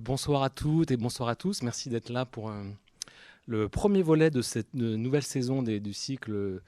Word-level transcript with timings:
bonsoir 0.00 0.42
à 0.42 0.50
toutes 0.50 0.90
et 0.90 0.96
bonsoir 0.96 1.28
à 1.28 1.36
tous. 1.36 1.62
Merci 1.62 1.88
d'être 1.88 2.10
là 2.10 2.24
pour 2.24 2.52
le 3.46 3.68
premier 3.68 4.02
volet 4.02 4.30
de 4.30 4.42
cette 4.42 4.74
nouvelle 4.74 5.22
saison 5.22 5.62
du 5.62 5.92
cycle 5.92 6.60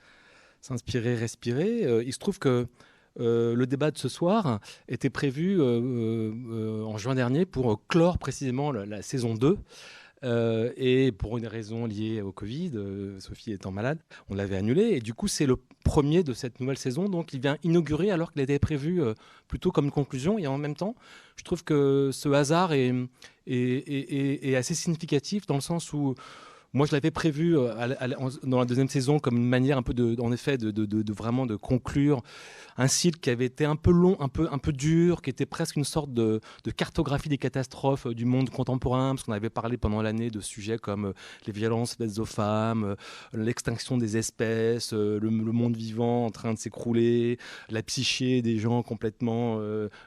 S'inspirer, 0.61 1.15
respirer. 1.15 2.03
il 2.07 2.13
se 2.13 2.19
trouve 2.19 2.39
que 2.39 2.67
le 3.19 3.65
débat 3.65 3.91
de 3.91 3.99
ce 3.99 4.09
soir 4.09 4.61
était 4.89 5.11
prévu 5.11 5.61
en 5.61 6.97
juin 6.97 7.15
dernier 7.15 7.45
pour 7.45 7.87
clore 7.87 8.19
précisément 8.19 8.73
la 8.73 9.03
saison 9.03 9.35
2 9.35 9.59
euh, 10.25 10.73
et 10.77 11.13
pour 11.13 11.37
une 11.39 11.47
raison 11.47 11.87
liée 11.87 12.23
au 12.23 12.33
Covid, 12.33 12.73
euh, 12.75 13.21
Sophie 13.21 13.53
étant 13.53 13.71
malade, 13.71 13.99
on 14.29 14.35
l'avait 14.35 14.57
annulé. 14.57 14.83
Et 14.93 15.01
du 15.01 15.13
coup, 15.15 15.29
c'est 15.29 15.47
le 15.47 15.57
premier 15.85 16.23
de 16.23 16.33
cette 16.33 16.61
nouvelle 16.61 16.79
saison. 16.79 17.09
Donc, 17.09 17.33
il 17.35 17.41
vient 17.41 17.59
inaugurer 17.63 18.11
alors 18.11 18.33
qu'il 18.33 18.41
était 18.41 18.59
prévu 18.59 19.03
euh, 19.03 19.15
plutôt 19.49 19.71
comme 19.71 19.91
conclusion. 19.91 20.39
Et 20.39 20.47
en 20.47 20.59
même 20.59 20.75
temps, 20.75 20.95
je 21.37 21.45
trouve 21.45 21.63
que 21.63 22.11
ce 22.13 22.29
hasard 22.31 22.73
est 22.73 24.55
assez 24.57 24.75
significatif 24.75 25.47
dans 25.47 25.57
le 25.57 25.61
sens 25.61 25.93
où 25.93 26.15
moi, 26.75 26.87
je 26.87 26.93
l'avais 26.93 27.13
prévu 27.13 27.57
euh, 27.57 27.73
dans 28.43 28.59
la 28.59 28.65
deuxième 28.65 28.89
saison 28.89 29.21
comme 29.21 29.37
une 29.37 29.49
manière 29.49 29.79
un 29.79 29.83
peu 29.83 29.95
en 30.19 30.33
effet, 30.33 30.59
de, 30.59 31.13
vraiment 31.13 31.47
de 31.47 31.55
conclure 31.55 32.23
un 32.77 32.89
cycle 32.89 33.21
qui 33.21 33.31
avait 33.31 33.45
été 33.45 33.65
un 33.65 33.77
peu 33.77 33.93
long, 33.93 34.17
un 34.19 34.29
peu, 34.29 34.73
dur, 34.73 35.23
qui 35.23 35.31
était 35.31 35.47
presque 35.47 35.77
une 35.77 35.85
sorte 35.85 36.13
de, 36.13 36.41
cartographie 36.77 37.29
des 37.29 37.39
catastrophes 37.39 38.07
euh, 38.07 38.15
du 38.15 38.25
monde 38.25 38.51
contemporain, 38.51 39.15
parce 39.15 39.23
qu'on 39.23 39.33
avait 39.33 39.51
parlé 39.51 39.77
pendant 39.77 40.03
l'année 40.03 40.29
de 40.29 40.41
sujets 40.41 40.79
comme 40.79 41.05
euh, 41.07 41.13
les 41.47 41.53
violences 41.53 41.95
faites 41.95 42.19
aux 42.19 42.25
femmes, 42.25 42.97
l'extinction 43.33 43.97
des 43.97 44.17
espèces, 44.17 44.93
le, 44.93 45.21
monde 45.31 45.77
vivant 45.77 46.27
en 46.27 46.31
train 46.31 46.53
de 46.53 46.59
s'écrouler, 46.59 47.39
la 47.71 47.85
psyché 47.85 48.43
des 48.43 48.59
gens 48.59 48.83
complètement 48.83 49.61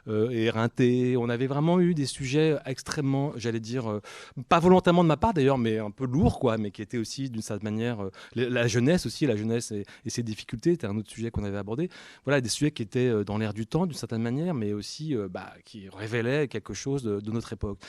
éreintés. 0.07 1.15
On 1.15 1.29
avait 1.29 1.47
vraiment 1.47 1.79
eu 1.79 1.93
des 1.93 2.05
sujets 2.05 2.57
extrêmement, 2.65 3.31
j'allais 3.37 3.61
dire, 3.61 4.01
pas 4.49 4.59
volontairement 4.59 5.03
de 5.03 5.07
ma 5.07 5.15
part 5.15 5.33
d'ailleurs, 5.33 5.57
mais 5.57 5.77
un 5.77 5.91
peu 5.91 6.05
lourds, 6.05 6.39
quoi 6.39 6.56
mais 6.57 6.71
qui 6.71 6.81
était 6.81 6.97
aussi 6.97 7.29
d'une 7.29 7.41
certaine 7.41 7.63
manière 7.63 8.01
euh, 8.01 8.11
la 8.35 8.67
jeunesse 8.67 9.05
aussi, 9.05 9.25
la 9.25 9.35
jeunesse 9.35 9.71
et, 9.71 9.85
ses 10.07 10.23
difficultés, 10.23 10.71
c'était 10.71 10.87
un 10.87 10.97
autre 10.97 11.09
sujet 11.09 11.31
qu'on 11.31 11.43
avait 11.43 11.57
abordé. 11.57 11.89
Voilà, 12.25 12.41
des 12.41 12.49
sujets 12.49 12.71
qui 12.71 12.81
étaient 12.81 13.07
euh, 13.07 13.23
dans 13.23 13.37
l'air 13.37 13.53
du 13.53 13.67
temps 13.67 13.85
d'une 13.85 13.97
certaine 13.97 14.21
manière, 14.21 14.53
mais 14.53 14.73
aussi 14.73 15.15
euh, 15.15 15.27
bah, 15.29 15.53
qui 15.65 15.89
révélaient 15.89 16.47
quelque 16.47 16.73
chose 16.73 17.03
de, 17.03 17.31
notre 17.31 17.53
époque. 17.53 17.79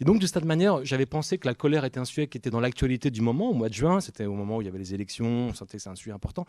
Et 0.00 0.04
donc, 0.04 0.18
d'une 0.18 0.28
certaine 0.28 0.48
manière, 0.48 0.84
j'avais 0.84 1.06
pensé 1.06 1.38
que 1.38 1.46
la 1.46 1.54
colère 1.54 1.84
était 1.84 1.98
un 1.98 2.04
sujet 2.04 2.26
qui 2.26 2.38
était 2.38 2.50
dans 2.50 2.60
l'actualité 2.60 3.10
du 3.10 3.20
moment, 3.20 3.50
au 3.50 3.54
mois 3.54 3.68
de 3.68 3.74
juin, 3.74 4.00
c'était 4.00 4.24
au 4.24 4.34
moment 4.34 4.58
où 4.58 4.62
il 4.62 4.66
y 4.66 4.68
avait 4.68 4.78
les 4.78 4.94
élections, 4.94 5.48
on 5.48 5.54
sentait 5.54 5.78
que 5.78 5.82
c'est 5.82 5.90
un 5.90 5.96
sujet 5.96 6.12
important. 6.12 6.46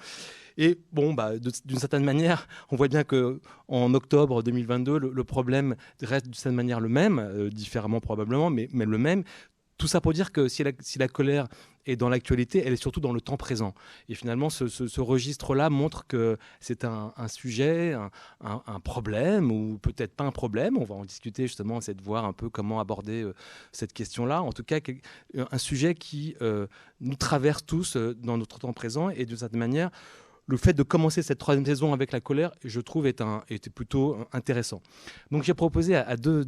Et 0.58 0.80
bon, 0.94 1.14
bah, 1.14 1.32
d'une 1.38 1.80
certaine 1.80 2.04
manière, 2.04 2.48
on 2.70 2.76
voit 2.76 2.88
bien 2.88 3.04
que 3.04 3.42
en 3.68 3.94
octobre 3.94 4.44
2022, 4.44 5.00
le, 5.00 5.24
problème 5.24 5.76
reste 6.02 6.26
d'une 6.26 6.34
certaine 6.36 6.56
manière 6.56 6.80
le 6.80 6.88
même, 6.90 7.50
différemment 7.52 8.00
probablement, 8.00 8.50
mais, 8.50 8.70
mais 8.72 8.86
le 8.86 8.98
même 8.98 9.24
tout 9.78 9.88
ça 9.88 10.00
pour 10.00 10.14
dire 10.14 10.32
que 10.32 10.48
si 10.48 10.64
la, 10.64 11.08
colère 11.08 11.48
est 11.86 11.98
dans 11.98 12.08
l'actualité, 12.08 12.64
elle 12.66 12.74
est 12.74 12.78
surtout 12.78 13.02
dans 13.02 13.12
le 13.12 13.20
temps 13.20 13.36
présent. 13.36 13.74
Et 14.08 14.16
finalement, 14.16 14.50
ce, 14.50 15.02
registre-là 15.02 15.70
montre 15.70 16.08
que 16.08 16.38
c'est 16.60 16.86
un, 16.86 17.12
sujet, 17.28 17.94
un, 18.42 18.80
problème, 18.80 19.52
ou 19.52 19.78
peut-être 19.78 20.16
pas 20.16 20.24
un 20.24 20.32
problème. 20.32 20.78
On 20.78 20.86
va 20.86 20.96
en 20.96 21.06
discuter 21.06 21.48
justement, 21.48 21.82
c'est 21.82 21.94
de 21.94 22.02
voir 22.02 22.26
un 22.26 22.34
peu 22.34 22.50
comment 22.50 22.80
aborder 22.80 23.24
euh, 23.24 23.34
cette 23.72 23.94
question-là. 23.94 24.42
En 24.42 24.54
tout 24.54 24.64
cas, 24.64 24.80
un 25.36 25.58
sujet 25.58 25.94
qui 25.94 26.36
euh, 26.42 26.68
nous 27.02 27.16
traverse 27.16 27.66
tous 27.66 27.98
euh, 27.98 28.16
dans 28.16 28.38
notre 28.38 28.60
temps 28.60 28.74
présent 28.74 29.10
et 29.10 29.26
de 29.26 29.36
cette 29.36 29.56
manière, 29.56 29.92
le 30.48 30.58
fait 30.58 30.74
de 30.74 30.84
commencer 30.84 31.24
cette 31.24 31.40
troisième 31.40 31.66
saison 31.66 31.94
avec 31.94 32.12
la 32.12 32.22
colère, 32.22 32.52
je 32.64 32.80
trouve, 32.80 33.08
est 33.08 33.22
un, 33.22 33.44
était 33.50 33.72
plutôt 33.72 34.18
intéressant. 34.32 34.82
Donc 35.32 35.44
j'ai 35.44 35.56
proposé 35.56 35.96
à, 35.96 36.16
deux, 36.18 36.46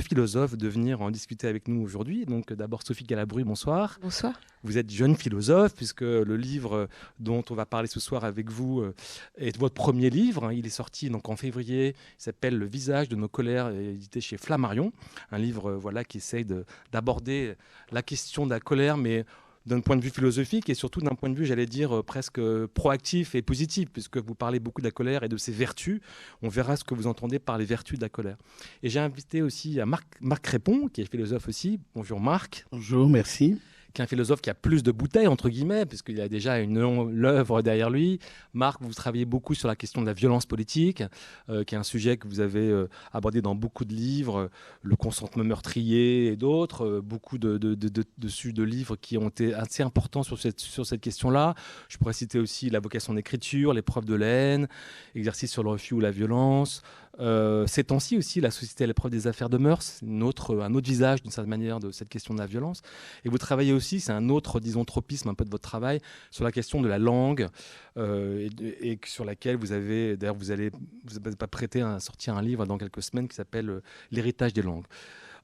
philosophes 0.00 0.56
de 0.56 0.68
venir 0.68 1.00
en 1.00 1.10
discuter 1.10 1.48
avec 1.48 1.66
nous 1.66 1.80
aujourd'hui. 1.80 2.26
Donc 2.26 2.52
d'abord 2.52 2.82
Sophie 2.82 3.04
Galabru, 3.04 3.44
bonsoir. 3.44 3.98
Bonsoir. 4.02 4.38
Vous 4.64 4.76
êtes 4.76 4.90
jeune 4.90 5.16
philosophe, 5.16 5.74
puisque 5.74 6.02
le 6.02 6.36
livre 6.36 6.88
dont 7.20 7.44
on 7.48 7.54
va 7.54 7.64
parler 7.64 7.88
ce 7.88 8.00
soir 8.00 8.24
avec 8.24 8.50
vous 8.50 8.80
euh, 8.80 8.94
est 9.36 9.56
votre 9.56 9.74
premier 9.74 10.10
livre. 10.10 10.52
Il 10.52 10.66
est 10.66 10.70
sorti 10.70 11.08
donc 11.08 11.28
en 11.28 11.36
février. 11.36 11.94
Il 12.18 12.22
s'appelle 12.22 12.58
Le 12.58 12.66
visage 12.66 13.08
de 13.08 13.16
nos 13.16 13.28
colères, 13.28 13.70
édité 13.70 14.20
chez 14.20 14.36
Flammarion. 14.36 14.92
Un 15.30 15.38
livre 15.38 15.72
voilà, 15.72 16.04
qui 16.04 16.18
essaye 16.18 16.44
d'aborder 16.92 17.54
la 17.92 18.02
question 18.02 18.44
de 18.44 18.50
la 18.50 18.60
colère, 18.60 18.96
mais 18.96 19.24
d'un 19.68 19.80
point 19.80 19.96
de 19.96 20.02
vue 20.02 20.10
philosophique 20.10 20.68
et 20.70 20.74
surtout 20.74 21.00
d'un 21.00 21.14
point 21.14 21.30
de 21.30 21.36
vue, 21.36 21.46
j'allais 21.46 21.66
dire, 21.66 21.98
euh, 21.98 22.02
presque 22.02 22.38
euh, 22.38 22.66
proactif 22.66 23.34
et 23.34 23.42
positif, 23.42 23.90
puisque 23.92 24.16
vous 24.16 24.34
parlez 24.34 24.58
beaucoup 24.58 24.80
de 24.80 24.86
la 24.86 24.90
colère 24.90 25.22
et 25.22 25.28
de 25.28 25.36
ses 25.36 25.52
vertus. 25.52 26.00
On 26.42 26.48
verra 26.48 26.76
ce 26.76 26.84
que 26.84 26.94
vous 26.94 27.06
entendez 27.06 27.38
par 27.38 27.58
les 27.58 27.64
vertus 27.64 27.98
de 27.98 28.04
la 28.04 28.08
colère. 28.08 28.38
Et 28.82 28.88
j'ai 28.88 28.98
invité 28.98 29.42
aussi 29.42 29.78
à 29.78 29.86
Marc, 29.86 30.06
Marc 30.20 30.42
Crépon, 30.42 30.88
qui 30.88 31.02
est 31.02 31.10
philosophe 31.10 31.48
aussi. 31.48 31.78
Bonjour 31.94 32.18
Marc. 32.18 32.64
Bonjour, 32.72 33.08
merci 33.08 33.58
qu'un 33.94 34.06
philosophe 34.06 34.40
qui 34.40 34.50
a 34.50 34.54
plus 34.54 34.82
de 34.82 34.92
bouteilles, 34.92 35.26
entre 35.26 35.48
guillemets, 35.48 35.86
puisqu'il 35.86 36.20
a 36.20 36.28
déjà 36.28 36.58
une 36.58 36.78
œuvre 37.24 37.62
derrière 37.62 37.90
lui. 37.90 38.18
Marc, 38.52 38.80
vous 38.82 38.92
travaillez 38.92 39.24
beaucoup 39.24 39.54
sur 39.54 39.68
la 39.68 39.76
question 39.76 40.02
de 40.02 40.06
la 40.06 40.12
violence 40.12 40.46
politique, 40.46 41.02
euh, 41.48 41.64
qui 41.64 41.74
est 41.74 41.78
un 41.78 41.82
sujet 41.82 42.16
que 42.16 42.28
vous 42.28 42.40
avez 42.40 42.68
euh, 42.68 42.88
abordé 43.12 43.42
dans 43.42 43.54
beaucoup 43.54 43.84
de 43.84 43.94
livres, 43.94 44.50
le 44.82 44.96
consentement 44.96 45.44
meurtrier 45.44 46.26
et 46.26 46.36
d'autres, 46.36 46.84
euh, 46.84 47.00
beaucoup 47.00 47.38
de, 47.38 47.58
de, 47.58 47.74
de, 47.74 47.88
de, 47.88 48.62
livres 48.62 48.96
qui 48.96 49.16
ont 49.16 49.28
été 49.28 49.54
assez 49.54 49.82
importants 49.82 50.22
sur 50.22 50.38
cette, 50.38 50.60
sur 50.60 50.84
cette 50.86 51.00
question-là. 51.00 51.54
Je 51.88 51.96
pourrais 51.96 52.12
citer 52.12 52.38
aussi 52.38 52.70
la 52.70 52.80
vocation 52.80 53.14
d'écriture, 53.14 53.72
l'épreuve 53.72 54.04
de 54.04 54.14
la 54.14 54.26
haine, 54.26 54.68
exercice 55.14 55.50
sur 55.50 55.62
le 55.62 55.70
refus 55.70 55.94
ou 55.94 56.00
la 56.00 56.10
violence, 56.10 56.82
euh, 57.20 57.66
ces 57.66 57.84
temps-ci 57.84 58.16
aussi, 58.16 58.40
la 58.40 58.50
société 58.50 58.84
à 58.84 58.86
l'épreuve 58.86 59.10
des 59.10 59.26
affaires 59.26 59.48
de 59.48 59.58
mœurs, 59.58 60.00
un 60.02 60.20
autre 60.22 60.80
visage 60.80 61.22
d'une 61.22 61.30
certaine 61.30 61.50
manière 61.50 61.80
de 61.80 61.90
cette 61.90 62.08
question 62.08 62.34
de 62.34 62.38
la 62.38 62.46
violence. 62.46 62.82
Et 63.24 63.28
vous 63.28 63.38
travaillez 63.38 63.72
aussi, 63.72 64.00
c'est 64.00 64.12
un 64.12 64.28
autre, 64.28 64.60
disons, 64.60 64.84
tropisme 64.84 65.28
un 65.28 65.34
peu 65.34 65.44
de 65.44 65.50
votre 65.50 65.68
travail, 65.68 66.00
sur 66.30 66.44
la 66.44 66.52
question 66.52 66.80
de 66.80 66.88
la 66.88 66.98
langue, 66.98 67.48
euh, 67.96 68.48
et, 68.60 68.98
sur 69.04 69.24
laquelle 69.24 69.56
vous 69.56 69.72
avez, 69.72 70.16
d'ailleurs, 70.16 70.36
vous 70.36 70.50
allez, 70.50 70.70
vous 71.04 71.36
pas 71.36 71.48
prêté 71.48 71.82
à 71.82 71.98
sortir 72.00 72.36
un 72.36 72.42
livre 72.42 72.66
dans 72.66 72.78
quelques 72.78 73.02
semaines 73.02 73.28
qui 73.28 73.36
s'appelle 73.36 73.70
euh, 73.70 73.82
L'héritage 74.10 74.52
des 74.52 74.62
langues. 74.62 74.86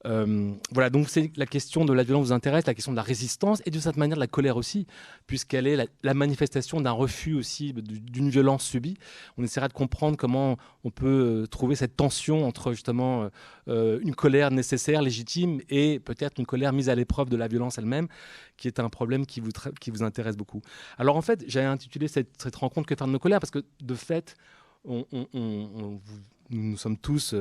Euh, 0.06 0.52
voilà, 0.70 0.90
donc 0.90 1.08
c'est 1.08 1.32
la 1.36 1.46
question 1.46 1.84
de 1.84 1.92
la 1.92 2.02
violence 2.02 2.26
vous 2.26 2.32
intéresse, 2.32 2.66
la 2.66 2.74
question 2.74 2.92
de 2.92 2.96
la 2.96 3.02
résistance 3.02 3.62
et 3.64 3.70
de 3.70 3.78
cette 3.78 3.96
manière 3.96 4.16
de 4.16 4.20
la 4.20 4.26
colère 4.26 4.56
aussi, 4.56 4.86
puisqu'elle 5.26 5.66
est 5.66 5.88
la, 6.02 6.14
manifestation 6.14 6.80
d'un 6.80 6.90
refus 6.90 7.34
aussi 7.34 7.72
d'une 7.72 8.28
violence 8.28 8.64
subie. 8.64 8.96
On 9.38 9.44
essaiera 9.44 9.68
de 9.68 9.72
comprendre 9.72 10.16
comment 10.16 10.58
on 10.84 10.90
peut 10.90 11.42
euh, 11.42 11.46
trouver 11.46 11.74
cette 11.74 11.96
tension 11.96 12.46
entre 12.46 12.72
justement 12.72 13.30
euh, 13.68 13.98
une 14.02 14.14
colère 14.14 14.50
nécessaire, 14.50 15.00
légitime, 15.00 15.60
et 15.70 15.98
peut-être 16.00 16.38
une 16.38 16.46
colère 16.46 16.72
mise 16.72 16.88
à 16.88 16.94
l'épreuve 16.94 17.30
de 17.30 17.36
la 17.36 17.48
violence 17.48 17.78
elle-même, 17.78 18.08
qui 18.56 18.68
est 18.68 18.78
un 18.80 18.90
problème 18.90 19.24
qui 19.26 19.40
vous, 19.40 19.50
qui 19.80 19.90
vous 19.90 20.02
intéresse 20.02 20.36
beaucoup. 20.36 20.60
Alors 20.98 21.16
en 21.16 21.22
fait, 21.22 21.44
j'ai 21.46 21.62
intitulé 21.62 22.08
cette, 22.08 22.56
rencontre 22.56 22.86
Que 22.86 22.94
faire 22.94 23.06
de 23.06 23.12
nos 23.12 23.18
colères, 23.18 23.40
parce 23.40 23.50
que 23.50 23.64
de 23.80 23.94
fait, 23.94 24.36
nous 24.84 26.76
sommes 26.76 26.98
tous 26.98 27.34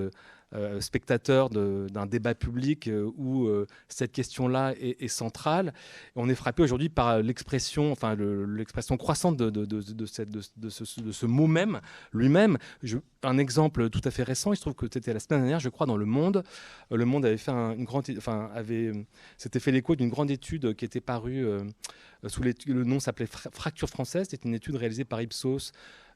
spectateur 0.80 1.50
d'un 1.50 2.06
débat 2.06 2.36
public 2.36 2.88
euh, 2.88 3.10
où 3.18 3.48
euh, 3.48 3.66
cette 3.88 4.12
question-là 4.12 4.74
est, 4.80 5.08
centrale. 5.08 5.74
on 6.16 6.30
est 6.30 6.36
frappé 6.36 6.64
aujourd'hui 6.64 6.90
par 6.90 7.20
l'expression, 7.22 7.92
enfin 7.92 8.16
l'expression 8.16 8.98
croissante 8.98 9.38
de, 9.38 10.70
ce, 10.70 11.26
mot 11.26 11.48
même, 11.48 11.82
lui-même. 12.12 12.58
Un 13.24 13.38
exemple 13.38 13.90
tout 13.90 14.02
à 14.04 14.12
fait 14.12 14.24
récent, 14.24 14.54
il 14.54 14.56
se 14.56 14.62
trouve 14.62 14.76
que 14.76 14.88
c'était 14.92 15.14
la 15.14 15.20
semaine 15.20 15.42
dernière, 15.42 15.60
je 15.60 15.70
crois, 15.70 15.88
dans 15.88 15.98
Le 15.98 16.06
Monde. 16.06 16.44
Le 16.92 17.06
Monde 17.06 17.26
avait 17.26 17.38
fait 17.38 17.52
une 17.52 17.86
grande, 17.86 18.06
enfin, 18.18 18.50
avait, 18.54 18.92
s'était 19.38 19.60
fait 19.60 19.72
l'écho 19.72 19.96
d'une 19.96 20.10
grande 20.10 20.32
étude 20.32 20.76
qui 20.76 20.86
était 20.86 21.02
parue 21.02 21.46
sous 22.28 22.42
le 22.42 22.84
nom 22.84 23.00
s'appelait 23.00 23.28
Fracture 23.28 23.90
française. 23.90 24.28
C'était 24.30 24.48
une 24.48 24.56
étude 24.56 24.76
réalisée 24.76 25.06
par 25.06 25.22
Ipsos 25.22 25.72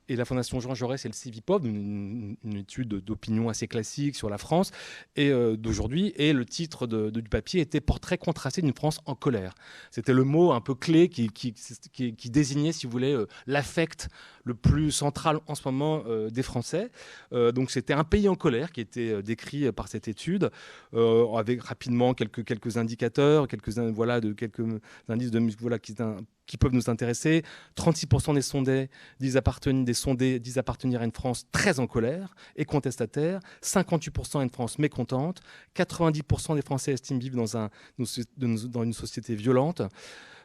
et 0.09 0.15
la 0.15 0.25
Fondation 0.25 0.59
Jean 0.59 0.73
Jaurès 0.73 1.03
et 1.05 1.07
le 1.07 1.13
CIVIPOV, 1.13 1.65
une, 1.65 2.37
une 2.43 2.57
étude 2.57 2.87
d'opinion 2.87 3.49
assez 3.49 3.67
classique 3.67 4.15
sur 4.15 4.29
la 4.29 4.37
France 4.37 4.71
et 5.15 5.29
euh, 5.29 5.55
d'aujourd'hui. 5.57 6.13
Et 6.15 6.33
le 6.33 6.45
titre 6.45 6.87
du 6.87 7.29
papier 7.29 7.61
était 7.61 7.81
Portrait 7.81 8.17
contrasté 8.17 8.61
d'une 8.61 8.73
France 8.73 8.99
en 9.05 9.15
colère. 9.15 9.55
C'était 9.91 10.13
le 10.13 10.23
mot 10.23 10.51
un 10.51 10.61
peu 10.61 10.75
clé 10.75 11.09
qui, 11.09 11.31
désignait, 12.29 12.71
si 12.71 12.85
vous 12.85 12.91
voulez, 12.91 13.13
euh, 13.13 13.27
l'affect 13.45 14.09
le 14.47 14.53
plus 14.53 14.91
central 14.91 15.39
en 15.47 15.55
ce 15.55 15.61
moment 15.65 16.03
euh, 16.07 16.29
des 16.29 16.43
Français. 16.43 16.89
donc 17.31 17.71
c'était 17.71 17.93
un 17.93 18.03
pays 18.03 18.27
en 18.29 18.35
colère 18.35 18.71
qui 18.71 18.81
était 18.81 19.21
décrit 19.21 19.71
par 19.71 19.87
cette 19.87 20.07
étude, 20.07 20.49
avec 20.93 21.61
rapidement 21.61 22.13
quelques, 22.13 22.43
quelques 22.43 22.77
indicateurs, 22.77 23.47
quelques, 23.47 23.69
voilà, 23.77 24.21
de, 24.21 24.33
quelques 24.33 24.63
indices 25.09 25.31
de 25.31 25.39
voilà, 25.59 25.79
qui 25.79 26.57
peuvent 26.57 26.73
nous 26.73 26.89
intéresser. 26.89 27.43
36% 27.75 28.33
des 28.33 28.41
sondés 28.41 28.89
disent 29.19 29.37
appartenir, 29.37 29.85
des 29.85 29.93
sondés 29.93 30.39
disent 30.39 30.57
appartenir 30.57 31.01
à 31.01 31.05
une 31.05 31.11
France 31.11 31.45
très 31.51 31.79
en 31.79 31.85
colère 31.85 32.35
et 32.55 32.65
contestataire. 32.65 33.39
58% 33.61 34.39
à 34.39 34.43
une 34.43 34.49
France 34.49 34.79
mécontente. 34.79 35.41
90% 35.75 36.55
des 36.55 36.61
Français 36.61 36.93
estiment 36.93 37.19
vivre 37.19 37.35
dans, 37.35 37.57
un, 37.57 37.69
dans 37.97 38.83
une 38.83 38.93
société 38.93 39.35
violente. 39.35 39.81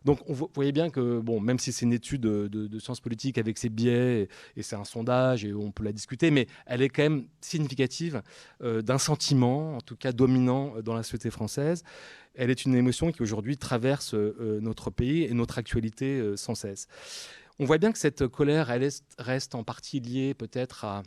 Donc 0.04 0.18
vous 0.26 0.50
voyez 0.54 0.72
bien 0.72 0.90
que, 0.90 1.20
bon, 1.20 1.40
même 1.40 1.58
si 1.58 1.72
c'est 1.72 1.84
une 1.84 1.92
étude 1.92 2.22
de, 2.22 2.78
sciences 2.78 3.00
politiques 3.00 3.38
avec 3.38 3.58
ses 3.58 3.68
biais, 3.68 4.28
et, 4.56 4.62
c'est 4.62 4.76
un 4.76 4.84
sondage, 4.84 5.44
et 5.44 5.52
on 5.54 5.70
peut 5.70 5.84
la 5.84 5.92
discuter, 5.92 6.30
mais 6.30 6.46
elle 6.66 6.82
est 6.82 6.88
quand 6.88 7.02
même 7.02 7.26
significative 7.40 8.22
euh, 8.62 8.82
d'un 8.82 8.98
sentiment, 8.98 9.76
en 9.76 9.80
tout 9.80 9.96
cas 9.96 10.12
dominant 10.12 10.74
dans 10.82 10.94
la 10.94 11.02
société 11.02 11.30
française. 11.30 11.84
Elle 12.34 12.50
est 12.50 12.64
une 12.64 12.74
émotion 12.74 13.12
qui 13.12 13.22
aujourd'hui 13.22 13.56
traverse 13.56 14.14
euh, 14.14 14.58
notre 14.60 14.90
pays 14.90 15.24
et 15.24 15.34
notre 15.34 15.58
actualité 15.58 16.18
euh, 16.18 16.36
sans 16.36 16.54
cesse. 16.54 16.86
On 17.58 17.64
voit 17.64 17.78
bien 17.78 17.92
que 17.92 17.98
cette 17.98 18.26
colère, 18.26 18.70
elle 18.70 18.88
reste 19.18 19.54
en 19.54 19.62
partie 19.62 20.00
liée 20.00 20.34
peut-être 20.34 20.84
à, 20.84 21.02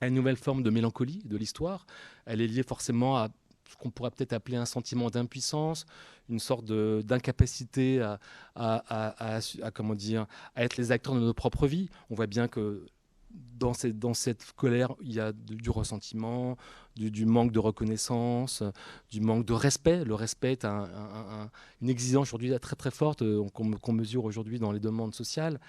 à 0.00 0.06
une 0.08 0.14
nouvelle 0.14 0.36
forme 0.36 0.62
de 0.62 0.70
mélancolie 0.70 1.22
de 1.24 1.36
l'histoire. 1.36 1.86
Elle 2.26 2.40
est 2.40 2.46
liée 2.46 2.62
forcément 2.62 3.16
à 3.16 3.30
ce 3.68 3.76
qu'on 3.76 3.90
pourrait 3.90 4.10
peut-être 4.10 4.32
appeler 4.32 4.56
un 4.56 4.66
sentiment 4.66 5.10
d'impuissance, 5.10 5.86
une 6.28 6.38
sorte 6.38 6.64
d'incapacité 6.66 8.00
à, 8.54 9.40
comment 9.74 9.94
dire, 9.94 10.26
à 10.54 10.64
être 10.64 10.76
les 10.76 10.92
acteurs 10.92 11.14
de 11.14 11.20
nos 11.20 11.34
propres 11.34 11.66
vies. 11.66 11.88
On 12.10 12.14
voit 12.14 12.26
bien 12.26 12.48
que 12.48 12.86
dans 13.58 13.74
cette, 13.74 13.98
dans 13.98 14.14
cette 14.14 14.52
colère, 14.52 14.94
il 15.02 15.12
y 15.12 15.20
a 15.20 15.32
du 15.32 15.70
ressentiment, 15.70 16.56
du, 16.96 17.26
manque 17.26 17.52
de 17.52 17.58
reconnaissance, 17.58 18.62
du 19.10 19.20
manque 19.20 19.44
de 19.44 19.52
respect. 19.52 20.04
Le 20.04 20.14
respect 20.14 20.52
est 20.52 20.64
une 20.64 21.88
exigence 21.88 22.28
aujourd'hui 22.28 22.58
très 22.60 22.76
très 22.76 22.90
forte 22.90 23.22
euh, 23.22 23.44
qu'on 23.52 23.92
mesure 23.92 24.24
aujourd'hui 24.24 24.58
dans 24.58 24.72
les 24.72 24.80
demandes 24.80 25.14
sociales. 25.14 25.60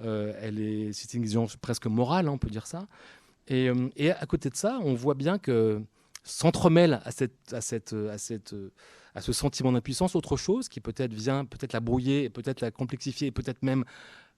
Euh, 0.00 0.32
elle 0.40 0.60
est, 0.60 0.92
c'est 0.92 1.14
une 1.14 1.22
exigence 1.22 1.56
presque 1.56 1.86
morale, 1.86 2.28
hein, 2.28 2.32
on 2.32 2.38
peut 2.38 2.50
dire 2.50 2.66
ça. 2.66 2.86
Et, 3.48 3.68
euh, 3.68 3.88
et, 3.96 4.10
à 4.10 4.26
côté 4.26 4.50
de 4.50 4.56
ça, 4.56 4.78
on 4.82 4.94
voit 4.94 5.14
bien 5.14 5.38
que 5.38 5.82
s'entremêle 6.26 7.00
à, 7.04 7.10
cette, 7.12 7.52
à, 7.52 7.60
cette, 7.60 7.92
à, 7.92 8.18
cette, 8.18 8.54
à 9.14 9.20
ce 9.20 9.32
sentiment 9.32 9.72
d'impuissance 9.72 10.14
autre 10.16 10.36
chose 10.36 10.68
qui 10.68 10.80
peut-être 10.80 11.12
vient 11.12 11.44
peut-être 11.44 11.72
la 11.72 11.80
brouiller, 11.80 12.28
peut-être 12.28 12.60
la 12.60 12.70
complexifier, 12.70 13.30
peut-être 13.30 13.62
même, 13.62 13.84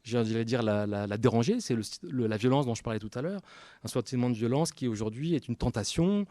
j'allais 0.04 0.44
dire, 0.44 0.62
la, 0.62 0.86
la, 0.86 1.18
déranger. 1.18 1.60
C'est 1.60 1.76
la 2.02 2.36
violence 2.36 2.66
dont 2.66 2.74
je 2.74 2.82
parlais 2.82 2.98
tout 2.98 3.10
à 3.14 3.22
l'heure. 3.22 3.40
Un 3.84 3.88
sentiment 3.88 4.28
de 4.30 4.34
violence 4.34 4.72
qui 4.72 4.86
aujourd'hui 4.86 5.34
est 5.34 5.48
une 5.48 5.56
tentation, 5.56 6.26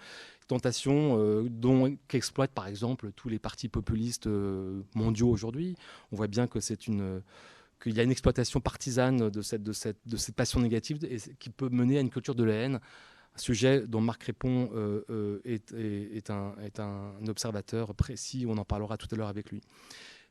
tentation 0.48 1.20
euh, 1.20 1.48
dont 1.50 1.98
qu'exploitent 2.08 2.54
par 2.54 2.68
exemple 2.68 3.12
tous 3.16 3.30
les 3.30 3.40
partis 3.40 3.68
populistes 3.68 4.28
euh, 4.28 4.82
mondiaux 4.96 5.30
aujourd'hui. 5.30 5.76
On 6.12 6.16
voit 6.16 6.28
bien 6.28 6.48
que 6.48 6.60
c'est 6.60 6.88
une 6.88 7.22
qu'il 7.82 7.96
y 7.96 8.00
a 8.00 8.04
une 8.04 8.10
exploitation 8.10 8.60
partisane 8.60 9.30
de 9.30 9.42
cette, 9.44 9.62
de 9.62 9.72
cette, 9.72 10.00
de 10.08 10.18
cette 10.18 10.36
passion 10.36 10.60
négative 10.60 10.98
qui 11.38 11.52
peut 11.52 11.70
mener 11.70 12.00
à 12.00 12.02
une 12.02 12.10
culture 12.10 12.34
de 12.34 12.44
la 12.44 12.54
haine 12.54 12.80
sujet 13.42 13.86
dont 13.88 14.02
Marc 14.02 14.24
Répond 14.24 14.70
euh, 14.74 15.04
euh, 15.10 15.42
est, 15.46 16.30
un, 16.30 17.12
observateur 17.28 17.94
précis, 17.96 18.46
on 18.48 18.58
en 18.58 18.66
parlera 18.66 18.98
tout 18.98 19.08
à 19.12 19.16
l'heure 19.16 19.28
avec 19.28 19.52
lui. 19.52 19.62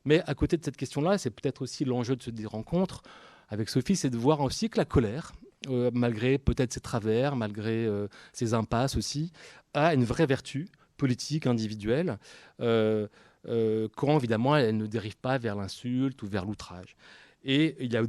Mais 0.05 0.21
à 0.25 0.35
côté 0.35 0.57
de 0.57 0.63
cette 0.63 0.77
question-là, 0.77 1.17
c'est 1.17 1.29
peut-être 1.29 1.61
aussi 1.61 1.85
l'enjeu 1.85 2.15
de 2.15 2.23
ces 2.23 2.45
rencontres 2.45 3.03
avec 3.49 3.69
Sophie, 3.69 3.95
c'est 3.95 4.09
de 4.09 4.17
voir 4.17 4.41
aussi 4.41 4.69
que 4.69 4.77
la 4.77 4.85
colère, 4.85 5.33
euh, 5.69 5.89
malgré 5.93 6.37
peut-être 6.37 6.73
ses 6.73 6.79
travers, 6.79 7.35
malgré 7.35 7.87
ses 8.33 8.53
impasses 8.53 8.95
aussi, 8.95 9.31
a 9.73 9.93
une 9.93 10.03
vraie 10.03 10.25
vertu 10.25 10.67
politique, 10.97 11.47
individuelle, 11.47 12.17
quand 12.59 14.17
évidemment 14.17 14.57
elle 14.57 14.77
ne 14.77 14.87
dérive 14.87 15.17
pas 15.17 15.37
vers 15.37 15.55
l'insulte 15.55 16.21
ou 16.23 16.27
vers 16.27 16.45
l'outrage. 16.45 16.95
Et 17.43 17.75
il 17.79 17.93
y 17.93 17.97
a 17.97 18.03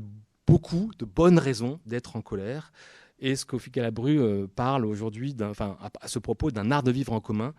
beaucoup 0.49 0.91
de 0.99 1.05
bonnes 1.05 1.39
raisons 1.39 1.79
d'être 1.87 2.17
en 2.17 2.23
colère. 2.23 2.73
Et 3.21 3.37
Scofic 3.37 3.75
Calabru 3.75 4.19
euh, 4.21 4.47
parle 4.47 4.87
aujourd'hui, 4.87 5.35
à, 5.41 6.09
ce 6.09 6.19
propos, 6.19 6.51
d'un 6.51 6.71
art 6.71 6.83
de 6.83 6.91
vivre 6.91 7.13
en 7.13 7.21
commun 7.21 7.55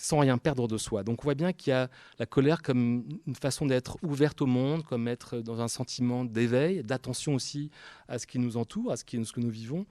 sans 0.00 0.20
rien 0.20 0.38
perdre 0.38 0.68
de 0.68 0.78
soi. 0.78 1.02
Donc 1.02 1.22
on 1.22 1.24
voit 1.24 1.34
bien 1.34 1.52
qu'il 1.52 1.72
y 1.72 1.74
a 1.74 1.90
la 2.20 2.26
colère 2.26 2.62
comme 2.62 3.04
une 3.26 3.34
façon 3.34 3.66
d'être 3.66 3.96
ouverte 4.02 4.40
au 4.40 4.46
monde, 4.46 4.84
comme 4.84 5.08
être 5.08 5.40
dans 5.40 5.60
un 5.60 5.68
sentiment 5.68 6.24
d'éveil, 6.24 6.82
d'attention 6.84 7.34
aussi 7.34 7.70
à 8.06 8.18
ce 8.18 8.26
qui 8.26 8.38
nous 8.38 8.56
entoure, 8.56 8.92
à 8.92 8.96
ce, 8.96 9.04
qui, 9.04 9.20
que 9.20 9.40
nous 9.40 9.50
vivons. 9.50 9.86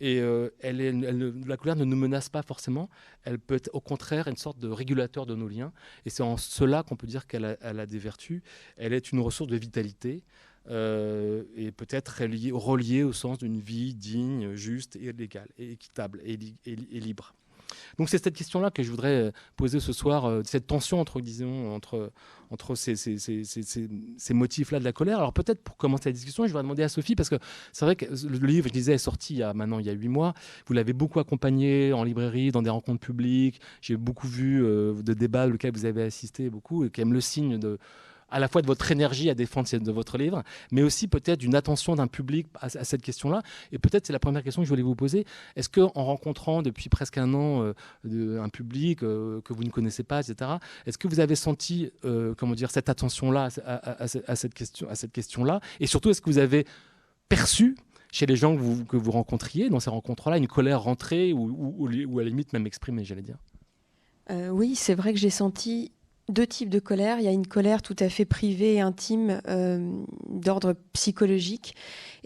Et 0.00 0.20
euh, 0.20 0.48
la 0.62 1.56
colère 1.58 1.76
ne 1.76 1.84
nous 1.84 1.96
menace 1.96 2.30
pas 2.30 2.42
forcément, 2.42 2.88
elle 3.24 3.38
peut 3.38 3.56
être 3.56 3.70
au 3.74 3.80
contraire 3.80 4.28
une 4.28 4.36
sorte 4.36 4.58
de 4.58 4.68
régulateur 4.68 5.26
de 5.26 5.34
nos 5.34 5.46
liens. 5.46 5.72
Et 6.06 6.10
c'est 6.10 6.22
en 6.22 6.38
cela 6.38 6.82
qu'on 6.82 6.96
peut 6.96 7.06
dire 7.06 7.26
qu'elle 7.26 7.44
a, 7.44 7.86
des 7.86 7.98
vertus. 7.98 8.42
Elle 8.78 8.94
est 8.94 9.12
une 9.12 9.20
ressource 9.20 9.50
de 9.50 9.56
vitalité, 9.56 10.24
euh, 10.68 11.44
et 11.56 11.72
peut-être 11.72 12.22
relié, 12.52 13.02
au 13.02 13.12
sens 13.12 13.38
d'une 13.38 13.60
vie 13.60 13.94
digne, 13.94 14.54
juste 14.54 14.96
et 14.96 15.12
légale, 15.12 15.48
équitable 15.58 16.20
et, 16.24 16.36
libre. 17.00 17.34
Donc 17.98 18.08
c'est 18.08 18.22
cette 18.22 18.34
question-là 18.34 18.70
que 18.70 18.82
je 18.82 18.90
voudrais 18.90 19.14
euh, 19.14 19.30
poser 19.56 19.78
ce 19.78 19.92
soir, 19.92 20.24
euh, 20.24 20.42
cette 20.44 20.66
tension 20.66 21.00
entre, 21.00 21.20
disons, 21.20 21.72
entre, 21.72 22.12
entre 22.50 22.74
ces 22.74 24.34
motifs-là 24.34 24.80
de 24.80 24.84
la 24.84 24.92
colère. 24.92 25.18
Alors 25.18 25.32
peut-être 25.32 25.62
pour 25.62 25.76
commencer 25.76 26.08
la 26.08 26.12
discussion, 26.12 26.46
je 26.46 26.52
vais 26.52 26.62
demander 26.62 26.82
à 26.82 26.88
Sophie, 26.88 27.14
parce 27.14 27.28
que 27.28 27.36
c'est 27.72 27.84
vrai 27.84 27.96
que 27.96 28.06
le 28.06 28.46
livre, 28.46 28.68
je 28.68 28.72
disais, 28.72 28.94
est 28.94 28.98
sorti 28.98 29.34
il 29.34 29.38
y 29.38 29.42
a, 29.42 29.54
maintenant 29.54 29.78
il 29.78 29.86
y 29.86 29.90
a 29.90 29.92
huit 29.92 30.08
mois. 30.08 30.34
Vous 30.66 30.74
l'avez 30.74 30.92
beaucoup 30.92 31.20
accompagné 31.20 31.92
en 31.92 32.04
librairie, 32.04 32.50
dans 32.50 32.62
des 32.62 32.70
rencontres 32.70 33.00
publiques. 33.00 33.60
J'ai 33.80 33.96
beaucoup 33.96 34.28
vu 34.28 34.60
de 34.60 35.14
débats 35.14 35.48
auxquels 35.48 35.72
vous 35.72 35.86
avez 35.86 36.02
assisté 36.02 36.50
beaucoup, 36.50 36.84
et 36.84 36.90
qui 36.90 37.00
aiment 37.00 37.14
le 37.14 37.20
signe 37.20 37.58
de 37.58 37.78
à 38.30 38.38
la 38.38 38.48
fois 38.48 38.62
de 38.62 38.66
votre 38.66 38.90
énergie 38.90 39.30
à 39.30 39.34
défendre 39.34 39.68
de 39.70 39.92
votre 39.92 40.18
livre, 40.18 40.42
mais 40.72 40.82
aussi 40.82 41.08
peut-être 41.08 41.38
d'une 41.38 41.54
attention 41.54 41.94
d'un 41.94 42.06
public 42.06 42.46
à, 42.60 42.68
cette 42.68 43.02
question-là. 43.02 43.42
Et 43.72 43.78
peut-être 43.78 44.06
c'est 44.06 44.12
la 44.12 44.18
première 44.18 44.42
question 44.42 44.62
que 44.62 44.66
je 44.66 44.70
voulais 44.70 44.82
vous 44.82 44.94
poser. 44.94 45.26
Est-ce 45.56 45.68
qu'en 45.68 45.88
rencontrant 45.88 46.62
depuis 46.62 46.88
presque 46.88 47.18
un 47.18 47.34
an 47.34 47.72
euh, 48.06 48.40
un 48.40 48.48
public 48.48 49.02
euh, 49.02 49.40
que 49.42 49.52
vous 49.52 49.64
ne 49.64 49.70
connaissez 49.70 50.02
pas, 50.02 50.20
etc., 50.20 50.52
est-ce 50.86 50.98
que 50.98 51.08
vous 51.08 51.20
avez 51.20 51.34
senti 51.34 51.90
euh, 52.04 52.34
comment 52.36 52.54
dire, 52.54 52.70
cette 52.70 52.88
attention-là 52.88 53.48
à, 53.66 54.36
cette 54.36 54.54
question, 54.54 54.88
à 54.88 54.94
cette 54.94 55.12
question-là? 55.12 55.60
Et 55.80 55.86
surtout, 55.86 56.10
est-ce 56.10 56.20
que 56.20 56.30
vous 56.30 56.38
avez 56.38 56.66
perçu 57.28 57.76
chez 58.12 58.26
les 58.26 58.36
gens 58.36 58.56
que 58.56 58.60
vous, 58.60 58.84
que 58.84 58.96
vous 58.96 59.10
rencontriez 59.10 59.68
dans 59.68 59.80
ces 59.80 59.90
rencontres-là 59.90 60.38
une 60.38 60.48
colère 60.48 60.82
rentrée 60.82 61.32
ou, 61.32 61.74
ou, 61.78 62.18
à 62.18 62.22
la 62.22 62.28
limite 62.28 62.52
même 62.52 62.66
exprimée, 62.66 63.04
j'allais 63.04 63.22
dire? 63.22 63.38
Oui, 64.52 64.76
c'est 64.76 64.94
vrai 64.94 65.12
que 65.12 65.18
j'ai 65.18 65.30
senti 65.30 65.90
deux 66.30 66.46
types 66.46 66.68
de 66.68 66.78
colère. 66.78 67.18
Il 67.18 67.24
y 67.24 67.28
a 67.28 67.32
une 67.32 67.46
colère 67.46 67.82
tout 67.82 67.96
à 67.98 68.08
fait 68.08 68.24
privée 68.24 68.74
et 68.74 68.80
intime 68.80 69.40
euh, 69.48 69.90
d'ordre 70.28 70.74
psychologique. 70.92 71.74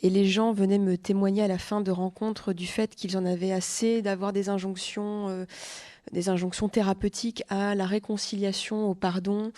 Et 0.03 0.11
les 0.11 0.27
gens 0.27 0.53
venaient 0.53 0.79
me 0.79 0.97
témoigner 0.97 1.43
à 1.43 1.49
la 1.49 1.59
fin 1.59 1.81
de 1.81 1.91
rencontres 1.91 2.53
du 2.53 2.67
fait 2.67 2.95
qu'ils 2.95 3.17
en 3.17 3.25
avaient 3.25 3.53
assez 3.53 4.03
d'avoir 4.03 4.33
des 4.33 4.49
injonctions, 4.49 5.29
euh, 5.29 5.45
des 6.13 6.29
injonctions 6.29 6.69
thérapeutiques 6.69 7.43
à 7.49 7.75
la 7.75 7.87
réconciliation, 7.87 8.89
au 8.89 8.95
pardon 8.95 9.53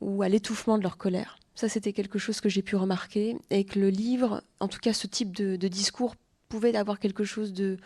ou 0.00 0.22
à 0.22 0.28
l'étouffement 0.28 0.78
de 0.78 0.82
leur 0.82 0.96
colère. 0.96 1.38
Ça, 1.54 1.68
c'était 1.68 1.92
quelque 1.92 2.20
chose 2.20 2.40
que 2.40 2.48
j'ai 2.48 2.62
pu 2.62 2.76
remarquer 2.76 3.36
et 3.50 3.64
que 3.64 3.80
le 3.80 3.90
livre, 3.90 4.42
en 4.60 4.68
tout 4.68 4.78
cas 4.78 4.92
ce 4.92 5.08
type 5.08 5.32
de 5.34 5.68
discours, 5.68 6.14
pouvait 6.48 6.74
avoir 6.76 6.98
quelque 6.98 7.24
chose 7.24 7.52
de 7.52 7.78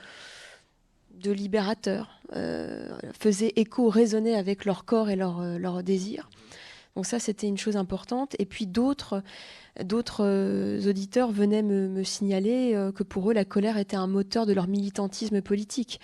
de 1.22 1.32
libérateurs, 1.32 2.18
euh, 2.34 2.88
faisaient 3.18 3.52
écho, 3.56 3.88
résonnaient 3.88 4.34
avec 4.34 4.64
leur 4.64 4.84
corps 4.84 5.10
et 5.10 5.16
leur, 5.16 5.40
euh, 5.40 5.58
leur 5.58 5.82
désir. 5.82 6.28
Donc 6.96 7.06
ça, 7.06 7.18
c'était 7.18 7.46
une 7.46 7.56
chose 7.56 7.76
importante. 7.76 8.36
Et 8.38 8.44
puis 8.44 8.66
d'autres, 8.66 9.22
d'autres 9.82 10.24
euh, 10.24 10.88
auditeurs 10.88 11.30
venaient 11.30 11.62
me, 11.62 12.04
signaler 12.04 12.78
que 12.94 13.02
pour 13.02 13.30
eux, 13.30 13.34
la 13.34 13.46
colère 13.46 13.78
était 13.78 13.96
un 13.96 14.06
moteur 14.06 14.44
de 14.44 14.52
leur 14.52 14.68
militantisme 14.68 15.40
politique 15.40 16.00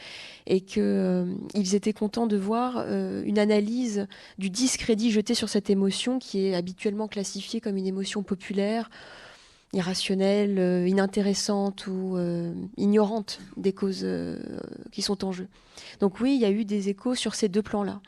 et 0.47 0.63
qu'ils 0.63 1.75
étaient 1.75 1.93
contents 1.93 2.27
de 2.27 2.39
voir 2.39 2.87
une 2.89 3.39
analyse 3.39 4.07
du 4.39 4.49
discrédit 4.49 5.11
jeté 5.11 5.35
sur 5.35 5.51
cette 5.51 5.69
émotion 5.69 6.19
qui 6.19 6.47
est 6.47 6.55
habituellement 6.55 7.09
classifiée 7.09 7.61
comme 7.61 7.77
une 7.77 7.87
émotion 7.87 8.23
populaire, 8.23 8.89
irrationnelle, 9.73 10.59
euh, 10.59 10.89
inintéressante 10.89 11.87
ou 11.87 12.17
euh, 12.17 12.55
ignorante 12.77 13.41
des 13.57 13.73
causes 13.73 14.03
euh, 14.03 14.39
qui 14.93 15.03
sont 15.03 15.25
en 15.25 15.33
jeu. 15.33 15.49
Donc 16.01 16.21
oui, 16.21 16.35
il 16.35 16.41
y 16.41 16.45
a 16.45 16.51
eu 16.51 16.65
des 16.65 16.89
échos 16.89 17.15
sur 17.15 17.35
ces 17.35 17.49
deux 17.49 17.63
plans-là. 17.63 18.01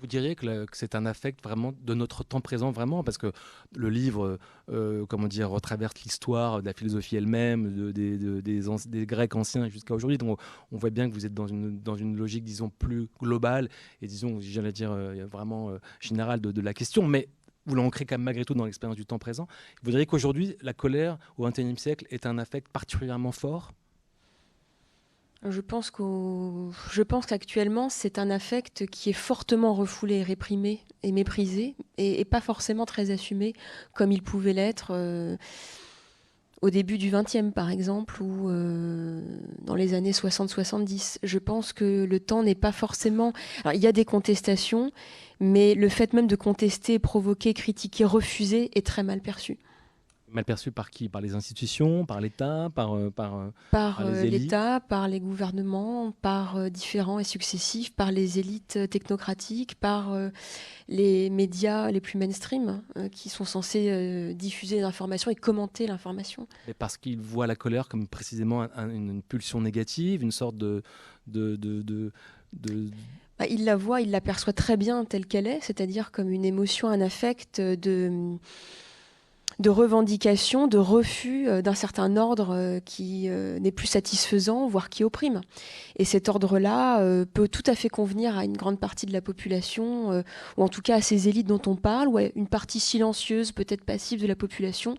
Vous 0.00 0.06
diriez 0.06 0.36
que, 0.36 0.66
c'est 0.72 0.94
un 0.94 1.06
affect 1.06 1.42
vraiment 1.42 1.72
de 1.82 1.94
notre 1.94 2.22
temps 2.22 2.40
présent, 2.40 2.70
vraiment, 2.70 3.02
parce 3.02 3.18
que 3.18 3.32
le 3.74 3.88
livre, 3.88 4.38
comment 5.08 5.26
dire, 5.26 5.50
retraverse 5.50 5.94
l'histoire 6.04 6.60
de 6.60 6.66
la 6.66 6.72
philosophie 6.72 7.16
elle-même, 7.16 7.90
des, 7.90 9.06
Grecs 9.06 9.34
anciens 9.34 9.68
jusqu'à 9.68 9.94
aujourd'hui. 9.94 10.16
Donc 10.16 10.38
on 10.70 10.76
voit 10.76 10.90
bien 10.90 11.08
que 11.08 11.14
vous 11.14 11.26
êtes 11.26 11.34
dans 11.34 11.48
une, 11.48 11.80
dans 11.80 11.96
une 11.96 12.16
logique, 12.16 12.44
disons, 12.44 12.70
plus 12.70 13.08
globale 13.18 13.70
et, 14.00 14.06
disons, 14.06 14.38
j'allais 14.40 14.72
dire, 14.72 14.92
vraiment 15.26 15.72
générale 15.98 16.40
de, 16.40 16.60
la 16.60 16.74
question. 16.74 17.04
Mais 17.04 17.28
vous 17.66 17.74
l'ancrez 17.74 18.04
quand 18.06 18.14
même 18.14 18.24
malgré 18.24 18.44
tout 18.44 18.54
dans 18.54 18.64
l'expérience 18.64 18.96
du 18.96 19.06
temps 19.06 19.18
présent. 19.18 19.46
Vous 19.82 19.90
diriez 19.90 20.06
qu'aujourd'hui, 20.06 20.56
la 20.62 20.72
colère 20.72 21.18
au 21.36 21.48
XXIe 21.48 21.78
siècle 21.78 22.06
est 22.10 22.26
un 22.26 22.38
affect 22.38 22.68
particulièrement 22.68 23.32
fort? 23.32 23.72
Je 25.44 25.60
pense 25.60 25.90
qu'actuellement, 27.26 27.88
c'est 27.88 28.18
un 28.18 28.28
affect 28.28 28.86
qui 28.86 29.10
est 29.10 29.14
fortement 29.14 29.72
refoulé, 29.72 30.24
réprimé 30.24 30.80
et 31.04 31.12
méprisé, 31.12 31.76
et, 31.96 32.24
pas 32.24 32.40
forcément 32.40 32.86
très 32.86 33.12
assumé 33.12 33.54
comme 33.94 34.10
il 34.10 34.22
pouvait 34.22 34.52
l'être. 34.52 34.90
Euh, 34.90 35.36
au 36.60 36.70
début 36.70 36.98
du 36.98 37.10
XXe 37.10 37.52
par 37.54 37.70
exemple, 37.70 38.22
ou 38.22 38.50
dans 39.62 39.74
les 39.74 39.94
années 39.94 40.12
60-70. 40.12 41.18
Je 41.22 41.38
pense 41.38 41.72
que 41.72 42.04
le 42.04 42.20
temps 42.20 42.42
n'est 42.42 42.54
pas 42.54 42.72
forcément... 42.72 43.32
Alors, 43.64 43.74
il 43.74 43.80
y 43.80 43.86
a 43.86 43.92
des 43.92 44.04
contestations, 44.04 44.90
mais 45.40 45.74
le 45.74 45.88
fait 45.88 46.12
même 46.12 46.26
de 46.26 46.36
contester, 46.36 46.98
provoquer, 46.98 47.54
critiquer, 47.54 48.04
refuser 48.04 48.70
est 48.74 48.84
très 48.84 49.02
mal 49.02 49.20
perçu. 49.20 49.58
Mal 50.30 50.44
perçu 50.44 50.70
par 50.70 50.90
qui? 50.90 51.08
Par 51.08 51.20
les 51.20 51.34
institutions, 51.34 52.04
par 52.04 52.20
l'État, 52.20 52.70
par, 52.74 52.94
euh, 52.94 53.10
par, 53.10 53.36
euh, 53.36 53.50
par, 53.70 54.00
euh, 54.00 54.22
l'État, 54.24 54.80
par 54.80 55.08
les 55.08 55.20
gouvernements, 55.20 56.12
par 56.22 56.70
différents 56.70 57.18
et 57.18 57.24
successifs, 57.24 57.94
par 57.94 58.12
les 58.12 58.38
élites 58.38 58.78
technocratiques, 58.90 59.74
par 59.76 60.16
les 60.88 61.30
médias 61.30 61.90
les 61.90 62.00
plus 62.00 62.18
mainstream 62.18 62.82
qui 63.10 63.28
sont 63.28 63.44
censés 63.44 64.34
diffuser 64.34 64.80
l'information 64.80 65.30
et 65.30 65.34
commenter 65.34 65.86
l'information. 65.86 66.46
Parce 66.78 66.96
qu'ils 66.96 67.20
voient 67.20 67.46
la 67.46 67.56
colère 67.56 67.88
comme 67.88 68.06
précisément 68.06 68.68
une 68.76 69.22
pulsion 69.22 69.60
négative, 69.60 70.22
une 70.22 70.32
sorte 70.32 70.56
de, 70.56 70.82
de, 71.26 71.56
de, 71.56 71.82
de 72.52 72.90
bah, 73.38 73.46
il 73.48 73.64
la 73.64 73.76
voit, 73.76 74.00
il 74.00 74.10
l'aperçoit 74.10 74.52
très 74.52 74.76
bien 74.76 75.04
telle 75.04 75.26
qu'elle 75.26 75.46
est, 75.46 75.60
c'est-à-dire 75.62 76.10
comme 76.10 76.30
une 76.30 76.44
émotion, 76.44 76.88
un 76.88 77.00
affect 77.00 77.60
de 77.60 78.36
de 79.58 79.70
revendication, 79.70 80.68
de 80.68 80.78
refus 80.78 81.48
euh, 81.48 81.62
d'un 81.62 81.74
certain 81.74 82.16
ordre 82.16 82.54
euh, 82.54 82.80
qui 82.80 83.28
euh, 83.28 83.58
n'est 83.58 83.72
plus 83.72 83.88
satisfaisant, 83.88 84.68
voire 84.68 84.88
qui 84.88 85.02
opprime. 85.02 85.40
Et 85.96 86.04
cet 86.04 86.28
ordre-là 86.28 87.02
peut 87.34 87.48
tout 87.48 87.64
à 87.66 87.74
fait 87.74 87.88
convenir 87.88 88.38
à 88.38 88.44
une 88.44 88.56
grande 88.56 88.78
partie 88.78 89.06
de 89.06 89.12
la 89.12 89.20
population, 89.20 90.22
ou 90.56 90.62
en 90.62 90.68
tout 90.68 90.80
cas 90.80 90.96
à 90.96 91.00
ces 91.00 91.28
élites 91.28 91.48
dont 91.48 91.60
on 91.66 91.74
parle, 91.74 92.06
ou 92.06 92.18
à 92.18 92.22
une 92.36 92.46
partie 92.46 92.78
silencieuse, 92.78 93.50
peut-être 93.50 93.84
passive 93.84 94.20
de 94.20 94.26
la 94.28 94.36
population. 94.36 94.96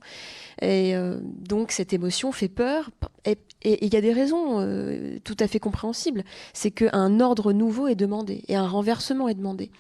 Et 0.62 0.94
donc 1.24 1.72
cette 1.72 1.94
émotion 1.94 2.34
fait 2.34 2.50
peur. 2.50 2.89
Et 3.24 3.38
il 3.86 3.94
y 3.94 3.98
a 3.98 4.01
des 4.01 4.12
raisons 4.12 5.20
tout 5.24 5.38
à 5.39 5.48
fait 5.48 5.60
compréhensibles. 5.60 6.25
C'est 6.51 6.72
qu'un 6.72 7.22
ordre 7.22 7.54
nouveau 7.54 7.88
est 7.88 7.96
demandé, 7.96 8.44
et 8.50 8.58
un 8.58 8.68
renversement 8.68 9.30
est 9.30 9.36
demandé. 9.36 9.72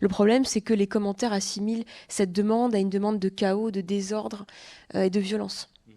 Le 0.00 0.08
problème, 0.08 0.44
c'est 0.44 0.60
que 0.60 0.74
les 0.74 0.86
commentaires 0.86 1.32
assimilent 1.32 1.84
cette 2.08 2.32
demande 2.32 2.74
à 2.74 2.78
une 2.78 2.90
demande 2.90 3.18
de 3.18 3.28
chaos, 3.28 3.70
de 3.70 3.80
désordre 3.80 4.46
euh, 4.94 5.04
et 5.04 5.10
de 5.10 5.20
violence. 5.20 5.68
Mhm. 5.86 5.94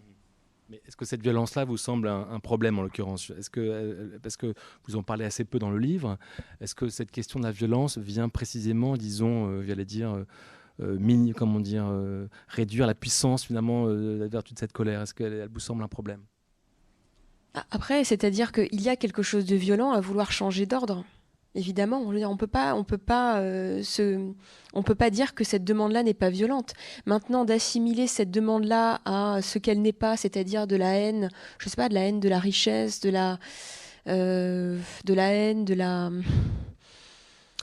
Mais 0.70 0.82
est-ce 0.86 0.96
que 0.96 1.04
cette 1.04 1.22
violence-là 1.22 1.64
vous 1.64 1.76
semble 1.76 2.08
un, 2.08 2.40
problème 2.40 2.78
en 2.78 2.82
l'occurrence? 2.82 3.30
Est-ce 3.30 3.50
que 3.50 3.60
euh, 3.60 4.18
parce 4.22 4.36
que 4.36 4.54
vous 4.86 4.96
en 4.96 5.02
parlez 5.02 5.24
assez 5.24 5.44
peu 5.44 5.58
dans 5.58 5.70
le 5.70 5.78
livre, 5.78 6.18
est-ce 6.60 6.74
que 6.74 6.88
cette 6.88 7.10
question 7.10 7.38
de 7.40 7.44
la 7.44 7.52
violence 7.52 7.98
vient 7.98 8.28
précisément, 8.28 8.96
disons, 8.96 9.48
euh, 9.48 9.62
j'allais 9.62 9.84
dire, 9.84 10.24
mini, 10.78 11.32
comment 11.32 11.60
dire, 11.60 11.86
réduire 12.48 12.86
la 12.86 12.94
puissance 12.94 13.46
finalement 13.46 13.86
la 13.86 14.28
vertu 14.28 14.52
de 14.52 14.58
cette 14.58 14.72
colère? 14.72 15.00
Est-ce 15.00 15.14
qu'elle 15.14 15.48
vous 15.50 15.60
semble 15.60 15.82
un 15.82 15.88
problème? 15.88 16.20
Après, 17.70 18.04
c'est-à-dire 18.04 18.52
qu'il 18.52 18.82
y 18.82 18.90
a 18.90 18.96
quelque 18.96 19.22
chose 19.22 19.46
de 19.46 19.56
violent 19.56 19.92
à 19.92 20.00
vouloir 20.00 20.30
changer 20.32 20.66
d'ordre. 20.66 21.04
Évidemment, 21.56 22.02
on 22.04 22.36
pas, 22.36 23.40
euh, 23.40 23.82
peut 24.84 24.94
pas 24.94 25.10
dire 25.10 25.34
que 25.34 25.42
cette 25.42 25.64
demande-là 25.64 26.02
n'est 26.02 26.12
pas 26.12 26.28
violente. 26.28 26.74
Maintenant, 27.06 27.46
d'assimiler 27.46 28.06
cette 28.06 28.30
demande-là 28.30 29.00
à 29.06 29.40
ce 29.40 29.58
qu'elle 29.58 29.80
n'est 29.80 29.94
pas, 29.94 30.18
c'est-à-dire 30.18 30.66
de 30.66 30.76
la 30.76 30.98
haine, 30.98 31.30
je 31.58 31.70
sais 31.70 31.76
pas, 31.76 31.88
de 31.88 31.94
la 31.94 32.02
haine 32.02 32.20
de 32.20 32.28
la 32.28 32.38
richesse, 32.38 33.00
de 33.00 33.08
la, 33.08 33.38
euh, 34.06 34.78
de 35.06 35.14
la 35.14 35.32
haine, 35.32 35.64
de 35.64 35.72
la, 35.72 36.10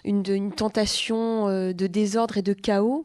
une, 0.05 0.23
une 0.27 0.51
tentation 0.51 1.47
euh, 1.47 1.71
de 1.71 1.85
désordre 1.85 2.37
et 2.37 2.41
de 2.41 2.53
chaos, 2.53 3.03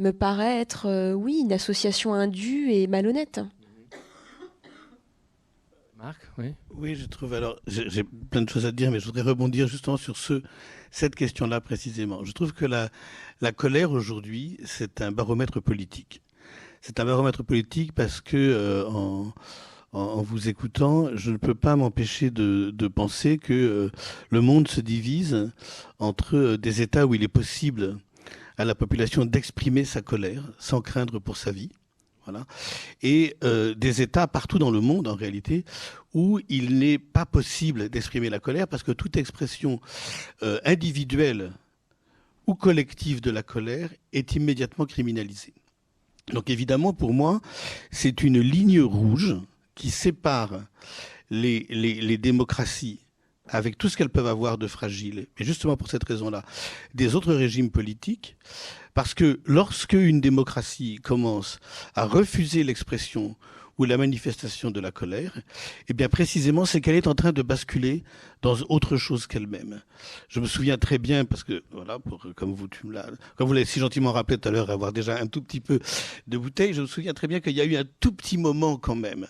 me 0.00 0.10
paraît 0.10 0.60
être, 0.60 1.14
oui, 1.14 1.42
une 1.44 1.52
association 1.52 2.12
indue 2.12 2.72
et 2.72 2.88
malhonnête. 2.88 3.40
Oui. 6.76 6.94
Je 6.94 7.06
trouve. 7.06 7.34
Alors, 7.34 7.60
j'ai 7.66 8.04
plein 8.04 8.42
de 8.42 8.48
choses 8.48 8.66
à 8.66 8.72
dire, 8.72 8.90
mais 8.90 9.00
je 9.00 9.06
voudrais 9.06 9.22
rebondir 9.22 9.66
justement 9.66 9.96
sur 9.96 10.16
ce, 10.16 10.42
cette 10.90 11.14
question-là 11.14 11.60
précisément. 11.60 12.24
Je 12.24 12.32
trouve 12.32 12.52
que 12.52 12.64
la, 12.64 12.90
colère 13.52 13.90
aujourd'hui, 13.90 14.58
c'est 14.64 15.00
un 15.00 15.12
baromètre 15.12 15.60
politique. 15.60 16.22
C'est 16.80 17.00
un 17.00 17.04
baromètre 17.04 17.42
politique 17.42 17.92
parce 17.92 18.20
que 18.20 18.36
euh, 18.36 18.84
en, 19.92 20.22
vous 20.22 20.48
écoutant, 20.48 21.08
je 21.16 21.32
ne 21.32 21.36
peux 21.36 21.54
pas 21.54 21.74
m'empêcher 21.74 22.30
de, 22.30 22.70
de, 22.72 22.88
penser 22.88 23.38
que 23.38 23.52
euh, 23.52 23.90
le 24.30 24.40
monde 24.40 24.68
se 24.68 24.80
divise 24.80 25.50
entre 25.98 26.36
euh, 26.36 26.58
des 26.58 26.82
États 26.82 27.06
où 27.06 27.14
il 27.14 27.24
est 27.24 27.28
possible 27.28 27.98
à 28.56 28.64
la 28.64 28.74
population 28.74 29.24
d'exprimer 29.24 29.84
sa 29.84 30.02
colère 30.02 30.44
sans 30.58 30.80
craindre 30.80 31.18
pour 31.18 31.36
sa 31.36 31.50
vie 31.50 31.70
et 33.02 33.36
euh, 33.44 33.74
des 33.74 34.02
États 34.02 34.26
partout 34.26 34.58
dans 34.58 34.70
le 34.70 34.80
monde, 34.80 35.08
en 35.08 35.14
réalité, 35.14 35.64
où 36.14 36.40
il 36.48 36.78
n'est 36.78 36.98
pas 36.98 37.26
possible 37.26 37.88
d'exprimer 37.88 38.30
la 38.30 38.38
colère 38.38 38.68
parce 38.68 38.82
que 38.82 38.92
toute 38.92 39.16
expression 39.16 39.80
euh, 40.42 40.58
individuelle 40.64 41.52
ou 42.46 42.54
collective 42.54 43.20
de 43.20 43.30
la 43.30 43.42
colère 43.42 43.90
est 44.12 44.34
immédiatement 44.34 44.86
criminalisée. 44.86 45.54
Donc 46.32 46.50
évidemment, 46.50 46.92
pour 46.92 47.12
moi, 47.12 47.40
c'est 47.90 48.22
une 48.22 48.40
ligne 48.40 48.80
rouge 48.80 49.36
qui 49.74 49.90
sépare 49.90 50.60
les, 51.30 51.66
les 51.68 52.18
démocraties 52.18 53.00
avec 53.48 53.78
tout 53.78 53.88
ce 53.88 53.96
qu'elles 53.96 54.08
peuvent 54.08 54.26
avoir 54.26 54.58
de 54.58 54.66
fragile, 54.66 55.26
et 55.38 55.44
justement 55.44 55.76
pour 55.76 55.88
cette 55.88 56.04
raison-là, 56.04 56.44
des 56.94 57.14
autres 57.14 57.34
régimes 57.34 57.70
politiques, 57.70 58.36
parce 58.94 59.14
que 59.14 59.40
lorsque 59.44 59.92
une 59.92 60.20
démocratie 60.20 60.96
commence 61.02 61.58
à 61.94 62.04
refuser 62.04 62.64
l'expression 62.64 63.36
ou 63.78 63.84
la 63.84 63.96
manifestation 63.96 64.72
de 64.72 64.80
la 64.80 64.90
colère, 64.90 65.40
eh 65.88 65.94
bien 65.94 66.08
précisément 66.08 66.64
c'est 66.64 66.80
qu'elle 66.80 66.96
est 66.96 67.06
en 67.06 67.14
train 67.14 67.30
de 67.32 67.42
basculer 67.42 68.02
dans 68.42 68.56
autre 68.68 68.96
chose 68.96 69.26
qu'elle-même. 69.28 69.82
Je 70.28 70.40
me 70.40 70.46
souviens 70.46 70.78
très 70.78 70.98
bien 70.98 71.24
parce 71.24 71.44
que 71.44 71.62
voilà, 71.70 71.98
comme 72.34 72.54
vous 72.54 72.68
comme 73.36 73.46
vous 73.46 73.52
l'avez 73.52 73.66
si 73.66 73.78
gentiment 73.78 74.12
rappelé 74.12 74.36
tout 74.38 74.48
à 74.48 74.52
l'heure, 74.52 74.70
avoir 74.70 74.92
déjà 74.92 75.20
un 75.20 75.28
tout 75.28 75.42
petit 75.42 75.60
peu 75.60 75.78
de 76.26 76.38
bouteille, 76.38 76.74
je 76.74 76.80
me 76.80 76.86
souviens 76.86 77.14
très 77.14 77.28
bien 77.28 77.38
qu'il 77.38 77.52
y 77.52 77.60
a 77.60 77.64
eu 77.64 77.76
un 77.76 77.84
tout 78.00 78.12
petit 78.12 78.36
moment 78.36 78.76
quand 78.76 78.96
même 78.96 79.28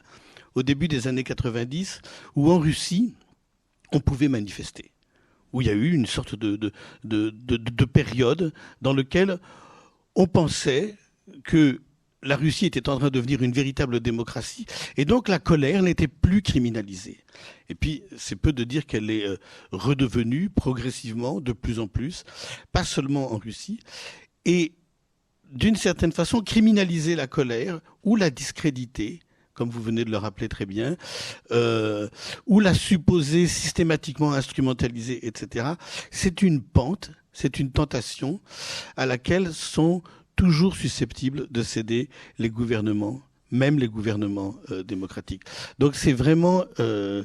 au 0.54 0.62
début 0.62 0.88
des 0.88 1.06
années 1.06 1.24
90 1.24 2.00
où 2.34 2.50
en 2.50 2.58
Russie 2.58 3.14
on 3.92 4.00
pouvait 4.00 4.28
manifester 4.28 4.92
où 5.52 5.60
il 5.60 5.66
y 5.66 5.70
a 5.70 5.74
eu 5.74 5.92
une 5.92 6.06
sorte 6.06 6.34
de, 6.34 6.56
de, 6.56 6.72
de, 7.04 7.30
de 7.30 7.84
période 7.84 8.52
dans 8.82 8.92
laquelle 8.92 9.38
on 10.14 10.26
pensait 10.26 10.94
que 11.44 11.80
la 12.22 12.36
Russie 12.36 12.66
était 12.66 12.88
en 12.88 12.98
train 12.98 13.06
de 13.06 13.14
devenir 13.14 13.42
une 13.42 13.52
véritable 13.52 14.00
démocratie, 14.00 14.66
et 14.96 15.04
donc 15.04 15.28
la 15.28 15.38
colère 15.38 15.82
n'était 15.82 16.08
plus 16.08 16.42
criminalisée. 16.42 17.18
Et 17.68 17.74
puis, 17.74 18.02
c'est 18.16 18.34
peu 18.34 18.52
de 18.52 18.64
dire 18.64 18.86
qu'elle 18.86 19.10
est 19.10 19.24
euh, 19.24 19.36
redevenue 19.70 20.50
progressivement, 20.50 21.40
de 21.40 21.52
plus 21.52 21.78
en 21.78 21.86
plus, 21.86 22.24
pas 22.72 22.84
seulement 22.84 23.32
en 23.32 23.36
Russie, 23.36 23.78
et 24.44 24.72
d'une 25.52 25.76
certaine 25.76 26.12
façon 26.12 26.40
criminaliser 26.40 27.14
la 27.14 27.26
colère 27.26 27.80
ou 28.02 28.16
la 28.16 28.30
discréditer, 28.30 29.20
comme 29.58 29.70
vous 29.70 29.82
venez 29.82 30.04
de 30.04 30.10
le 30.10 30.16
rappeler 30.16 30.48
très 30.48 30.66
bien, 30.66 30.96
euh, 31.50 32.08
ou 32.46 32.60
la 32.60 32.74
supposer 32.74 33.48
systématiquement 33.48 34.32
instrumentalisée, 34.32 35.26
etc. 35.26 35.70
C'est 36.12 36.42
une 36.42 36.62
pente, 36.62 37.10
c'est 37.32 37.58
une 37.58 37.72
tentation 37.72 38.40
à 38.96 39.04
laquelle 39.04 39.52
sont 39.52 40.00
toujours 40.36 40.76
susceptibles 40.76 41.48
de 41.50 41.62
céder 41.62 42.08
les 42.38 42.50
gouvernements 42.50 43.20
même 43.50 43.78
les 43.78 43.88
gouvernements 43.88 44.56
euh, 44.70 44.82
démocratiques. 44.82 45.40
Donc 45.78 45.94
c'est 45.94 46.12
vraiment 46.12 46.66
euh, 46.80 47.24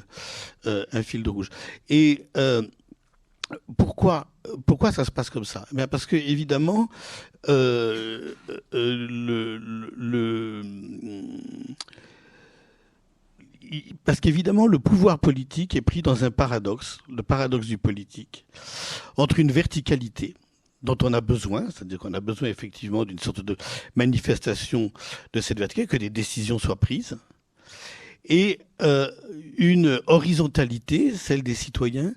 un 0.64 1.02
fil 1.02 1.22
de 1.22 1.28
rouge. 1.28 1.50
Et 1.90 2.26
pourquoi, 3.76 4.26
pourquoi 4.64 4.90
ça 4.90 5.04
se 5.04 5.10
passe 5.10 5.28
comme 5.28 5.44
ça? 5.44 5.66
Eh 5.78 5.86
Parce 5.86 6.06
que 6.06 6.16
évidemment, 6.16 6.88
le, 7.46 8.34
le 8.72 10.62
parce 14.04 14.20
qu'évidemment, 14.20 14.66
le 14.66 14.78
pouvoir 14.78 15.18
politique 15.18 15.74
est 15.74 15.80
pris 15.80 16.02
dans 16.02 16.24
un 16.24 16.30
paradoxe, 16.30 16.98
le 17.08 17.22
paradoxe 17.22 17.66
du 17.66 17.78
politique, 17.78 18.44
entre 19.16 19.38
une 19.40 19.52
verticalité 19.52 20.34
dont 20.82 20.98
on 21.02 21.12
a 21.14 21.20
besoin, 21.20 21.64
c'est-à-dire 21.70 21.98
qu'on 21.98 22.12
a 22.12 22.20
besoin 22.20 22.48
effectivement 22.48 23.04
d'une 23.04 23.18
sorte 23.18 23.40
de 23.40 23.56
manifestation 23.96 24.92
de 25.32 25.40
cette 25.40 25.58
verticalité, 25.58 25.90
que 25.90 25.96
des 25.96 26.10
décisions 26.10 26.58
soient 26.58 26.76
prises, 26.76 27.16
et 28.26 28.60
euh, 28.82 29.10
une 29.56 30.00
horizontalité, 30.06 31.14
celle 31.14 31.42
des 31.42 31.54
citoyens, 31.54 32.14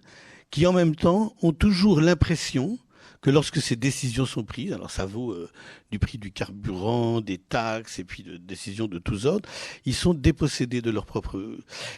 qui 0.51 0.65
en 0.65 0.73
même 0.73 0.95
temps 0.95 1.35
ont 1.41 1.53
toujours 1.53 2.01
l'impression 2.01 2.77
que 3.21 3.29
lorsque 3.29 3.61
ces 3.61 3.75
décisions 3.75 4.25
sont 4.25 4.43
prises, 4.43 4.73
alors 4.73 4.91
ça 4.91 5.05
vaut 5.05 5.31
euh, 5.31 5.49
du 5.91 5.99
prix 5.99 6.17
du 6.17 6.31
carburant, 6.31 7.21
des 7.21 7.37
taxes 7.37 7.99
et 7.99 8.03
puis 8.03 8.23
de 8.23 8.37
décisions 8.37 8.87
de 8.87 8.99
tous 8.99 9.25
ordres, 9.25 9.49
ils 9.85 9.95
sont 9.95 10.13
dépossédés 10.13 10.81
de 10.81 10.91
leur 10.91 11.05
propre, 11.05 11.41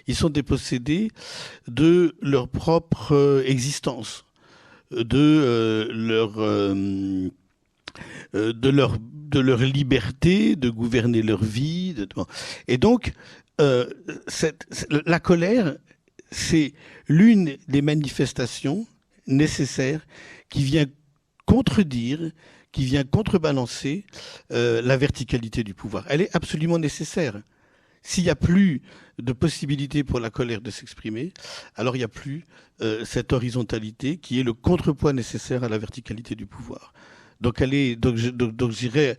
ils 0.07 0.15
sont 0.15 0.29
dépossédés 0.29 1.11
de 1.67 2.15
leur 2.21 2.47
propre 2.47 3.13
euh, 3.13 3.43
existence, 3.45 4.25
de 4.91 5.07
euh, 5.13 5.87
leur 5.91 6.39
de 8.33 8.69
leur 8.69 8.97
de 8.99 9.39
leur 9.39 9.59
liberté 9.59 10.55
de 10.55 10.69
gouverner 10.69 11.21
leur 11.21 11.43
vie. 11.43 11.95
Et 12.67 12.77
donc, 12.77 13.13
la 13.59 15.19
colère, 15.19 15.75
c'est 16.31 16.73
l'une 17.07 17.57
des 17.67 17.81
manifestations 17.81 18.87
nécessaires 19.27 20.01
qui 20.49 20.63
vient 20.63 20.85
contredire, 21.49 22.31
qui 22.71 22.85
vient 22.85 23.03
contrebalancer 23.03 24.05
euh, 24.51 24.83
la 24.83 24.97
verticalité 24.97 25.63
du 25.63 25.73
pouvoir. 25.73 26.05
Elle 26.07 26.21
est 26.21 26.35
absolument 26.35 26.77
nécessaire. 26.77 27.41
S'il 28.03 28.23
n'y 28.23 28.29
a 28.29 28.35
plus 28.35 28.83
de 29.17 29.33
possibilité 29.33 30.03
pour 30.03 30.19
la 30.19 30.29
colère 30.29 30.61
de 30.61 30.69
s'exprimer, 30.69 31.33
alors 31.75 31.95
il 31.95 31.99
n'y 31.99 32.05
a 32.05 32.15
plus 32.23 32.45
euh, 32.81 33.03
cette 33.03 33.33
horizontalité 33.33 34.17
qui 34.17 34.39
est 34.39 34.43
le 34.43 34.53
contrepoids 34.53 35.11
nécessaire 35.11 35.63
à 35.63 35.69
la 35.69 35.79
verticalité 35.79 36.35
du 36.35 36.45
pouvoir. 36.45 36.93
Donc 37.41 37.61
elle 37.61 37.73
est 37.73 37.95
donc 37.95 38.17
donc, 38.17 38.55
donc 38.55 38.71
j'irais 38.71 39.17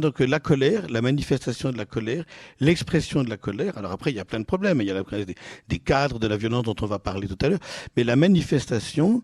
donc 0.00 0.20
la 0.20 0.40
colère, 0.40 0.86
la 0.88 1.00
manifestation 1.00 1.72
de 1.72 1.78
la 1.78 1.86
colère, 1.86 2.24
l'expression 2.60 3.24
de 3.24 3.30
la 3.30 3.36
colère. 3.36 3.78
Alors 3.78 3.92
après 3.92 4.10
il 4.10 4.16
y 4.16 4.20
a 4.20 4.24
plein 4.24 4.40
de 4.40 4.44
problèmes, 4.44 4.80
il 4.82 4.86
y 4.86 4.90
a 4.90 5.02
des, 5.02 5.34
des 5.68 5.78
cadres 5.78 6.18
de 6.18 6.26
la 6.26 6.36
violence 6.36 6.64
dont 6.64 6.76
on 6.82 6.86
va 6.86 6.98
parler 6.98 7.26
tout 7.26 7.38
à 7.44 7.48
l'heure, 7.48 7.64
mais 7.96 8.04
la 8.04 8.16
manifestation, 8.16 9.22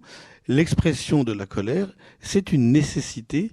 l'expression 0.51 1.23
de 1.25 1.33
la 1.33 1.47
colère, 1.47 1.89
c'est 2.21 2.53
une 2.53 2.73
nécessité 2.73 3.53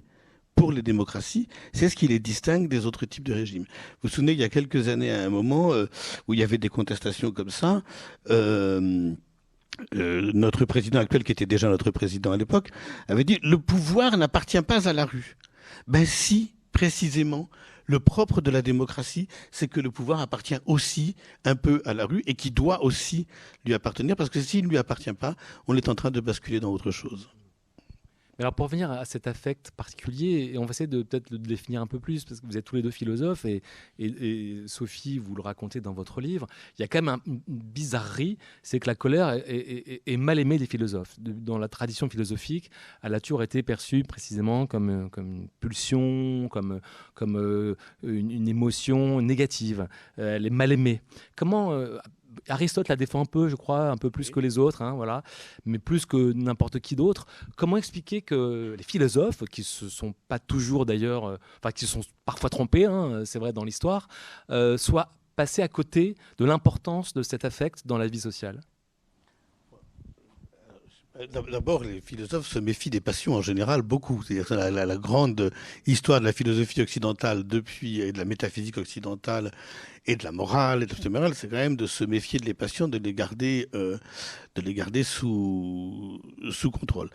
pour 0.56 0.72
les 0.72 0.82
démocraties, 0.82 1.48
c'est 1.72 1.88
ce 1.88 1.94
qui 1.94 2.08
les 2.08 2.18
distingue 2.18 2.68
des 2.68 2.84
autres 2.86 3.06
types 3.06 3.22
de 3.22 3.32
régimes. 3.32 3.62
Vous 3.62 3.68
vous 4.04 4.08
souvenez, 4.08 4.32
il 4.32 4.38
y 4.38 4.44
a 4.44 4.48
quelques 4.48 4.88
années, 4.88 5.12
à 5.12 5.22
un 5.22 5.28
moment 5.28 5.72
euh, 5.72 5.86
où 6.26 6.34
il 6.34 6.40
y 6.40 6.42
avait 6.42 6.58
des 6.58 6.68
contestations 6.68 7.30
comme 7.30 7.50
ça, 7.50 7.82
euh, 8.30 9.14
euh, 9.94 10.30
notre 10.34 10.64
président 10.64 10.98
actuel, 10.98 11.22
qui 11.22 11.30
était 11.30 11.46
déjà 11.46 11.68
notre 11.68 11.92
président 11.92 12.32
à 12.32 12.36
l'époque, 12.36 12.70
avait 13.06 13.22
dit 13.22 13.38
le 13.44 13.58
pouvoir 13.58 14.16
n'appartient 14.16 14.60
pas 14.62 14.88
à 14.88 14.92
la 14.92 15.04
rue. 15.04 15.36
Ben 15.86 16.04
si, 16.04 16.50
précisément, 16.72 17.48
le 17.88 17.98
propre 17.98 18.40
de 18.40 18.50
la 18.50 18.62
démocratie, 18.62 19.26
c'est 19.50 19.66
que 19.66 19.80
le 19.80 19.90
pouvoir 19.90 20.20
appartient 20.20 20.58
aussi 20.66 21.16
un 21.44 21.56
peu 21.56 21.82
à 21.84 21.94
la 21.94 22.04
rue 22.04 22.22
et 22.26 22.34
qui 22.34 22.52
doit 22.52 22.84
aussi 22.84 23.26
lui 23.64 23.74
appartenir, 23.74 24.14
parce 24.14 24.30
que 24.30 24.40
s'il 24.40 24.64
ne 24.64 24.68
lui 24.68 24.78
appartient 24.78 25.12
pas, 25.12 25.34
on 25.66 25.74
est 25.74 25.88
en 25.88 25.94
train 25.94 26.10
de 26.10 26.20
basculer 26.20 26.60
dans 26.60 26.70
autre 26.70 26.90
chose 26.90 27.30
alors 28.38 28.54
pour 28.54 28.66
revenir 28.66 28.90
à 28.90 29.04
cet 29.04 29.26
affect 29.26 29.70
particulier, 29.72 30.50
et 30.52 30.58
on 30.58 30.64
va 30.64 30.70
essayer 30.70 30.86
de 30.86 31.02
peut-être 31.02 31.30
le 31.30 31.38
définir 31.38 31.82
un 31.82 31.86
peu 31.86 31.98
plus, 31.98 32.24
parce 32.24 32.40
que 32.40 32.46
vous 32.46 32.56
êtes 32.56 32.64
tous 32.64 32.76
les 32.76 32.82
deux 32.82 32.90
philosophes, 32.90 33.44
et, 33.44 33.62
Sophie, 34.66 35.18
vous 35.18 35.34
le 35.34 35.42
racontez 35.42 35.80
dans 35.80 35.92
votre 35.92 36.20
livre, 36.20 36.46
il 36.78 36.82
y 36.82 36.84
a 36.84 36.88
quand 36.88 37.02
même 37.02 37.18
une 37.26 37.40
bizarrerie, 37.46 38.38
c'est 38.62 38.78
que 38.80 38.86
la 38.86 38.94
colère 38.94 39.30
est, 39.46 40.16
mal 40.16 40.38
aimée 40.38 40.58
des 40.58 40.66
philosophes. 40.66 41.16
dans 41.18 41.58
la 41.58 41.68
tradition 41.68 42.08
philosophique, 42.08 42.70
elle 43.02 43.14
a 43.14 43.20
toujours 43.20 43.42
été 43.42 43.62
perçue 43.62 44.02
précisément 44.02 44.66
comme, 44.66 45.10
comme 45.10 45.26
une 45.26 45.48
pulsion, 45.60 46.48
comme, 46.48 46.80
comme 47.14 47.36
euh, 47.36 47.76
une, 48.02 48.48
émotion 48.48 49.20
négative. 49.20 49.88
Euh, 50.18 50.36
elle 50.36 50.46
est 50.46 50.50
mal 50.50 50.72
aimée. 50.72 51.00
Comment, 51.36 51.72
euh, 51.72 51.98
Aristote 52.48 52.88
la 52.88 52.96
défend 52.96 53.22
un 53.22 53.24
peu, 53.24 53.48
je 53.48 53.56
crois, 53.56 53.90
un 53.90 53.96
peu 53.96 54.10
plus 54.10 54.30
que 54.30 54.40
les 54.40 54.58
autres, 54.58 54.82
hein, 54.82 54.92
voilà, 54.94 55.22
mais 55.64 55.78
plus 55.78 56.06
que 56.06 56.32
n'importe 56.32 56.80
qui 56.80 56.96
d'autre. 56.96 57.26
Comment 57.56 57.76
expliquer 57.76 58.22
que 58.22 58.74
les 58.76 58.84
philosophes, 58.84 59.44
qui 59.50 59.62
se 59.62 59.88
sont 59.88 60.14
pas 60.28 60.38
toujours 60.38 60.86
d'ailleurs, 60.86 61.26
euh, 61.26 61.36
enfin 61.58 61.72
qui 61.72 61.86
se 61.86 61.92
sont 61.92 62.02
parfois 62.24 62.50
trompés, 62.50 62.84
hein, 62.84 63.22
c'est 63.24 63.38
vrai 63.38 63.52
dans 63.52 63.64
l'histoire, 63.64 64.08
euh, 64.50 64.76
soient 64.76 65.14
passés 65.36 65.62
à 65.62 65.68
côté 65.68 66.16
de 66.38 66.44
l'importance 66.44 67.12
de 67.14 67.22
cet 67.22 67.44
affect 67.44 67.86
dans 67.86 67.98
la 67.98 68.08
vie 68.08 68.20
sociale? 68.20 68.60
D'abord, 71.26 71.82
les 71.82 72.00
philosophes 72.00 72.46
se 72.46 72.60
méfient 72.60 72.90
des 72.90 73.00
passions 73.00 73.34
en 73.34 73.42
général 73.42 73.82
beaucoup. 73.82 74.22
C'est-à-dire 74.22 74.70
la, 74.70 74.86
la, 74.86 74.96
grande 74.96 75.50
histoire 75.86 76.20
de 76.20 76.24
la 76.24 76.32
philosophie 76.32 76.80
occidentale 76.80 77.44
depuis 77.44 78.00
et 78.00 78.12
de 78.12 78.18
la 78.18 78.24
métaphysique 78.24 78.78
occidentale 78.78 79.50
et 80.06 80.14
de 80.14 80.22
la 80.22 80.30
morale 80.30 80.84
et 80.84 80.86
de 80.86 80.94
la 81.02 81.10
morale, 81.10 81.34
c'est 81.34 81.48
quand 81.48 81.56
même 81.56 81.76
de 81.76 81.86
se 81.86 82.04
méfier 82.04 82.38
de 82.38 82.44
les 82.44 82.54
passions, 82.54 82.86
de 82.86 82.98
les 82.98 83.14
garder, 83.14 83.68
euh, 83.74 83.98
de 84.54 84.62
les 84.62 84.74
garder 84.74 85.02
sous 85.02 86.22
sous 86.50 86.70
contrôle. 86.70 87.10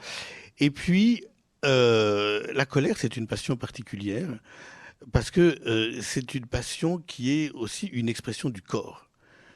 Et 0.60 0.70
puis 0.70 1.24
euh, 1.64 2.46
la 2.54 2.66
colère, 2.66 2.98
c'est 2.98 3.16
une 3.16 3.28
passion 3.28 3.56
particulière 3.56 4.30
parce 5.12 5.32
que 5.32 5.58
euh, 5.66 6.02
c'est 6.02 6.36
une 6.36 6.46
passion 6.46 6.98
qui 7.00 7.32
est 7.32 7.52
aussi 7.52 7.88
une 7.88 8.10
expression 8.10 8.50
du 8.50 8.62
corps. 8.62 9.10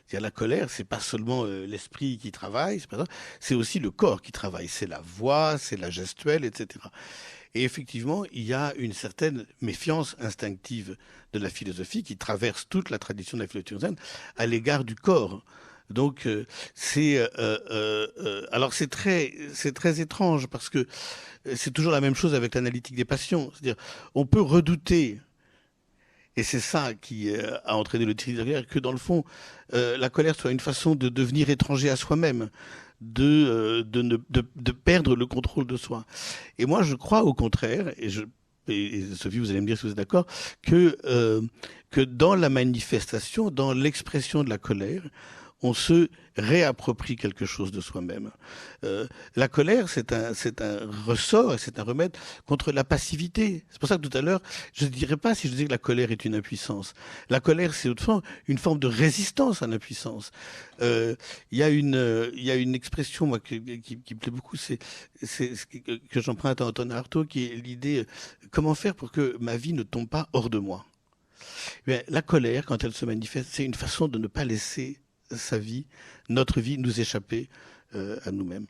C'est-à-dire 0.08 0.24
la 0.24 0.32
colère, 0.32 0.70
c'est 0.70 0.86
pas 0.86 1.02
seulement 1.02 1.44
euh, 1.44 1.66
l'esprit 1.66 2.18
qui 2.18 2.32
travaille, 2.32 2.82
c'est 3.42 3.56
aussi 3.56 3.80
le 3.80 3.92
corps 3.92 4.22
qui 4.22 4.32
travaille. 4.32 4.70
C'est 4.70 4.88
la 4.88 5.02
voix, 5.02 5.58
c'est 5.58 5.76
la 5.76 5.90
gestuelle, 5.90 6.46
etc. 6.46 6.80
Et 7.56 7.64
effectivement, 7.64 8.24
il 8.32 8.44
y 8.44 8.54
a 8.54 8.74
une 8.78 8.94
certaine 8.94 9.46
méfiance 9.60 10.16
instinctive 10.20 10.96
de 11.34 11.40
la 11.40 11.50
philosophie 11.50 12.04
qui 12.04 12.16
traverse 12.16 12.68
toute 12.70 12.90
la 12.90 13.00
tradition 13.00 13.38
de 13.38 13.44
la 13.44 13.48
philosophie 13.50 13.96
à 14.38 14.46
l'égard 14.46 14.86
du 14.86 14.96
corps. 14.96 15.44
Donc 15.90 16.26
euh, 16.26 16.46
c'est 16.74 17.18
euh, 17.40 18.48
alors 18.52 18.74
c'est 18.74 18.90
très 18.90 19.34
c'est 19.54 19.74
très 19.74 20.02
étrange 20.02 20.48
parce 20.48 20.70
que 20.70 20.86
c'est 21.56 21.72
toujours 21.72 21.94
la 21.94 22.02
même 22.02 22.16
chose 22.16 22.36
avec 22.36 22.56
l'analytique 22.56 22.96
des 22.96 23.06
passions. 23.06 23.52
C'est-à-dire 23.54 23.82
on 24.14 24.26
peut 24.26 24.42
redouter 24.42 25.20
et 26.38 26.44
c'est 26.44 26.60
ça 26.60 26.94
qui 26.94 27.32
euh, 27.32 27.58
a 27.66 27.76
entraîné 27.76 28.06
le 28.06 28.14
tri 28.14 28.34
de 28.34 28.62
que 28.62 28.80
dans 28.80 28.92
le 28.92 29.00
fond, 29.00 29.26
euh, 29.74 29.98
la 29.98 30.10
colère 30.10 30.36
soit 30.36 30.52
une 30.52 30.60
façon 30.60 30.94
de 30.96 31.10
devenir 31.10 31.50
étranger 31.50 31.90
à 31.90 31.96
soi-même, 31.96 32.50
de, 33.02 33.24
euh, 33.24 33.84
de, 33.84 34.22
de, 34.30 34.72
perdre 34.72 35.16
le 35.16 35.26
contrôle 35.26 35.66
de 35.66 35.76
soi. 35.76 36.06
Et 36.60 36.68
moi, 36.68 36.84
je 36.84 36.94
crois 36.94 37.24
au 37.24 37.34
contraire, 37.34 37.92
et, 37.98 38.10
je, 38.10 38.22
Sophie, 39.16 39.40
vous 39.40 39.50
allez 39.50 39.62
me 39.62 39.66
dire 39.66 39.78
si 39.78 39.88
vous 39.88 39.92
êtes 39.92 39.98
d'accord, 39.98 40.28
que, 40.62 40.98
que 41.90 42.02
dans 42.02 42.36
la 42.36 42.50
manifestation, 42.50 43.50
dans 43.50 43.74
l'expression 43.74 44.44
de 44.44 44.50
la 44.50 44.58
colère, 44.58 45.04
on 45.64 45.74
se 45.74 46.10
réapproprie 46.36 47.16
quelque 47.16 47.46
chose 47.46 47.72
de 47.72 47.82
soi-même. 47.82 48.32
Euh, 48.84 49.08
la 49.36 49.48
colère, 49.48 49.90
c'est 49.90 50.14
un, 50.14 50.34
c'est 50.36 50.62
un 50.62 50.80
ressort 51.06 51.56
et 51.56 51.58
c'est 51.58 51.80
un 51.80 51.84
remède 51.84 52.16
contre 52.46 52.72
la 52.72 52.84
passivité. 52.84 53.66
C'est 53.70 53.80
pour 53.80 53.90
ça 53.90 53.98
que 53.98 54.08
tout 54.08 54.16
à 54.16 54.22
l'heure, 54.22 54.42
je 54.74 54.86
ne 54.86 54.90
dirais 54.90 55.18
pas 55.18 55.34
si 55.34 55.48
je 55.48 55.56
dis 55.56 55.66
que 55.66 55.72
la 55.72 55.80
colère 55.80 56.12
est 56.12 56.26
une 56.26 56.36
impuissance. 56.36 56.94
La 57.30 57.40
colère, 57.40 57.74
c'est 57.74 57.90
autrement 57.90 58.22
une 58.48 58.60
forme 58.60 58.78
de 58.78 58.88
résistance 58.88 59.64
à 59.64 59.68
l'impuissance. 59.68 60.32
Euh, 60.82 61.16
il 61.52 61.58
y 61.58 61.64
a 61.64 61.70
une, 61.70 62.30
y 62.36 62.52
a 62.52 62.56
une 62.56 62.76
expression 62.76 63.26
moi 63.26 63.40
qui, 63.40 63.60
qui, 63.82 64.14
me 64.14 64.20
plaît 64.20 64.32
beaucoup, 64.32 64.58
c'est, 64.58 64.78
c'est 65.24 65.54
que 66.10 66.22
j'emprunte 66.22 66.62
à 66.62 66.68
Antonin 66.68 66.96
Artaud, 66.96 67.26
qui 67.26 67.46
est 67.46 67.56
l'idée 67.56 68.02
euh, 68.02 68.48
comment 68.52 68.76
faire 68.76 68.94
pour 68.94 69.12
que 69.12 69.36
ma 69.40 69.58
vie 69.58 69.74
ne 69.74 69.84
tombe 69.84 70.08
pas 70.08 70.30
hors 70.34 70.52
de 70.52 70.60
moi. 70.60 70.86
Mais 71.88 72.06
la 72.10 72.22
colère, 72.22 72.66
quand 72.66 72.84
elle 72.84 72.94
se 72.94 73.06
manifeste, 73.06 73.50
c'est 73.52 73.66
une 73.66 73.74
façon 73.74 74.08
de 74.08 74.20
ne 74.20 74.28
pas 74.28 74.46
laisser 74.46 75.00
sa 75.32 75.58
vie, 75.58 75.86
notre 76.30 76.62
vie, 76.62 76.78
nous 76.78 77.00
échapper 77.00 77.50
euh, 77.96 78.18
à 78.26 78.32
nous-mêmes. 78.32 78.66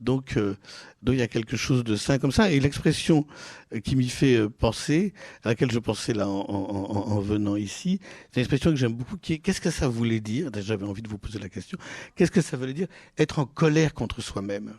Donc, 0.00 0.38
euh, 0.38 0.56
donc 1.02 1.16
il 1.16 1.18
y 1.18 1.22
a 1.22 1.28
quelque 1.28 1.54
chose 1.54 1.84
de 1.84 1.96
sain 1.96 2.18
comme 2.18 2.32
ça. 2.32 2.50
Et 2.50 2.60
l'expression 2.60 3.26
euh, 3.74 3.80
qui 3.80 3.94
m'y 3.94 4.08
fait 4.08 4.48
penser, 4.48 5.12
à 5.42 5.48
laquelle 5.48 5.70
je 5.70 5.78
pensais 5.78 6.14
là 6.14 6.26
en, 6.26 6.40
en, 6.48 7.12
en 7.12 7.20
venant 7.20 7.56
ici, 7.56 8.00
c'est 8.32 8.40
une 8.40 8.44
expression 8.44 8.70
que 8.70 8.76
j'aime 8.76 8.94
beaucoup. 8.94 9.18
Qui 9.18 9.34
est 9.34 9.38
qu'est-ce 9.38 9.60
que 9.60 9.70
ça 9.70 9.86
voulait 9.86 10.20
dire? 10.20 10.50
Déjà, 10.50 10.68
j'avais 10.68 10.86
envie 10.86 11.02
de 11.02 11.08
vous 11.08 11.18
poser 11.18 11.38
la 11.38 11.50
question. 11.50 11.76
Qu'est-ce 12.16 12.30
que 12.30 12.40
ça 12.40 12.56
voulait 12.56 12.72
dire 12.72 12.88
Être 13.18 13.38
en 13.38 13.44
colère 13.44 13.92
contre 13.92 14.22
soi-même? 14.22 14.72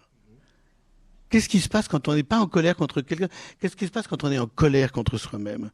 Qu'est-ce 1.30 1.48
qui 1.48 1.60
se 1.60 1.70
passe 1.70 1.88
quand 1.88 2.08
on 2.08 2.16
n'est 2.16 2.24
pas 2.24 2.40
en 2.40 2.48
colère 2.48 2.76
contre 2.76 3.02
quelqu'un? 3.02 3.30
Qu'est-ce 3.60 3.76
qui 3.76 3.86
se 3.86 3.92
passe 3.92 4.08
quand 4.08 4.24
on 4.24 4.32
est 4.32 4.40
en 4.40 4.48
colère 4.48 4.92
contre 4.92 5.20
soi-même? 5.20 5.70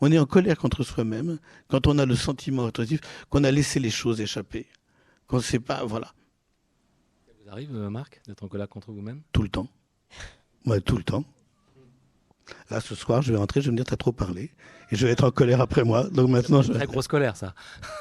On 0.00 0.12
est 0.12 0.18
en 0.18 0.26
colère 0.26 0.58
contre 0.58 0.84
soi-même 0.84 1.38
quand 1.66 1.88
on 1.88 1.98
a 1.98 2.06
le 2.06 2.14
sentiment 2.14 2.62
autoritatif 2.64 3.00
qu'on 3.30 3.42
a 3.42 3.50
laissé 3.50 3.80
les 3.80 3.90
choses 3.90 4.20
échapper 4.20 4.66
qu'on 5.28 5.36
ne 5.36 5.42
sait 5.42 5.60
pas, 5.60 5.84
voilà. 5.84 6.08
Ça 7.26 7.32
vous 7.40 7.50
arrive, 7.50 7.76
euh, 7.76 7.90
Marc, 7.90 8.20
d'être 8.26 8.42
en 8.42 8.48
colère 8.48 8.68
contre 8.68 8.90
vous-même? 8.90 9.22
Tout 9.32 9.42
le 9.42 9.48
temps. 9.48 9.68
Moi, 10.64 10.80
tout 10.80 10.96
le 10.96 11.04
temps. 11.04 11.24
Là, 12.70 12.80
ce 12.80 12.94
soir, 12.94 13.22
je 13.22 13.32
vais 13.32 13.38
rentrer, 13.38 13.60
je 13.60 13.66
vais 13.66 13.72
me 13.72 13.76
dire, 13.76 13.84
t'as 13.84 13.96
trop 13.96 14.12
parlé. 14.12 14.50
Et 14.90 14.96
je 14.96 15.06
vais 15.06 15.12
être 15.12 15.24
en 15.24 15.30
colère 15.30 15.60
après 15.60 15.84
moi. 15.84 16.08
Donc 16.10 16.30
maintenant, 16.30 16.62
je... 16.62 16.72
Très 16.72 16.86
grosse 16.86 17.08
colère, 17.08 17.36
ça. 17.36 17.54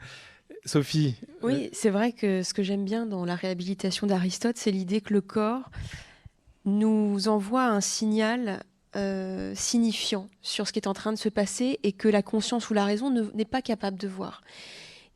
Sophie 0.64 1.16
Oui, 1.42 1.70
c'est 1.72 1.88
vrai 1.88 2.12
que 2.12 2.42
ce 2.42 2.52
que 2.52 2.62
j'aime 2.62 2.84
bien 2.84 3.06
dans 3.06 3.24
la 3.24 3.36
réhabilitation 3.36 4.06
d'Aristote, 4.06 4.58
c'est 4.58 4.70
l'idée 4.70 5.00
que 5.00 5.14
le 5.14 5.22
corps 5.22 5.70
nous 6.66 7.28
envoie 7.28 7.64
un 7.64 7.80
signal 7.80 8.62
euh, 8.96 9.54
signifiant 9.54 10.28
sur 10.42 10.66
ce 10.66 10.72
qui 10.72 10.78
est 10.78 10.88
en 10.88 10.94
train 10.94 11.12
de 11.12 11.18
se 11.18 11.30
passer 11.30 11.78
et 11.82 11.92
que 11.92 12.08
la 12.08 12.22
conscience 12.22 12.68
ou 12.68 12.74
la 12.74 12.84
raison 12.84 13.10
n'est 13.10 13.44
pas 13.46 13.62
capable 13.62 13.96
de 13.96 14.08
voir 14.08 14.42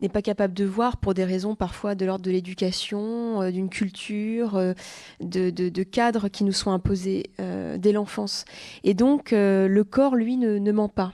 n'est 0.03 0.09
pas 0.09 0.23
capable 0.23 0.55
de 0.55 0.65
voir 0.65 0.97
pour 0.97 1.15
des 1.15 1.25
raisons 1.25 1.55
parfois 1.55 1.95
de 1.95 2.05
l'ordre 2.05 2.25
de 2.25 2.31
l'éducation, 2.31 3.43
euh, 3.43 3.51
d'une 3.51 3.69
culture, 3.69 4.57
euh, 4.57 4.75
de, 5.21 5.83
cadres 5.83 6.29
qui 6.29 6.45
nous 6.45 6.53
sont 6.53 6.71
imposés 6.71 7.31
euh, 7.41 7.79
dès 7.79 7.93
l'enfance. 7.93 8.45
Et 8.85 8.95
donc 8.95 9.31
le 9.33 9.83
corps, 9.83 10.17
lui, 10.17 10.37
ne, 10.37 10.73
ment 10.73 10.89
pas. 10.89 11.13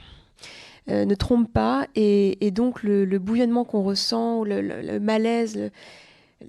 ne 0.88 1.14
trompe 1.14 1.53
pas 1.53 1.87
et, 1.94 2.51
donc 2.51 2.83
le, 2.83 3.18
bouillonnement 3.18 3.64
qu'on 3.64 3.83
ressent, 3.83 4.44
le, 4.44 4.98
malaise, 4.98 5.70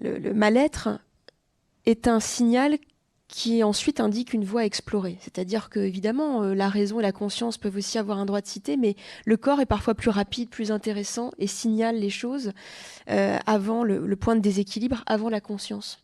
le, 0.01 0.33
mal-être 0.33 0.99
est 1.85 2.07
un 2.07 2.19
signal 2.19 2.77
qui 3.29 3.63
ensuite 3.63 3.99
indique 3.99 4.33
une 4.33 4.43
voie 4.43 4.61
à 4.61 4.65
explorer. 4.65 5.17
C'est-à-dire 5.21 5.69
que, 5.69 5.79
évidemment, 5.79 6.43
euh, 6.43 6.55
la 6.55 6.67
raison 6.67 6.99
et 6.99 7.03
la 7.03 7.11
conscience 7.11 7.59
peuvent 7.59 7.77
aussi 7.77 7.99
avoir 7.99 8.17
un 8.17 8.25
droit 8.25 8.41
de 8.41 8.47
citer, 8.47 8.75
mais 8.75 8.95
le 9.25 9.37
corps 9.37 9.61
est 9.61 9.67
parfois 9.67 9.93
plus 9.93 10.09
rapide, 10.09 10.49
plus 10.49 10.71
intéressant 10.71 11.31
et 11.37 11.45
signale 11.45 11.99
les 11.99 12.09
choses 12.09 12.51
euh, 13.09 13.37
avant 13.45 13.83
le, 13.83 14.15
point 14.15 14.35
de 14.35 14.41
déséquilibre, 14.41 15.03
avant 15.05 15.29
la 15.29 15.41
conscience. 15.41 16.03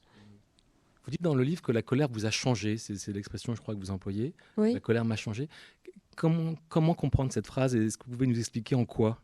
Vous 1.04 1.12
dites 1.12 1.24
dans 1.24 1.36
le 1.36 1.44
livre 1.44 1.64
que 1.64 1.72
la 1.72 1.82
colère 1.82 2.10
vous 2.12 2.26
a 2.28 2.32
changé, 2.32 2.78
c'est 2.78 3.08
l'expression, 3.10 3.56
je 3.56 3.62
crois, 3.62 3.74
que 3.74 3.80
vous 3.80 3.92
employez. 3.92 4.34
La 4.58 4.80
colère 4.80 5.04
m'a 5.04 5.16
changé. 5.16 5.50
Comment, 6.16 6.54
comment 6.70 6.94
comprendre 6.94 7.34
cette 7.34 7.48
phrase 7.48 7.76
et 7.76 7.88
est-ce 7.88 7.98
que 7.98 8.06
vous 8.06 8.14
pouvez 8.14 8.28
nous 8.28 8.40
expliquer 8.40 8.76
en 8.76 8.86
quoi? 8.86 9.20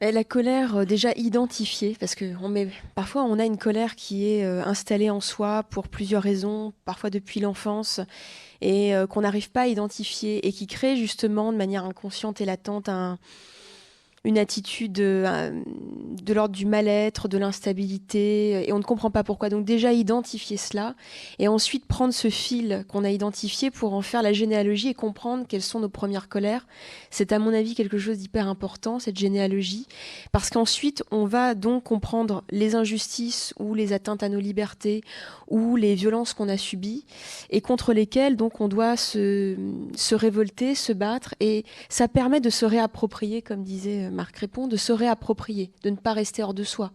La 0.00 0.24
colère 0.24 0.78
euh, 0.78 0.84
déjà 0.84 1.12
identifiée, 1.16 1.96
parce 2.00 2.14
que 2.14 2.24
parfois 2.94 3.22
on 3.24 3.38
a 3.38 3.44
une 3.44 3.58
colère 3.58 3.96
qui 3.96 4.28
est 4.28 4.44
euh, 4.44 4.62
installée 4.64 5.10
en 5.10 5.20
soi 5.20 5.62
pour 5.64 5.88
plusieurs 5.88 6.22
raisons, 6.22 6.72
parfois 6.84 7.10
depuis 7.10 7.40
l'enfance, 7.40 8.00
et 8.62 8.94
euh, 8.94 9.06
qu'on 9.06 9.20
n'arrive 9.20 9.50
pas 9.50 9.62
à 9.62 9.66
identifier, 9.66 10.46
et 10.46 10.52
qui 10.52 10.66
crée 10.66 10.96
justement 10.96 11.52
de 11.52 11.58
manière 11.58 11.84
inconsciente 11.84 12.40
et 12.40 12.46
latente 12.46 12.88
un, 12.88 13.18
une 14.24 14.36
attitude 14.36 15.00
euh, 15.00 15.62
de 16.22 16.34
l'ordre 16.34 16.54
du 16.54 16.66
mal-être, 16.66 17.26
de 17.26 17.38
l'instabilité, 17.38 18.68
et 18.68 18.72
on 18.72 18.78
ne 18.78 18.84
comprend 18.84 19.10
pas 19.10 19.24
pourquoi. 19.24 19.48
Donc 19.48 19.64
déjà 19.64 19.92
identifier 19.92 20.58
cela, 20.58 20.94
et 21.38 21.48
ensuite 21.48 21.86
prendre 21.86 22.12
ce 22.12 22.28
fil 22.28 22.84
qu'on 22.88 23.02
a 23.04 23.10
identifié 23.10 23.70
pour 23.70 23.94
en 23.94 24.02
faire 24.02 24.22
la 24.22 24.34
généalogie 24.34 24.88
et 24.88 24.94
comprendre 24.94 25.46
quelles 25.48 25.62
sont 25.62 25.80
nos 25.80 25.88
premières 25.88 26.28
colères. 26.28 26.66
C'est 27.10 27.32
à 27.32 27.38
mon 27.38 27.54
avis 27.54 27.74
quelque 27.74 27.96
chose 27.96 28.18
d'hyper 28.18 28.46
important, 28.46 28.98
cette 28.98 29.18
généalogie, 29.18 29.86
parce 30.32 30.50
qu'ensuite 30.50 31.02
on 31.10 31.24
va 31.24 31.54
donc 31.54 31.84
comprendre 31.84 32.44
les 32.50 32.74
injustices 32.74 33.54
ou 33.58 33.74
les 33.74 33.94
atteintes 33.94 34.22
à 34.22 34.28
nos 34.28 34.40
libertés 34.40 35.02
ou 35.48 35.76
les 35.76 35.94
violences 35.94 36.34
qu'on 36.34 36.48
a 36.50 36.58
subies, 36.58 37.06
et 37.48 37.62
contre 37.62 37.94
lesquelles 37.94 38.36
donc 38.36 38.60
on 38.60 38.68
doit 38.68 38.98
se, 38.98 39.56
se 39.96 40.14
révolter, 40.14 40.74
se 40.74 40.92
battre, 40.92 41.34
et 41.40 41.64
ça 41.88 42.06
permet 42.06 42.40
de 42.40 42.50
se 42.50 42.66
réapproprier, 42.66 43.40
comme 43.40 43.64
disait 43.64 44.09
Marc 44.10 44.36
répond, 44.38 44.66
de 44.66 44.76
se 44.76 44.92
réapproprier, 44.92 45.70
de 45.82 45.90
ne 45.90 45.96
pas 45.96 46.12
rester 46.12 46.42
hors 46.42 46.54
de 46.54 46.64
soi, 46.64 46.92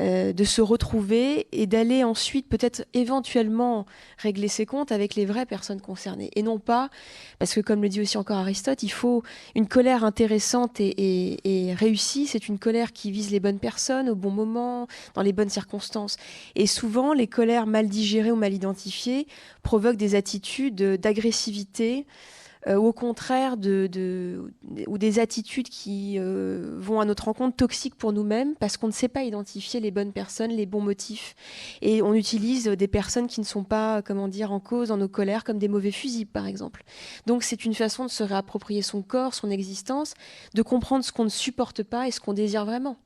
euh, 0.00 0.32
de 0.32 0.44
se 0.44 0.60
retrouver 0.60 1.48
et 1.50 1.66
d'aller 1.66 2.04
ensuite 2.04 2.48
peut-être 2.48 2.86
éventuellement 2.94 3.84
régler 4.16 4.46
ses 4.46 4.64
comptes 4.64 4.92
avec 4.92 5.16
les 5.16 5.26
vraies 5.26 5.46
personnes 5.46 5.80
concernées. 5.80 6.30
Et 6.36 6.42
non 6.42 6.60
pas, 6.60 6.88
parce 7.40 7.52
que 7.52 7.60
comme 7.60 7.82
le 7.82 7.88
dit 7.88 8.00
aussi 8.00 8.16
encore 8.16 8.36
Aristote, 8.36 8.84
il 8.84 8.90
faut 8.90 9.24
une 9.56 9.66
colère 9.66 10.04
intéressante 10.04 10.76
et, 10.78 11.74
réussie, 11.76 12.28
c'est 12.28 12.46
une 12.46 12.60
colère 12.60 12.92
qui 12.92 13.10
vise 13.10 13.32
les 13.32 13.40
bonnes 13.40 13.58
personnes 13.58 14.08
au 14.08 14.14
bon 14.14 14.30
moment, 14.30 14.86
dans 15.14 15.22
les 15.22 15.32
bonnes 15.32 15.48
circonstances. 15.48 16.16
Et 16.54 16.68
souvent, 16.68 17.12
les 17.12 17.26
colères 17.26 17.66
mal 17.66 17.88
digérées 17.88 18.30
ou 18.30 18.36
mal 18.36 18.54
identifiées 18.54 19.26
provoquent 19.64 19.96
des 19.96 20.14
attitudes 20.14 20.76
d'agressivité, 20.76 22.06
euh, 22.66 22.76
au 22.76 22.92
contraire 22.92 23.56
de, 23.56 24.50
ou 24.86 24.98
des 24.98 25.18
attitudes 25.18 25.68
qui 25.68 26.16
euh, 26.18 26.76
vont 26.78 27.00
à 27.00 27.04
notre 27.04 27.24
rencontre 27.24 27.56
toxiques 27.56 27.94
pour 27.94 28.12
nous-mêmes 28.12 28.54
parce 28.56 28.76
qu'on 28.76 28.88
ne 28.88 28.92
sait 28.92 29.08
pas 29.08 29.22
identifier 29.22 29.80
les 29.80 29.90
bonnes 29.90 30.12
personnes, 30.12 30.50
les 30.50 30.66
bons 30.66 30.80
motifs. 30.80 31.34
Et 31.82 32.02
on 32.02 32.14
utilise 32.14 32.64
des 32.64 32.88
personnes 32.88 33.28
qui 33.28 33.40
ne 33.40 33.44
sont 33.44 33.64
pas, 33.64 34.02
comment 34.02 34.28
dire, 34.28 34.52
en 34.52 34.60
cause 34.60 34.88
dans 34.88 34.96
nos 34.96 35.08
colères 35.08 35.44
comme 35.44 35.58
des 35.58 35.68
mauvais 35.68 35.92
fusibles, 35.92 36.30
par 36.30 36.46
exemple. 36.46 36.84
Donc 37.26 37.42
c'est 37.42 37.64
une 37.64 37.74
façon 37.74 38.04
de 38.04 38.10
se 38.10 38.22
réapproprier 38.22 38.82
son 38.82 39.02
corps, 39.02 39.34
son 39.34 39.50
existence, 39.50 40.14
de 40.54 40.62
comprendre 40.62 41.04
ce 41.04 41.12
qu'on 41.12 41.24
ne 41.24 41.28
supporte 41.28 41.82
pas 41.82 42.08
et 42.08 42.10
ce 42.10 42.20
qu'on 42.20 42.32
désire 42.32 42.64
vraiment. 42.64 42.96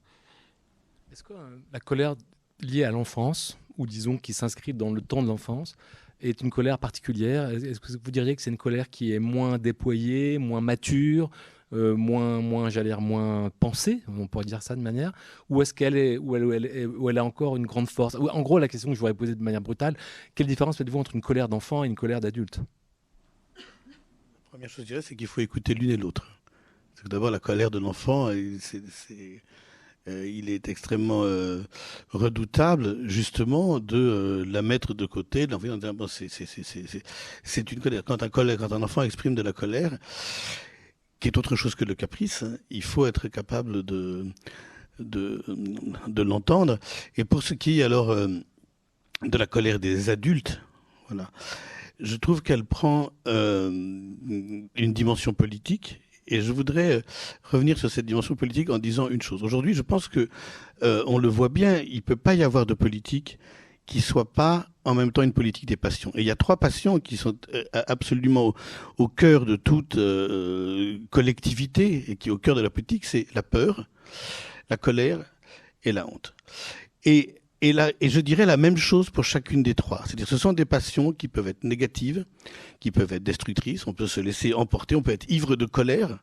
Est-ce 1.12 1.22
que 1.22 1.34
euh, 1.34 1.58
la 1.72 1.80
colère 1.80 2.14
liée 2.60 2.84
à 2.84 2.90
l'enfance, 2.90 3.58
ou 3.76 3.86
disons 3.86 4.16
qui 4.16 4.32
s'inscrit 4.32 4.72
dans 4.72 4.92
le 4.92 5.02
temps 5.02 5.22
de 5.22 5.28
l'enfance, 5.28 5.76
est 6.22 6.40
une 6.40 6.50
colère 6.50 6.78
particulière. 6.78 7.50
Est-ce 7.50 7.80
que 7.80 7.92
vous 7.92 8.10
diriez 8.10 8.34
que 8.36 8.42
c'est 8.42 8.50
une 8.50 8.56
colère 8.56 8.88
qui 8.88 9.12
est 9.12 9.18
moins 9.18 9.58
déployée, 9.58 10.38
moins 10.38 10.60
mature, 10.60 11.30
euh, 11.72 11.96
moins, 11.96 12.40
moins, 12.40 12.68
j'allais 12.68 12.94
moins 12.96 13.50
pensée, 13.58 14.02
on 14.06 14.26
pourrait 14.26 14.44
dire 14.44 14.62
ça 14.62 14.76
de 14.76 14.82
manière, 14.82 15.12
ou 15.48 15.62
est-ce 15.62 15.72
qu'elle 15.72 15.96
est, 15.96 16.18
où 16.18 16.36
elle, 16.36 16.66
elle, 17.08 17.18
a 17.18 17.24
encore 17.24 17.56
une 17.56 17.66
grande 17.66 17.88
force? 17.88 18.14
En 18.14 18.42
gros, 18.42 18.58
la 18.58 18.68
question 18.68 18.90
que 18.90 18.94
je 18.94 19.00
voudrais 19.00 19.14
poser 19.14 19.34
de 19.34 19.42
manière 19.42 19.62
brutale, 19.62 19.96
quelle 20.34 20.46
différence 20.46 20.76
faites-vous 20.76 20.98
entre 20.98 21.14
une 21.14 21.22
colère 21.22 21.48
d'enfant 21.48 21.82
et 21.82 21.86
une 21.86 21.94
colère 21.94 22.20
d'adulte? 22.20 22.58
La 23.56 24.50
première 24.50 24.68
chose, 24.68 24.84
je 24.84 24.88
dirais, 24.88 25.02
c'est 25.02 25.16
qu'il 25.16 25.26
faut 25.26 25.40
écouter 25.40 25.72
l'une 25.72 25.90
et 25.90 25.96
l'autre. 25.96 26.42
D'abord, 27.06 27.30
la 27.30 27.40
colère 27.40 27.70
de 27.70 27.78
l'enfant, 27.78 28.30
c'est 28.60 29.42
euh, 30.08 30.26
il 30.26 30.50
est 30.50 30.68
extrêmement 30.68 31.22
euh, 31.24 31.62
redoutable 32.10 33.08
justement 33.08 33.78
de 33.78 33.96
euh, 33.96 34.44
la 34.44 34.60
mettre 34.60 34.94
de 34.94 35.06
côté, 35.06 35.46
en 35.52 35.60
c'est 37.44 37.72
une 37.72 37.80
colère. 37.80 38.02
Quand 38.04 38.24
un 38.24 38.28
colère, 38.28 38.58
quand 38.58 38.72
un 38.72 38.82
enfant 38.82 39.02
exprime 39.02 39.36
de 39.36 39.42
la 39.42 39.52
colère, 39.52 39.96
qui 41.20 41.28
est 41.28 41.38
autre 41.38 41.54
chose 41.54 41.76
que 41.76 41.84
le 41.84 41.94
caprice, 41.94 42.42
hein, 42.42 42.58
il 42.70 42.82
faut 42.82 43.06
être 43.06 43.28
capable 43.28 43.84
de 43.84 44.32
l'entendre. 46.16 46.80
Et 47.16 47.24
pour 47.24 47.44
ce 47.44 47.54
qui 47.54 47.78
est 47.78 47.84
alors 47.84 48.12
de 48.16 49.38
la 49.38 49.46
colère 49.46 49.78
des 49.78 50.10
adultes, 50.10 50.60
voilà, 51.06 51.30
je 52.00 52.16
trouve 52.16 52.42
qu'elle 52.42 52.64
prend 52.64 53.12
une 53.24 54.68
dimension 54.74 55.32
politique 55.32 56.01
et 56.26 56.40
je 56.40 56.52
voudrais 56.52 56.98
euh, 56.98 57.02
revenir 57.42 57.78
sur 57.78 57.90
cette 57.90 58.06
dimension 58.06 58.34
politique 58.36 58.70
en 58.70 58.78
disant 58.78 59.08
une 59.08 59.22
chose. 59.22 59.42
Aujourd'hui, 59.42 59.74
je 59.74 59.82
pense 59.82 60.08
que 60.08 60.28
euh, 60.82 61.02
on 61.06 61.18
le 61.18 61.28
voit 61.28 61.48
bien, 61.48 61.80
il 61.80 62.02
peut 62.02 62.16
pas 62.16 62.34
y 62.34 62.42
avoir 62.42 62.66
de 62.66 62.74
politique 62.74 63.38
qui 63.86 64.00
soit 64.00 64.32
pas 64.32 64.68
en 64.84 64.94
même 64.94 65.10
temps 65.10 65.22
une 65.22 65.32
politique 65.32 65.66
des 65.66 65.76
passions. 65.76 66.12
Et 66.14 66.20
il 66.20 66.26
y 66.26 66.30
a 66.30 66.36
trois 66.36 66.56
passions 66.56 67.00
qui 67.00 67.16
sont 67.16 67.36
euh, 67.52 67.64
absolument 67.88 68.54
au, 68.98 69.08
cœur 69.08 69.44
de 69.44 69.56
toute 69.56 69.98
collectivité 71.10 72.04
et 72.08 72.16
qui 72.16 72.28
est 72.28 72.32
au 72.32 72.38
cœur 72.38 72.54
de 72.54 72.60
la 72.60 72.70
politique, 72.70 73.04
c'est 73.04 73.26
la 73.34 73.42
peur, 73.42 73.88
la 74.70 74.76
colère 74.76 75.20
et 75.82 75.92
la 75.92 76.06
honte. 76.06 76.34
Et 77.04 77.41
et, 77.62 77.72
là, 77.72 77.92
et 78.00 78.10
je 78.10 78.20
dirais 78.20 78.44
la 78.44 78.58
même 78.58 78.76
chose 78.76 79.08
pour 79.08 79.24
chacune 79.24 79.62
des 79.62 79.74
trois. 79.74 80.02
C'est-à-dire 80.04 80.28
ce 80.28 80.36
sont 80.36 80.52
des 80.52 80.64
passions 80.64 81.12
qui 81.12 81.28
peuvent 81.28 81.48
être 81.48 81.64
négatives, 81.64 82.26
qui 82.80 82.90
peuvent 82.90 83.12
être 83.12 83.22
destructrices, 83.22 83.86
on 83.86 83.94
peut 83.94 84.08
se 84.08 84.20
laisser 84.20 84.52
emporter, 84.52 84.96
on 84.96 85.02
peut 85.02 85.12
être 85.12 85.30
ivre 85.30 85.56
de 85.56 85.64
colère, 85.64 86.18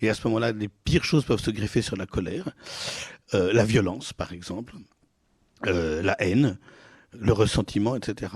et 0.00 0.08
à 0.08 0.14
ce 0.14 0.26
moment-là, 0.26 0.52
les 0.52 0.68
pires 0.68 1.04
choses 1.04 1.24
peuvent 1.24 1.40
se 1.40 1.50
greffer 1.50 1.82
sur 1.82 1.96
la 1.96 2.06
colère, 2.06 2.50
euh, 3.34 3.52
la 3.52 3.64
violence 3.64 4.12
par 4.14 4.32
exemple, 4.32 4.74
euh, 5.66 6.02
la 6.02 6.20
haine, 6.22 6.58
le 7.12 7.32
ressentiment, 7.32 7.94
etc. 7.94 8.32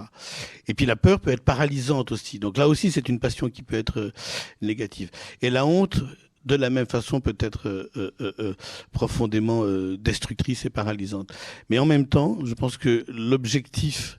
Et 0.69 0.75
puis 0.75 0.87
la 0.87 0.97
peur 0.97 1.21
peut 1.21 1.31
être 1.31 1.45
paralysante 1.45 2.13
aussi. 2.13 2.39
Donc 2.39 2.59
là 2.59 2.69
aussi, 2.69 2.91
c'est 2.91 3.09
une 3.09 3.19
passion 3.19 3.49
qui 3.49 3.63
peut 3.63 3.77
être 3.77 3.99
euh, 3.99 4.13
négative. 4.61 5.11
Et 5.41 5.51
la 5.51 5.65
honte, 5.65 6.01
de 6.45 6.55
la 6.55 6.71
même 6.71 6.87
façon 6.87 7.21
peut 7.21 7.37
être 7.39 7.69
euh, 7.69 7.91
euh, 7.97 8.33
euh, 8.39 8.55
profondément 8.93 9.65
destructrice 9.97 10.65
et 10.65 10.71
paralysante. 10.71 11.33
Mais 11.71 11.79
en 11.79 11.87
même 11.87 12.07
temps, 12.07 12.39
je 12.45 12.55
pense 12.55 12.77
que 12.77 13.05
l'objectif 13.09 14.19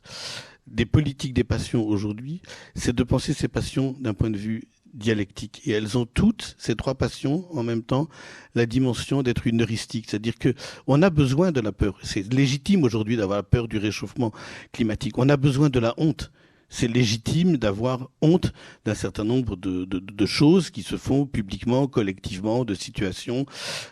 des 0.68 0.86
politiques 0.86 1.34
des 1.34 1.44
passions 1.44 1.86
aujourd'hui, 1.86 2.42
c'est 2.76 2.96
de 2.96 3.04
penser 3.04 3.34
ces 3.34 3.48
passions 3.48 3.96
d'un 4.00 4.14
point 4.14 4.30
de 4.30 4.38
vue 4.38 4.64
dialectique. 4.94 5.62
Et 5.66 5.72
elles 5.72 5.98
ont 5.98 6.06
toutes, 6.06 6.56
ces 6.58 6.76
trois 6.76 6.96
passions, 6.96 7.46
en 7.56 7.64
même 7.64 7.84
temps, 7.84 8.08
la 8.56 8.66
dimension 8.66 9.24
d'être 9.24 9.48
une 9.48 9.62
heuristique. 9.62 10.06
C'est-à-dire 10.08 10.38
que 10.38 10.54
on 10.88 11.02
a 11.02 11.10
besoin 11.10 11.52
de 11.52 11.60
la 11.60 11.72
peur. 11.72 11.98
C'est 12.04 12.32
légitime 12.32 12.84
aujourd'hui 12.84 13.18
d'avoir 13.18 13.40
la 13.40 13.44
peur 13.44 13.68
du 13.68 13.78
réchauffement 13.78 14.32
climatique. 14.72 15.18
On 15.18 15.30
a 15.30 15.38
besoin 15.38 15.70
de 15.70 15.80
la 15.80 15.94
honte 15.98 16.32
c'est 16.74 16.88
légitime 16.88 17.58
d'avoir 17.58 18.10
honte 18.22 18.52
d'un 18.84 18.96
certain 18.96 19.24
nombre 19.24 19.56
de, 19.56 20.26
choses 20.26 20.72
qui 20.72 20.82
se 20.82 20.96
font 20.98 21.28
publiquement, 21.28 21.86
collectivement, 21.86 22.66
de 22.66 22.74
situations 22.74 23.46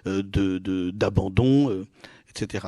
euh, 0.07 0.23
d'abandon, 0.91 1.69
euh, 1.69 1.85
etc. 2.35 2.67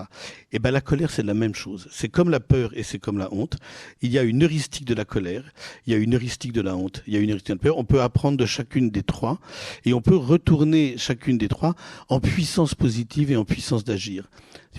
Et 0.52 0.60
ben 0.60 0.72
la 0.72 0.82
colère, 0.82 1.10
c'est 1.10 1.24
la 1.24 1.34
même 1.34 1.56
chose. 1.56 1.88
C'est 1.92 2.10
comme 2.10 2.30
la 2.30 2.40
peur 2.40 2.72
et 2.76 2.84
c'est 2.84 3.00
comme 3.00 3.18
la 3.18 3.34
honte. 3.34 3.58
Il 4.02 4.12
y 4.12 4.20
a 4.20 4.24
une 4.24 4.44
heuristique 4.44 4.86
de 4.86 4.94
la 4.94 5.06
colère, 5.06 5.44
il 5.88 5.94
y 5.94 5.96
a 5.96 6.00
une 6.00 6.16
heuristique 6.16 6.54
de 6.54 6.62
la 6.62 6.76
honte, 6.76 7.04
il 7.08 7.14
y 7.14 7.18
a 7.18 7.20
une 7.20 7.32
heuristique 7.32 7.56
de 7.56 7.60
la 7.60 7.64
peur. 7.64 7.78
On 7.78 7.86
peut 7.86 8.02
apprendre 8.02 8.38
de 8.38 8.46
chacune 8.46 8.90
des 8.90 9.04
trois 9.04 9.40
et 9.86 9.94
on 9.94 10.02
peut 10.02 10.16
retourner 10.16 10.96
chacune 10.98 11.38
des 11.38 11.48
trois 11.48 11.76
en 12.10 12.20
puissance 12.20 12.76
positive 12.76 13.32
et 13.32 13.36
en 13.36 13.46
puissance 13.46 13.84
d'agir. 13.84 14.30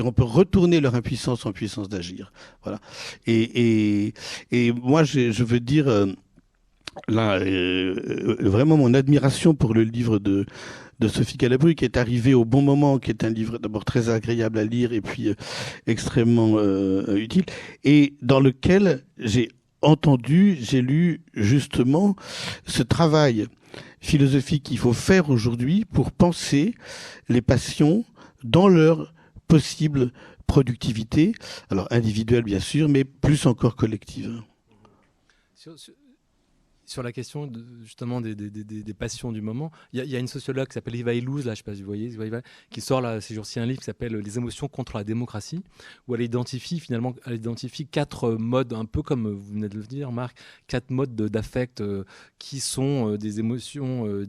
On 0.01 0.13
peut 0.13 0.25
retourner 0.25 0.81
leur 0.81 0.95
impuissance 0.97 1.47
en 1.47 1.53
puissance 1.53 1.89
d'agir. 1.89 2.33
Voilà. 2.63 2.81
Et, 3.27 4.09
et, 4.09 4.15
et 4.51 4.73
moi, 4.73 5.05
je 5.05 5.43
veux 5.45 5.61
dire 5.61 5.89
euh, 5.89 6.07
là 7.09 7.39
euh, 7.39 8.37
vraiment 8.41 8.77
mon 8.77 8.95
admiration 8.95 9.55
pour 9.55 9.75
le 9.75 9.83
livre 9.83 10.19
de 10.19 10.47
de 10.99 11.09
Sophie 11.09 11.37
Calabru, 11.37 11.75
qui 11.75 11.85
est 11.85 11.97
arrivé 11.97 12.35
au 12.35 12.45
bon 12.45 12.63
moment, 12.63 12.99
qui 12.99 13.11
est 13.11 13.25
un 13.25 13.31
livre 13.31 13.59
d'abord 13.59 13.85
très 13.85 14.09
agréable 14.09 14.59
à 14.59 14.65
lire 14.65 14.93
et 14.93 15.01
puis 15.01 15.29
euh, 15.29 15.35
extrêmement 15.87 16.55
euh, 16.57 17.17
utile, 17.17 17.45
et 17.83 18.15
dans 18.23 18.41
lequel 18.41 19.05
j'ai 19.19 19.49
entendu, 19.83 20.57
j'ai 20.61 20.83
lu 20.83 21.21
justement 21.35 22.17
ce 22.67 22.83
travail 22.83 23.47
philosophique 24.01 24.65
qu'il 24.65 24.79
faut 24.79 24.93
faire 24.93 25.31
aujourd'hui 25.31 25.85
pour 25.85 26.13
penser 26.13 26.75
les 27.29 27.43
passions 27.43 28.05
dans 28.43 28.69
leur 28.69 29.13
possible 29.49 30.13
productivité, 30.47 31.35
alors 31.71 31.89
individuelle 31.91 32.45
bien 32.45 32.61
sûr, 32.61 32.89
mais 32.89 33.05
plus 33.05 33.47
encore 33.47 33.77
collective. 33.77 34.43
La 37.03 37.13
question 37.13 37.51
justement 37.83 38.21
des, 38.21 38.95
passions 38.95 39.33
du 39.33 39.43
moment, 39.43 39.71
il 39.93 40.05
y, 40.05 40.17
a 40.17 40.19
une 40.19 40.29
sociologue 40.29 40.69
qui 40.69 40.75
s'appelle 40.75 40.97
Eva 40.97 41.15
Illouz, 41.15 41.47
là, 41.47 41.53
je 41.53 41.59
sais 41.59 41.63
pas 41.63 41.75
si 41.75 41.83
vous 41.83 41.87
voyez, 41.87 42.17
qui 42.71 42.81
sort 42.81 43.03
ces 43.21 43.35
jours-ci 43.35 43.61
un 43.61 43.67
livre 43.67 43.81
qui 43.81 43.85
s'appelle 43.85 44.15
Les 44.17 44.39
émotions 44.39 44.69
contre 44.69 44.97
la 44.97 45.05
démocratie, 45.05 45.63
où 46.07 46.15
elle 46.15 46.23
identifie 46.23 46.81
finalement, 46.81 47.15
elle 47.27 47.35
identifie 47.35 47.87
quatre 47.87 48.33
modes, 48.33 48.73
un 48.73 48.85
peu 48.85 49.03
comme 49.03 49.29
vous 49.29 49.53
venez 49.53 49.69
de 49.69 49.77
le 49.77 49.85
dire, 49.85 50.13
Marc, 50.13 50.39
quatre 50.67 50.91
modes 50.91 51.15
d'affect 51.15 51.81
euh, 51.81 52.05
qui 52.39 52.61
sont 52.61 53.13
euh, 53.13 53.19
des 53.19 53.41
émotions 53.41 54.07
euh, 54.07 54.27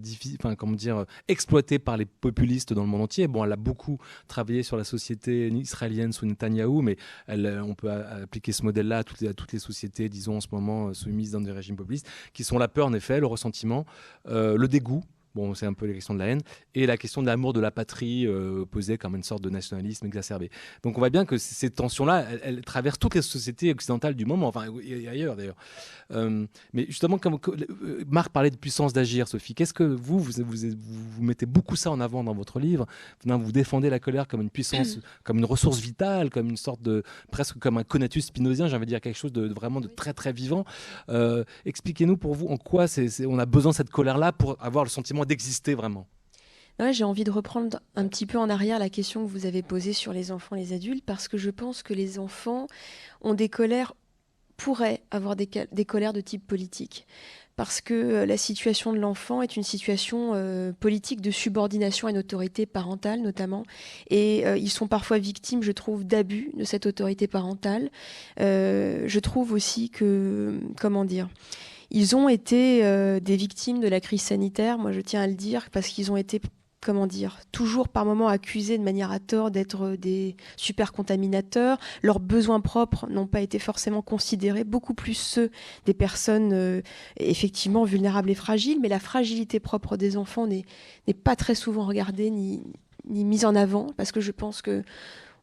comment 0.58 0.74
dire, 0.74 1.06
exploitées 1.28 1.80
par 1.80 1.98
les 1.98 2.06
populistes 2.06 2.74
dans 2.74 2.84
le 2.84 2.90
monde 2.90 3.02
entier. 3.02 3.28
Bon, 3.28 3.44
elle 3.44 3.52
a 3.52 3.58
beaucoup 3.58 4.00
travaillé 4.28 4.64
sur 4.64 4.78
la 4.78 4.84
société 4.84 5.48
israélienne 5.48 6.12
sous 6.12 6.26
Netanyahou, 6.26 6.82
mais 6.82 6.98
on 7.28 7.76
peut 7.76 7.92
appliquer 7.92 8.52
ce 8.52 8.64
modèle-là 8.64 9.00
à 9.00 9.04
toutes 9.04 9.52
les 9.52 9.60
sociétés, 9.60 10.10
disons 10.10 10.38
en 10.38 10.42
ce 10.42 10.48
moment 10.52 10.94
soumises 10.94 11.32
dans 11.32 11.42
des 11.42 11.52
régimes 11.52 11.76
populistes, 11.76 12.08
qui 12.34 12.44
sont 12.46 12.58
la 12.58 12.68
peur, 12.68 12.88
en 12.88 12.94
effet, 12.94 13.20
le 13.20 13.28
ressentiment, 13.28 13.86
euh, 14.28 14.58
le 14.58 14.68
dégoût, 14.68 15.04
Bon, 15.36 15.54
c'est 15.54 15.66
un 15.66 15.74
peu 15.74 15.86
la 15.86 15.94
question 15.94 16.14
de 16.14 16.20
la 16.20 16.28
haine. 16.28 16.42
Et 16.76 16.86
la 16.86 16.96
question 16.96 17.22
de 17.22 17.28
l'amour 17.28 17.52
de 17.52 17.60
la 17.60 17.70
patrie 17.70 18.26
euh, 18.26 18.66
posée 18.66 18.98
comme 18.98 19.18
une 19.18 19.24
sorte 19.24 19.44
de 19.44 19.50
nationalisme 19.50 20.06
exacerbé. 20.06 20.50
Donc 20.82 20.96
on 20.98 21.00
voit 21.00 21.10
bien 21.10 21.26
que 21.26 21.38
ces 21.38 21.70
tensions-là, 21.70 22.26
elles, 22.42 22.62
traversent 22.62 23.00
toutes 23.00 23.16
les 23.16 23.22
sociétés 23.22 23.72
occidentales 23.72 24.16
du 24.16 24.26
moment, 24.26 24.48
enfin 24.48 24.68
et 24.82 25.10
ailleurs 25.10 25.36
d'ailleurs. 25.36 25.58
Euh, 26.12 26.46
mais 26.72 26.86
justement, 26.88 27.18
comme 27.18 27.38
euh, 27.50 28.06
Marc 28.08 28.30
parlait 28.30 28.50
de 28.50 28.56
puissance 28.56 28.94
d'agir, 28.94 29.28
Sophie, 29.28 29.54
qu'est-ce 29.54 29.74
que 29.74 29.84
vous 29.84 30.20
vous, 30.20 30.32
vous, 30.42 31.24
mettez 31.24 31.46
beaucoup 31.46 31.76
ça 31.76 31.92
en 31.92 32.00
avant 32.00 32.24
dans 32.24 32.34
votre 32.34 32.60
livre? 32.60 32.86
Vous 33.26 33.52
défendez 33.52 33.90
la 33.90 34.00
colère 34.00 34.30
comme 34.30 34.42
une 34.42 34.50
puissance, 34.50 35.00
comme 35.26 35.40
une 35.40 35.46
ressource 35.46 35.80
vitale, 35.80 36.30
comme 36.30 36.50
une 36.50 36.58
sorte 36.58 36.82
de 36.82 37.04
presque 37.30 37.60
comme 37.60 37.78
un 37.78 37.84
conatus 37.84 38.28
spinozien, 38.28 38.68
j'avais 38.70 38.86
dire 38.86 39.02
quelque 39.02 39.18
chose 39.18 39.34
de, 39.34 39.54
vraiment 39.54 39.82
de 39.82 39.88
très 39.88 40.14
très 40.14 40.32
vivant. 40.32 40.64
Expliquez-nous 41.66 42.16
pour 42.16 42.36
vous 42.36 42.48
en 42.48 42.58
quoi 42.58 42.86
on 43.28 43.40
a 43.40 43.46
besoin 43.46 43.72
de 43.72 43.76
cette 43.76 43.90
colère-là 43.90 44.32
pour 44.32 44.56
avoir 44.62 44.86
le 44.86 44.90
sentiment 44.90 45.25
d'exister 45.26 45.76
vraiment. 45.76 46.08
J'ai 46.92 47.06
envie 47.06 47.24
de 47.24 47.32
reprendre 47.32 47.80
un 47.96 48.08
petit 48.08 48.26
peu 48.26 48.38
en 48.38 48.50
arrière 48.50 48.80
la 48.80 48.90
question 48.90 49.26
que 49.26 49.32
vous 49.32 49.46
avez 49.46 49.62
posée 49.62 49.94
sur 49.94 50.12
les 50.12 50.32
enfants 50.32 50.56
et 50.56 50.60
les 50.60 50.74
adultes, 50.74 51.06
parce 51.06 51.28
que 51.28 51.38
je 51.38 51.50
pense 51.50 51.84
que 51.84 51.94
les 51.94 52.20
enfants 52.20 52.68
ont 53.22 53.34
des 53.34 53.48
colères, 53.48 53.94
pourraient 54.58 55.02
avoir 55.12 55.36
des, 55.36 55.48
colères 55.86 56.14
de 56.14 56.22
type 56.22 56.46
politique. 56.46 57.08
Parce 57.56 57.80
que 57.80 57.94
euh, 57.94 58.26
la 58.26 58.36
situation 58.36 58.92
de 58.92 59.00
l'enfant 59.00 59.42
est 59.42 59.56
une 59.56 59.64
situation 59.64 60.32
euh, 60.34 60.74
politique 60.74 61.22
de 61.22 61.32
subordination 61.32 62.10
à 62.10 62.12
une 62.12 62.18
autorité 62.18 62.66
parentale, 62.66 63.22
notamment. 63.22 63.64
Et 64.10 64.46
euh, 64.46 64.58
ils 64.58 64.70
sont 64.70 64.88
parfois 64.88 65.20
victimes, 65.20 65.64
je 65.64 65.72
trouve, 65.72 66.06
d'abus 66.06 66.52
de 66.56 66.66
cette 66.66 66.86
autorité 66.86 67.28
parentale. 67.28 67.90
je 68.38 69.20
trouve 69.20 69.54
aussi 69.54 69.90
que, 69.90 70.60
comment 70.78 71.06
dire, 71.06 71.30
ils 71.92 72.16
ont 72.16 72.30
été 72.30 72.84
euh, 72.84 73.20
des 73.20 73.36
victimes 73.36 73.80
de 73.80 73.88
la 73.88 74.00
crise 74.00 74.22
sanitaire, 74.22 74.78
moi 74.78 74.92
je 74.92 75.02
tiens 75.02 75.22
à 75.22 75.28
le 75.28 75.36
dire, 75.36 75.70
parce 75.72 75.88
qu'ils 75.88 76.12
ont 76.12 76.18
été 76.18 76.42
comment 76.86 77.08
dire, 77.08 77.40
toujours 77.52 77.90
par 77.90 78.06
moments 78.06 78.28
accusés 78.28 78.78
de 78.78 78.84
manière 78.84 79.12
à 79.12 79.20
tort 79.20 79.50
d'être 79.50 79.86
euh, 79.86 79.98
des 79.98 80.36
super 80.56 80.92
contaminateurs. 80.92 81.80
Leurs 82.04 82.20
besoins 82.20 82.62
propres 82.62 83.08
n'ont 83.10 83.26
pas 83.26 83.42
été 83.42 83.58
forcément 83.58 84.04
considérés, 84.04 84.64
beaucoup 84.64 84.94
plus 84.94 85.16
ceux 85.16 85.50
des 85.86 85.96
personnes 85.96 86.54
euh, 86.54 86.82
effectivement 87.18 87.86
vulnérables 87.86 88.30
et 88.30 88.36
fragiles, 88.36 88.80
mais 88.82 88.90
la 88.90 89.00
fragilité 89.00 89.60
propre 89.60 89.98
des 89.98 90.16
enfants 90.16 90.46
n'est 90.46 90.64
pas 91.24 91.36
très 91.36 91.56
souvent 91.56 91.86
regardée 91.86 92.30
ni, 92.30 92.62
ni 93.10 93.26
mise 93.26 93.46
en 93.46 93.56
avant, 93.56 93.88
parce 93.98 94.12
que 94.12 94.22
je 94.22 94.32
pense 94.32 94.62
que 94.62 94.84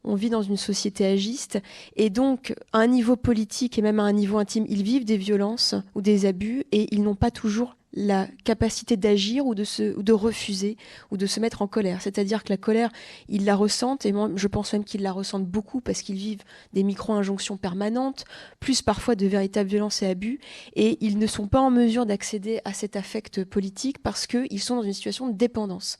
on 0.04 0.14
vit 0.14 0.30
dans 0.30 0.42
une 0.42 0.56
société 0.56 1.06
agiste 1.06 1.60
et 1.96 2.10
donc 2.10 2.54
à 2.72 2.78
un 2.78 2.86
niveau 2.86 3.16
politique 3.16 3.78
et 3.78 3.82
même 3.82 4.00
à 4.00 4.04
un 4.04 4.12
niveau 4.12 4.38
intime, 4.38 4.66
ils 4.68 4.82
vivent 4.82 5.04
des 5.04 5.16
violences 5.16 5.74
ou 5.94 6.02
des 6.02 6.26
abus 6.26 6.64
et 6.72 6.92
ils 6.94 7.02
n'ont 7.02 7.14
pas 7.14 7.30
toujours 7.30 7.76
la 7.94 8.26
capacité 8.44 8.96
d'agir 8.96 9.46
ou 9.46 9.54
de 9.54 9.64
ou 9.96 10.02
de 10.02 10.12
refuser 10.12 10.76
ou 11.10 11.16
de 11.16 11.26
se 11.26 11.40
mettre 11.40 11.62
en 11.62 11.66
colère. 11.66 12.00
C'est-à-dire 12.00 12.42
que 12.44 12.50
la 12.50 12.56
colère, 12.56 12.90
ils 13.28 13.44
la 13.44 13.54
ressentent 13.54 14.06
et 14.06 14.14
je 14.36 14.48
pense 14.48 14.72
même 14.72 14.84
qu'ils 14.84 15.02
la 15.02 15.12
ressentent 15.12 15.46
beaucoup 15.46 15.80
parce 15.80 16.02
qu'ils 16.02 16.16
vivent 16.16 16.42
des 16.72 16.82
micro-injonctions 16.82 17.56
permanentes, 17.56 18.24
plus 18.60 18.82
parfois 18.82 19.14
de 19.14 19.26
véritables 19.26 19.68
violences 19.68 20.02
et 20.02 20.06
abus 20.06 20.40
et 20.74 20.98
ils 21.04 21.18
ne 21.18 21.26
sont 21.26 21.46
pas 21.46 21.60
en 21.60 21.70
mesure 21.70 22.06
d'accéder 22.06 22.60
à 22.64 22.72
cet 22.72 22.96
affect 22.96 23.44
politique 23.44 24.02
parce 24.02 24.26
qu'ils 24.26 24.60
sont 24.60 24.76
dans 24.76 24.82
une 24.82 24.92
situation 24.94 25.28
de 25.28 25.36
dépendance. 25.36 25.98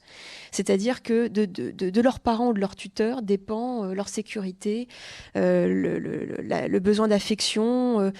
C'est-à-dire 0.51 1.03
que 1.03 1.27
de, 1.27 1.45
de, 1.45 1.71
de, 1.71 2.01
leurs 2.01 2.19
parents 2.19 2.49
ou 2.49 2.53
de 2.53 2.59
leurs 2.59 2.75
tuteurs 2.75 3.21
dépend 3.21 3.85
euh, 3.85 3.93
leur 3.93 4.09
sécurité, 4.09 4.87
euh, 5.35 5.67
le, 5.67 5.99
le, 5.99 6.79
besoin 6.79 7.07
d'affection. 7.07 7.99
Euh 8.01 8.11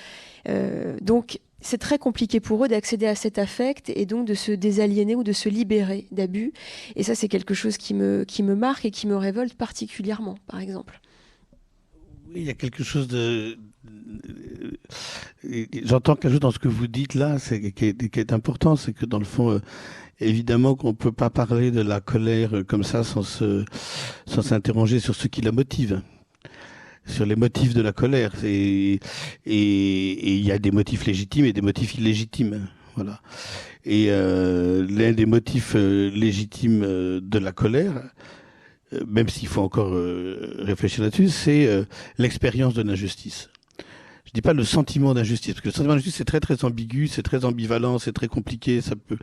donc 1.02 1.40
c'est 1.64 1.78
très 1.78 1.98
compliqué 1.98 2.40
pour 2.40 2.64
eux 2.64 2.68
d'accéder 2.68 3.08
à 3.08 3.16
cet 3.16 3.40
affect 3.40 3.92
et 3.96 4.06
donc 4.06 4.28
de 4.28 4.34
se 4.34 4.52
désaliéner 4.52 5.16
ou 5.16 5.24
de 5.24 5.32
se 5.32 5.50
libérer 5.50 6.08
d'abus. 6.12 6.54
Et 6.96 7.04
ça, 7.04 7.16
c'est 7.16 7.30
quelque 7.30 7.54
chose 7.54 7.78
qui 7.78 7.94
me, 7.94 8.26
qui 8.26 8.44
me 8.44 8.56
marque 8.56 8.86
et 8.86 8.92
qui 8.92 9.08
me 9.08 9.16
révolte 9.16 9.56
particulièrement, 9.56 10.36
par 10.48 10.60
exemple. 10.60 11.00
Oui, 12.28 12.42
il 12.42 12.44
y 12.44 12.50
a 12.50 12.54
quelque 12.54 12.84
chose 12.84 13.08
de. 13.08 13.58
J'entends 15.84 16.16
quelque 16.16 16.32
chose 16.32 16.40
dans 16.40 16.52
ce 16.52 16.60
que 16.60 16.68
vous 16.68 16.88
dites 16.88 17.16
là, 17.16 17.40
c'est 17.40 17.72
qui, 17.72 17.86
est, 17.86 18.34
important, 18.34 18.76
c'est 18.76 18.94
que 18.94 19.06
dans 19.06 19.20
le 19.20 19.26
fond, 19.26 19.52
euh, 19.52 19.60
évidemment 20.20 20.76
qu'on 20.76 20.90
ne 20.90 20.94
peut 20.94 21.12
pas 21.12 21.30
parler 21.30 21.72
de 21.72 21.82
la 21.82 22.02
colère 22.02 22.64
comme 22.68 22.84
ça 22.84 23.04
sans 23.04 23.24
se, 23.24 23.66
sans 24.26 24.42
s'interroger 24.42 25.00
sur 25.00 25.16
ce 25.16 25.28
qui 25.28 25.42
la 25.42 25.52
motive 25.52 26.02
sur 27.06 27.26
les 27.26 27.36
motifs 27.36 27.74
de 27.74 27.82
la 27.82 27.92
colère. 27.94 28.34
Et 28.44 29.00
il 29.46 30.46
y 30.46 30.52
a 30.52 30.60
des 30.60 30.72
motifs 30.72 31.06
légitimes 31.06 31.46
et 31.46 31.54
des 31.54 31.62
motifs 31.62 31.96
illégitimes. 31.96 32.68
Voilà. 32.96 33.22
Et 33.86 34.08
euh, 34.10 34.86
l'un 34.90 35.12
des 35.12 35.26
motifs 35.26 35.74
euh, 35.76 36.10
légitimes 36.10 36.84
euh, 36.84 37.20
de 37.22 37.40
la 37.40 37.52
colère, 37.52 37.94
même 39.08 39.28
s'il 39.28 39.48
faut 39.48 39.62
encore 39.62 39.96
réfléchir 40.60 41.04
là-dessus, 41.04 41.30
c'est 41.30 41.68
l'expérience 42.20 42.76
de 42.76 42.84
l'injustice 42.84 43.50
dis 44.34 44.42
pas 44.42 44.54
le 44.54 44.64
sentiment 44.64 45.14
d'injustice, 45.14 45.54
parce 45.54 45.62
que 45.62 45.70
le 45.70 45.74
sentiment 45.74 45.94
d'injustice 45.94 46.16
c'est 46.16 46.26
très 46.26 46.40
très 46.40 46.66
ambigu, 46.66 47.08
c'est 47.08 47.22
très 47.22 47.46
ambivalent, 47.46 48.00
c'est 48.00 48.14
très 48.14 48.28
compliqué, 48.28 48.82
ça 48.82 48.96
peut 48.96 49.18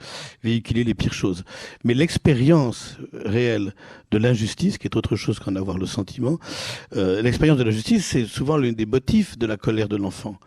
véhiculer 0.44 0.84
les 0.84 0.94
pires 0.94 1.12
choses. 1.12 1.44
Mais 1.84 1.94
l'expérience 1.94 2.96
réelle 3.12 3.74
de 4.10 4.18
l'injustice, 4.18 4.78
qui 4.78 4.86
est 4.86 4.96
autre 4.96 5.16
chose 5.16 5.38
qu'en 5.40 5.56
avoir 5.56 5.78
le 5.78 5.86
sentiment, 5.86 6.38
euh, 6.96 7.22
l'expérience 7.22 7.58
de 7.58 7.64
l'injustice, 7.64 8.06
c'est 8.06 8.24
souvent 8.24 8.56
l'un 8.56 8.72
des 8.72 8.86
motifs 8.86 9.36
de 9.36 9.46
la 9.46 9.56
colère 9.56 9.88
de 9.88 9.96
l'enfant. 9.96 10.38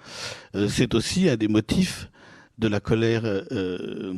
Euh, 0.56 0.70
c'est 0.70 0.96
aussi 0.96 1.30
un 1.30 1.36
des 1.36 1.50
motifs 1.50 2.10
de 2.58 2.68
la 2.68 2.80
colère. 2.80 3.24
Euh, 3.26 4.14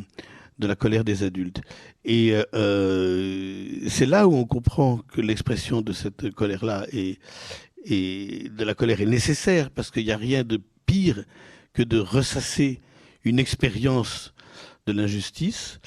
de 0.58 0.67
la 0.67 0.75
colère 0.77 1.03
des 1.03 1.23
adultes. 1.23 1.60
Et 2.05 2.34
c'est 2.53 4.05
là 4.05 4.25
où 4.25 4.34
on 4.36 4.45
comprend 4.45 5.01
que 5.12 5.19
l'expression 5.19 5.81
de 5.81 5.91
cette 5.91 6.31
colère-là 6.31 6.86
est, 6.93 7.19
et 7.86 8.50
de 8.50 8.63
la 8.63 8.74
colère 8.74 9.00
est 9.02 9.06
nécessaire 9.06 9.69
parce 9.69 9.91
qu'il 9.91 10.06
n'y 10.06 10.12
a 10.12 10.17
rien 10.17 10.43
de 10.43 10.60
pire 10.86 11.24
que 11.74 11.84
de 11.84 12.00
ressasser 12.00 12.82
une 13.24 13.39
expérience 13.39 14.34
de 14.86 14.93
l'injustice 14.93 15.80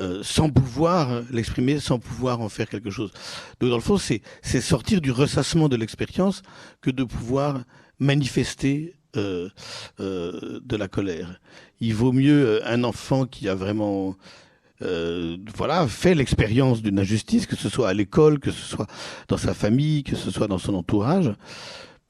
euh, 0.00 0.22
sans 0.22 0.48
pouvoir 0.48 1.22
l'exprimer, 1.30 1.78
sans 1.78 1.98
pouvoir 1.98 2.40
en 2.40 2.48
faire 2.48 2.68
quelque 2.68 2.90
chose. 2.90 3.12
Donc 3.60 3.68
dans 3.68 3.76
le 3.76 3.82
fond, 3.82 3.98
c'est 3.98 4.22
sortir 4.60 5.02
du 5.02 5.10
ressassement 5.10 5.68
de 5.68 5.76
l'expérience 5.76 6.42
que 6.80 6.90
de 6.90 7.04
pouvoir 7.04 7.62
manifester 7.98 8.94
euh, 9.16 9.50
euh, 10.00 10.60
de 10.64 10.76
la 10.76 10.88
colère. 10.88 11.40
Il 11.80 11.94
vaut 11.94 12.12
mieux 12.12 12.66
un 12.66 12.84
enfant 12.84 13.26
qui 13.26 13.50
a 13.50 13.54
vraiment 13.54 14.16
euh, 14.82 15.36
voilà, 15.54 15.86
fait 15.86 16.14
l'expérience 16.14 16.82
d'une 16.82 16.98
injustice, 16.98 17.46
que 17.46 17.56
ce 17.56 17.68
soit 17.68 17.88
à 17.88 17.94
l'école, 17.94 18.38
que 18.38 18.50
ce 18.50 18.62
soit 18.62 18.86
dans 19.28 19.36
sa 19.36 19.54
famille, 19.54 20.02
que 20.02 20.16
ce 20.16 20.30
soit 20.30 20.48
dans 20.48 20.58
son 20.58 20.74
entourage, 20.74 21.32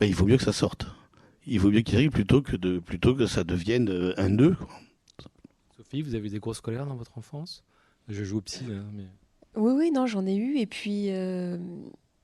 ben, 0.00 0.06
il 0.06 0.14
vaut 0.14 0.26
mieux 0.26 0.36
que 0.36 0.44
ça 0.44 0.52
sorte. 0.52 0.86
Il 1.46 1.60
vaut 1.60 1.70
mieux 1.70 1.80
qu'il 1.80 1.96
arrive 1.96 2.10
plutôt 2.10 2.40
que, 2.40 2.56
de, 2.56 2.78
plutôt 2.78 3.14
que 3.14 3.26
ça 3.26 3.44
devienne 3.44 3.88
euh, 3.90 4.14
un 4.16 4.28
nœud. 4.28 4.56
Sophie, 5.76 6.02
vous 6.02 6.14
avez 6.14 6.26
eu 6.26 6.30
des 6.30 6.38
grosses 6.38 6.60
colères 6.60 6.86
dans 6.86 6.96
votre 6.96 7.18
enfance? 7.18 7.64
Je 8.08 8.24
joue 8.24 8.38
au 8.38 8.42
psy, 8.42 8.64
mais... 8.68 9.04
Oui, 9.54 9.72
oui, 9.76 9.90
non, 9.90 10.06
j'en 10.06 10.26
ai 10.26 10.34
eu. 10.34 10.58
Et 10.58 10.66
puis, 10.66 11.06
euh, 11.10 11.58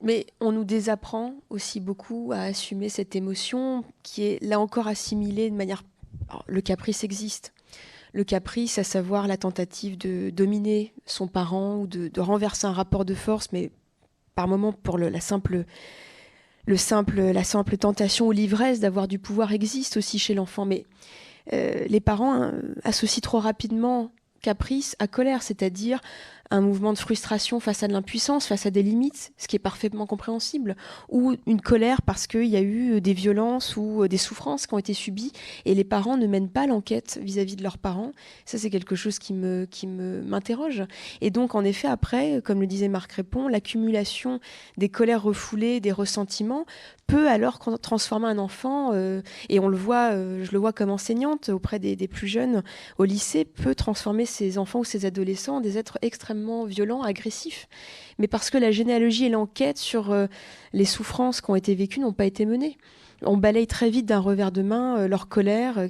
mais 0.02 0.26
on 0.40 0.52
nous 0.52 0.64
désapprend 0.64 1.34
aussi 1.50 1.80
beaucoup 1.80 2.30
à 2.32 2.40
assumer 2.40 2.88
cette 2.88 3.16
émotion 3.16 3.84
qui 4.02 4.24
est 4.24 4.42
là 4.42 4.60
encore 4.60 4.86
assimilée 4.86 5.50
de 5.50 5.56
manière. 5.56 5.82
le 6.46 6.60
caprice 6.60 7.04
existe 7.04 7.52
le 8.18 8.24
caprice, 8.24 8.78
à 8.78 8.84
savoir 8.84 9.28
la 9.28 9.36
tentative 9.36 9.96
de 9.96 10.30
dominer 10.30 10.92
son 11.06 11.28
parent 11.28 11.76
ou 11.76 11.86
de, 11.86 12.20
renverser 12.20 12.66
un 12.66 12.72
rapport 12.72 13.04
de 13.04 13.14
force, 13.14 13.52
mais 13.52 13.70
par 14.34 14.48
moment 14.48 14.72
pour 14.72 14.98
la 14.98 15.20
simple 15.20 15.64
le 16.66 16.76
simple, 16.76 17.20
la 17.20 17.44
simple 17.44 17.78
tentation 17.78 18.26
ou 18.26 18.32
l'ivresse 18.32 18.80
d'avoir 18.80 19.06
du 19.06 19.20
pouvoir 19.20 19.52
existe 19.52 19.96
aussi 19.96 20.18
chez 20.18 20.34
l'enfant. 20.34 20.66
Mais 20.66 20.84
euh, 21.52 21.84
les 21.88 22.00
parents 22.00 22.34
hein, 22.34 22.54
associent 22.82 23.22
trop 23.22 23.38
rapidement 23.38 24.10
caprice 24.42 24.96
à 24.98 25.06
colère, 25.06 25.42
c'est-à-dire 25.42 26.00
un 26.50 26.60
mouvement 26.60 26.92
de 26.92 26.98
frustration 26.98 27.60
face 27.60 27.82
à 27.82 27.88
de 27.88 27.92
l'impuissance, 27.92 28.46
face 28.46 28.66
à 28.66 28.70
des 28.70 28.82
limites, 28.82 29.32
ce 29.36 29.48
qui 29.48 29.56
est 29.56 29.60
parfaitement 29.60 30.06
compréhensible, 30.06 30.76
ou 31.08 31.36
une 31.46 31.60
colère 31.60 32.02
parce 32.02 32.26
qu'il 32.26 32.46
y 32.46 32.56
a 32.56 32.62
eu 32.62 33.00
des 33.00 33.12
violences 33.12 33.76
ou 33.76 34.08
des 34.08 34.16
souffrances 34.16 34.66
qui 34.66 34.74
ont 34.74 34.78
été 34.78 34.94
subies 34.94 35.32
et 35.64 35.74
les 35.74 35.84
parents 35.84 36.16
ne 36.16 36.26
mènent 36.26 36.50
pas 36.50 36.66
l'enquête 36.66 37.18
vis-à-vis 37.22 37.56
de 37.56 37.62
leurs 37.62 37.78
parents. 37.78 38.12
Ça, 38.44 38.58
c'est 38.58 38.70
quelque 38.70 38.96
chose 38.96 39.18
qui 39.18 39.34
me 39.34 39.66
qui 39.70 39.86
me 39.86 40.22
m'interroge. 40.22 40.84
Et 41.20 41.30
donc, 41.30 41.54
en 41.54 41.64
effet, 41.64 41.88
après, 41.88 42.40
comme 42.44 42.60
le 42.60 42.66
disait 42.66 42.88
Marc 42.88 43.12
Répond, 43.12 43.48
l'accumulation 43.48 44.40
des 44.76 44.88
colères 44.88 45.22
refoulées, 45.22 45.80
des 45.80 45.92
ressentiments 45.92 46.64
peut 47.08 47.28
alors 47.28 47.58
transformer 47.80 48.26
un 48.26 48.38
enfant, 48.38 48.90
euh, 48.92 49.22
et 49.48 49.58
on 49.60 49.68
le 49.68 49.76
voit, 49.76 50.12
euh, 50.12 50.44
je 50.44 50.52
le 50.52 50.58
vois 50.58 50.74
comme 50.74 50.90
enseignante 50.90 51.48
auprès 51.48 51.78
des, 51.78 51.96
plus 52.06 52.28
jeunes 52.28 52.62
au 52.98 53.04
lycée, 53.04 53.46
peut 53.46 53.74
transformer 53.74 54.26
ses 54.26 54.58
enfants 54.58 54.80
ou 54.80 54.84
ses 54.84 55.06
adolescents 55.06 55.56
en 55.56 55.60
des 55.60 55.78
êtres 55.78 55.98
extrêmement 56.02 56.37
violents, 56.66 57.02
agressifs. 57.02 57.68
Mais 58.18 58.28
parce 58.28 58.50
que 58.50 58.58
la 58.58 58.70
généalogie 58.70 59.26
et 59.26 59.28
l'enquête 59.28 59.78
sur 59.78 60.10
euh, 60.10 60.26
les 60.72 60.84
souffrances 60.84 61.40
qui 61.40 61.50
ont 61.50 61.56
été 61.56 61.74
vécues 61.74 62.00
n'ont 62.00 62.12
pas 62.12 62.24
été 62.26 62.46
menées. 62.46 62.78
On 63.22 63.36
balaye 63.36 63.66
très 63.66 63.90
vite 63.90 64.06
d'un 64.06 64.20
revers 64.20 64.52
de 64.52 64.62
main 64.62 65.08
leur 65.08 65.28
colère 65.28 65.88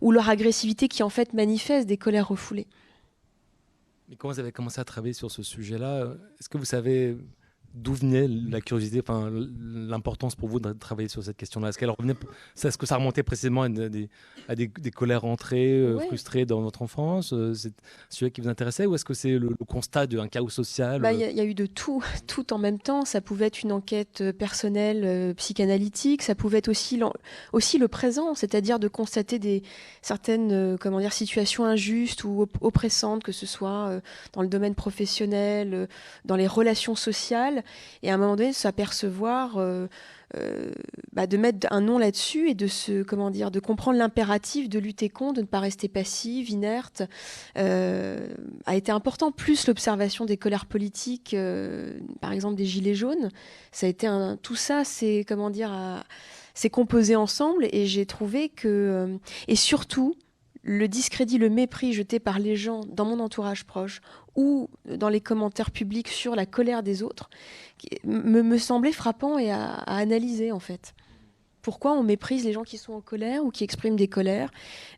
ou 0.00 0.10
leur 0.10 0.28
agressivité 0.28 0.88
qui 0.88 1.04
en 1.04 1.08
fait 1.08 1.32
manifeste 1.32 1.86
des 1.86 1.96
colères 1.96 2.26
refoulées. 2.26 2.66
Mais 4.08 4.16
comment 4.16 4.32
vous 4.32 4.40
avez 4.40 4.50
commencé 4.50 4.80
à 4.80 4.84
travailler 4.84 5.12
sur 5.12 5.30
ce 5.30 5.44
sujet-là? 5.44 6.14
Est-ce 6.40 6.48
que 6.48 6.58
vous 6.58 6.64
savez 6.64 7.16
d'où 7.76 7.92
venait 7.92 8.26
la 8.26 8.60
curiosité, 8.60 9.00
enfin 9.00 9.30
l'importance 9.30 10.34
pour 10.34 10.48
vous 10.48 10.58
de 10.60 10.72
travailler 10.72 11.08
sur 11.08 11.22
cette 11.22 11.36
question-là? 11.36 11.68
Est-ce 11.68 11.78
qu'elle 11.78 11.90
revenait, 11.90 12.14
est-ce 12.62 12.78
que 12.78 12.86
ça 12.86 12.96
remontait 12.96 13.22
précisément 13.22 13.62
à 13.62 13.68
des, 13.68 14.08
à 14.48 14.54
des, 14.54 14.68
colères 14.90 15.20
rentrées, 15.20 15.72
euh, 15.72 15.98
frustrées 15.98 16.46
dans 16.46 16.62
votre 16.62 16.80
enfance 16.80 17.34
euh, 17.34 17.52
C'est 17.52 17.74
celui 18.08 18.32
qui 18.32 18.40
vous 18.40 18.48
intéressait 18.48 18.86
ou 18.86 18.94
est-ce 18.94 19.04
que 19.04 19.12
c'est 19.12 19.38
le, 19.38 19.50
constat 19.68 20.06
d'un 20.06 20.26
chaos 20.28 20.48
social 20.48 21.02
bah, 21.02 21.12
Il 21.12 21.20
y, 21.20 21.40
a 21.40 21.44
eu 21.44 21.54
de 21.54 21.66
tout, 21.66 22.02
tout 22.26 22.52
en 22.54 22.58
même 22.58 22.78
temps. 22.78 23.04
Ça 23.04 23.20
pouvait 23.20 23.46
être 23.46 23.62
une 23.62 23.72
enquête 23.72 24.22
euh, 24.22 24.32
personnelle, 24.32 25.34
psychanalytique. 25.34 26.22
Ça 26.22 26.34
pouvait 26.34 26.58
être 26.58 26.68
aussi, 26.68 27.00
aussi 27.52 27.78
le 27.78 27.88
présent, 27.88 28.34
c'est-à-dire 28.34 28.78
de 28.78 28.88
constater 28.88 29.38
des 29.38 29.62
certaines 30.00 30.78
comment 30.78 31.00
dire 31.00 31.12
situations 31.12 31.64
injustes 31.64 32.24
ou 32.24 32.46
oppressantes, 32.60 33.22
que 33.22 33.32
ce 33.32 33.44
soit 33.44 34.00
dans 34.32 34.42
le 34.42 34.48
domaine 34.48 34.74
professionnel, 34.74 35.88
dans 36.24 36.36
les 36.36 36.46
relations 36.46 36.94
sociales 36.94 37.64
et 38.02 38.10
à 38.10 38.14
un 38.14 38.16
moment 38.16 38.36
donné 38.36 38.52
s'apercevoir 38.52 39.56
euh, 39.58 39.86
euh, 40.36 40.70
bah, 41.12 41.26
de 41.26 41.36
mettre 41.36 41.66
un 41.70 41.80
nom 41.80 41.98
là-dessus 41.98 42.50
et 42.50 42.54
de 42.54 42.66
se 42.66 43.02
comment 43.02 43.30
dire 43.30 43.50
de 43.50 43.60
comprendre 43.60 43.98
l'impératif 43.98 44.68
de 44.68 44.78
lutter 44.78 45.08
contre 45.08 45.34
de 45.34 45.40
ne 45.42 45.46
pas 45.46 45.60
rester 45.60 45.88
passive 45.88 46.50
inerte 46.50 47.02
euh, 47.58 48.28
a 48.66 48.76
été 48.76 48.90
important 48.92 49.32
plus 49.32 49.66
l'observation 49.66 50.24
des 50.24 50.36
colères 50.36 50.66
politiques 50.66 51.36
par 52.20 52.32
exemple 52.32 52.56
des 52.56 52.66
gilets 52.66 52.94
jaunes. 52.94 53.30
Ça 53.72 53.86
a 53.86 53.88
été 53.88 54.06
un, 54.06 54.36
tout 54.36 54.56
ça 54.56 54.84
c'est 54.84 55.24
comment 55.26 55.50
dire 55.50 56.04
c'est 56.54 56.70
composé 56.70 57.16
ensemble 57.16 57.68
et 57.70 57.86
j'ai 57.86 58.06
trouvé 58.06 58.48
que 58.48 59.18
et 59.48 59.56
surtout 59.56 60.16
le 60.66 60.88
discrédit, 60.88 61.38
le 61.38 61.48
mépris 61.48 61.92
jeté 61.92 62.18
par 62.18 62.40
les 62.40 62.56
gens 62.56 62.80
dans 62.88 63.04
mon 63.04 63.20
entourage 63.20 63.64
proche 63.64 64.00
ou 64.34 64.68
dans 64.84 65.08
les 65.08 65.20
commentaires 65.20 65.70
publics 65.70 66.08
sur 66.08 66.34
la 66.34 66.44
colère 66.44 66.82
des 66.82 67.04
autres 67.04 67.30
me, 68.04 68.58
semblait 68.58 68.92
frappant 68.92 69.38
et 69.38 69.52
à, 69.52 69.74
analyser 69.74 70.50
en 70.50 70.58
fait. 70.58 70.94
Pourquoi 71.62 71.92
on 71.92 72.02
méprise 72.02 72.44
les 72.44 72.52
gens 72.52 72.64
qui 72.64 72.78
sont 72.78 72.94
en 72.94 73.00
colère 73.00 73.44
ou 73.44 73.50
qui 73.50 73.62
expriment 73.62 73.96
des 73.96 74.08
colères, 74.08 74.50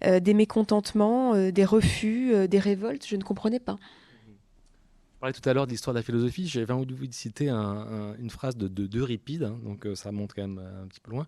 euh, 0.04 0.20
des 0.20 0.35
mécontentements, 0.35 1.35
euh, 1.35 1.50
des 1.50 1.64
refus, 1.66 2.35
euh, 2.35 2.46
des 2.46 2.59
révoltes? 2.59 3.07
Je 3.07 3.16
ne 3.16 3.22
comprenais 3.22 3.61
pas. 3.61 3.78
Je 4.26 5.20
parlais 5.20 5.35
tout 5.35 5.46
à 5.48 5.52
l'heure 5.52 5.66
de 5.66 5.70
l'histoire 5.70 5.92
de 5.92 5.98
la 5.98 6.02
philosophie. 6.02 6.46
J'avais 6.46 6.72
envie 6.72 6.87
de 6.87 6.94
vous 6.94 7.07
citer 7.11 7.50
une 7.50 8.31
phrase 8.31 8.57
de, 8.57 8.68
d'Euripide, 8.68 9.44
hein, 9.44 9.59
donc 9.64 9.87
ça 9.94 10.12
monte 10.12 10.33
quand 10.35 10.42
même 10.42 10.59
un 10.59 10.87
petit 10.87 11.00
peu 11.00 11.11
loin. 11.11 11.26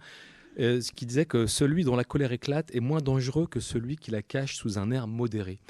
Euh, 0.59 0.81
ce 0.81 0.93
qui 0.93 1.07
disait 1.07 1.27
que 1.27 1.47
celui 1.47 1.85
dont 1.85 1.97
la 1.97 2.05
colère 2.05 2.33
éclate 2.33 2.75
est 2.75 2.81
moins 2.81 3.01
dangereux 3.01 3.47
que 3.47 3.61
celui 3.61 3.97
qui 3.97 4.11
la 4.11 4.23
cache 4.23 4.57
sous 4.57 4.79
un 4.79 4.91
air 4.91 5.07
modéré. 5.07 5.61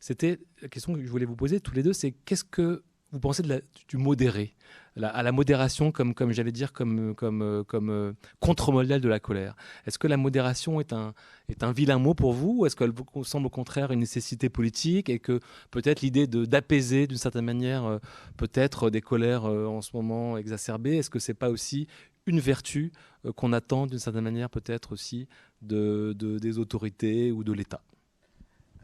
C'était 0.00 0.38
la 0.62 0.68
question 0.68 0.94
que 0.94 1.04
je 1.04 1.10
voulais 1.10 1.26
vous 1.26 1.36
poser 1.36 1.60
tous 1.60 1.74
les 1.74 1.82
deux, 1.82 1.92
c'est 1.92 2.12
qu'est-ce 2.12 2.44
que 2.44 2.84
vous 3.10 3.20
pensez 3.20 3.42
du 3.42 3.96
modéré? 3.96 4.54
À 5.04 5.22
la 5.22 5.32
modération 5.32 5.92
comme, 5.92 6.14
comme 6.14 6.32
j'allais 6.32 6.52
dire, 6.52 6.72
comme, 6.72 7.14
comme, 7.14 7.64
comme 7.66 7.90
euh, 7.90 8.12
contre-modèle 8.40 9.00
de 9.00 9.08
la 9.08 9.20
colère. 9.20 9.56
Est-ce 9.86 9.98
que 9.98 10.06
la 10.06 10.16
modération 10.16 10.80
est 10.80 10.92
un, 10.92 11.14
est 11.48 11.62
un 11.62 11.72
vilain 11.72 11.98
mot 11.98 12.14
pour 12.14 12.32
vous 12.32 12.58
ou 12.58 12.66
est-ce 12.66 12.76
qu'elle 12.76 12.92
vous 12.92 13.24
semble 13.24 13.46
au 13.46 13.50
contraire 13.50 13.90
une 13.92 14.00
nécessité 14.00 14.48
politique 14.48 15.08
et 15.08 15.18
que 15.18 15.40
peut-être 15.70 16.00
l'idée 16.00 16.26
d'apaiser 16.26 17.06
d'une 17.06 17.18
certaine 17.18 17.44
manière 17.44 17.84
euh, 17.84 17.98
peut-être 18.36 18.90
des 18.90 19.00
colères 19.00 19.44
en 19.44 19.80
ce 19.80 19.90
moment 19.94 20.36
exacerbées, 20.36 20.96
est-ce 20.96 21.10
que 21.10 21.18
c'est 21.18 21.34
pas 21.34 21.50
aussi 21.50 21.86
une 22.28 22.40
vertu 22.40 22.92
euh, 23.24 23.32
qu'on 23.32 23.52
attend 23.52 23.86
d'une 23.86 23.98
certaine 23.98 24.24
manière 24.24 24.50
peut-être 24.50 24.92
aussi 24.92 25.26
de, 25.62 26.12
des 26.12 26.58
autorités 26.58 27.32
ou 27.32 27.42
de 27.42 27.52
l'État? 27.52 27.82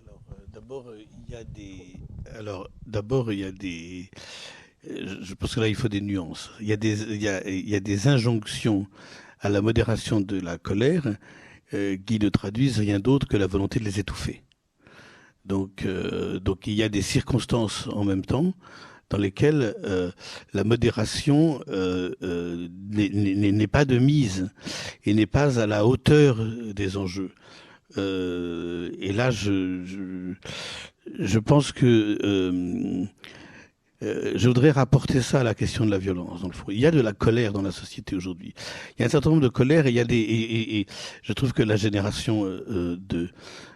Euh, 0.08 0.34
d'abord 0.52 0.86
il 0.96 1.32
y 1.32 1.36
a 1.36 1.44
des 1.44 1.96
alors 2.34 2.70
d'abord 2.86 3.32
il 3.32 3.40
y 3.40 3.44
a 3.44 3.52
des 3.52 4.10
je 5.20 5.34
pense 5.34 5.54
que 5.54 5.60
là 5.60 5.68
il 5.68 5.74
faut 5.74 5.88
des 5.88 6.00
nuances. 6.00 6.50
Il 6.60 6.66
y 6.68 6.72
a 7.74 7.80
des 7.80 8.08
injonctions 8.08 8.86
à 9.40 9.48
la 9.48 9.60
modération 9.60 10.20
de 10.20 10.40
la 10.40 10.58
colère 10.58 11.06
euh, 11.74 11.96
qui 12.04 12.18
ne 12.18 12.28
traduisent 12.28 12.78
rien 12.78 13.00
d'autre 13.00 13.26
que 13.26 13.36
la 13.36 13.46
volonté 13.46 13.78
de 13.80 13.84
les 13.84 14.00
étouffer. 14.00 14.42
Donc 15.44 15.86
donc 16.42 16.66
il 16.66 16.72
y 16.72 16.82
a 16.82 16.88
des 16.88 17.02
circonstances 17.02 17.86
en 17.88 18.04
même 18.04 18.24
temps 18.24 18.54
dans 19.10 19.18
lesquelles 19.18 19.74
euh, 19.84 20.10
la 20.52 20.64
modération 20.64 21.60
euh, 21.68 22.10
euh, 22.22 22.68
n'est 22.90 23.66
pas 23.66 23.84
de 23.84 23.98
mise 23.98 24.50
et 25.04 25.14
n'est 25.14 25.26
pas 25.26 25.60
à 25.60 25.66
la 25.66 25.86
hauteur 25.86 26.38
des 26.74 26.96
enjeux. 26.96 27.30
et 27.96 29.12
là, 29.12 29.30
je 29.30 30.34
pense 31.38 31.72
que 31.72 33.06
euh, 34.04 34.32
je 34.36 34.48
voudrais 34.48 34.70
rapporter 34.70 35.20
ça 35.20 35.40
à 35.40 35.42
la 35.42 35.54
question 35.54 35.84
de 35.86 35.90
la 35.90 35.98
violence. 35.98 36.42
Dans 36.42 36.48
le. 36.48 36.54
Il 36.68 36.80
y 36.80 36.86
a 36.86 36.90
de 36.90 37.00
la 37.00 37.12
colère 37.12 37.52
dans 37.52 37.62
la 37.62 37.72
société 37.72 38.14
aujourd'hui. 38.16 38.54
Il 38.96 39.00
y 39.00 39.02
a 39.02 39.06
un 39.06 39.10
certain 39.10 39.30
nombre 39.30 39.42
de 39.42 39.48
colères 39.48 39.86
et 39.86 39.94
et, 39.94 40.86
je 41.22 41.32
trouve 41.32 41.52
que 41.52 41.62
la 41.62 41.76
génération 41.76 42.44
euh, 42.44 42.96
de 42.98 43.30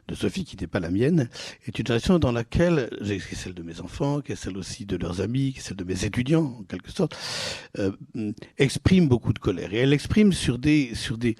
de 0.08 0.14
Sophie, 0.14 0.44
qui 0.44 0.56
n'est 0.56 0.66
pas 0.66 0.80
la 0.80 0.90
mienne, 0.90 1.28
est 1.66 1.78
une 1.78 1.86
génération 1.86 2.18
dans 2.18 2.32
laquelle, 2.32 2.88
qui 2.98 3.12
est 3.12 3.34
celle 3.34 3.54
de 3.54 3.62
mes 3.62 3.80
enfants, 3.80 4.20
qui 4.20 4.32
est 4.32 4.36
celle 4.36 4.56
aussi 4.56 4.86
de 4.86 4.96
leurs 4.96 5.20
amis, 5.20 5.52
qui 5.52 5.58
est 5.58 5.62
celle 5.62 5.76
de 5.76 5.84
mes 5.84 6.04
étudiants, 6.04 6.56
en 6.60 6.62
quelque 6.64 6.90
sorte, 6.90 7.14
euh, 7.78 7.92
exprime 8.56 9.06
beaucoup 9.06 9.32
de 9.32 9.38
colère. 9.38 9.72
Et 9.74 9.78
elle 9.78 9.92
exprime 9.92 10.32
sur 10.32 10.58
des, 10.58 10.94
sur, 10.94 11.18
des, 11.18 11.36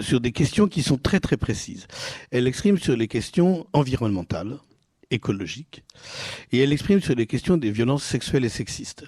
sur 0.00 0.20
des 0.20 0.32
questions 0.32 0.66
qui 0.66 0.82
sont 0.82 0.98
très 0.98 1.20
très 1.20 1.36
précises. 1.36 1.86
Elle 2.32 2.48
exprime 2.48 2.76
sur 2.76 2.96
les 2.96 3.06
questions 3.06 3.66
environnementales, 3.72 4.58
écologique, 5.12 5.84
et 6.50 6.58
elle 6.58 6.72
exprime 6.72 7.00
sur 7.00 7.14
les 7.14 7.26
questions 7.26 7.56
des 7.56 7.70
violences 7.70 8.04
sexuelles 8.04 8.44
et 8.44 8.48
sexistes. 8.48 9.04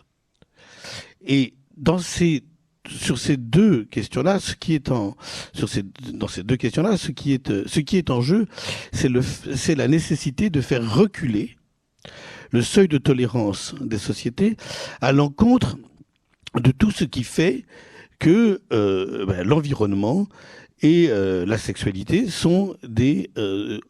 Et 1.26 1.54
dans 1.76 1.98
ces 1.98 2.44
sur 2.86 3.18
ces 3.18 3.38
deux 3.38 3.84
questions-là, 3.86 4.38
ce 4.40 4.54
qui 4.54 4.74
est 4.74 4.90
en 4.90 5.16
sur 5.54 5.68
ces 5.68 5.82
dans 6.12 6.28
ces 6.28 6.42
deux 6.42 6.56
questions-là, 6.56 6.96
ce 6.96 7.12
qui 7.12 7.32
est 7.32 7.66
ce 7.66 7.80
qui 7.80 7.96
est 7.96 8.10
en 8.10 8.20
jeu, 8.20 8.46
c'est 8.92 9.08
le 9.08 9.22
c'est 9.22 9.74
la 9.74 9.88
nécessité 9.88 10.50
de 10.50 10.60
faire 10.60 10.94
reculer 10.94 11.56
le 12.50 12.62
seuil 12.62 12.88
de 12.88 12.98
tolérance 12.98 13.74
des 13.80 13.98
sociétés 13.98 14.56
à 15.00 15.12
l'encontre 15.12 15.76
de 16.54 16.70
tout 16.70 16.90
ce 16.90 17.04
qui 17.04 17.24
fait 17.24 17.64
que 18.18 18.62
euh, 18.72 19.26
ben, 19.26 19.46
l'environnement 19.46 20.28
et 20.80 21.08
euh, 21.08 21.44
la 21.46 21.58
sexualité 21.58 22.28
sont 22.28 22.76
des 22.86 23.30
euh, 23.38 23.80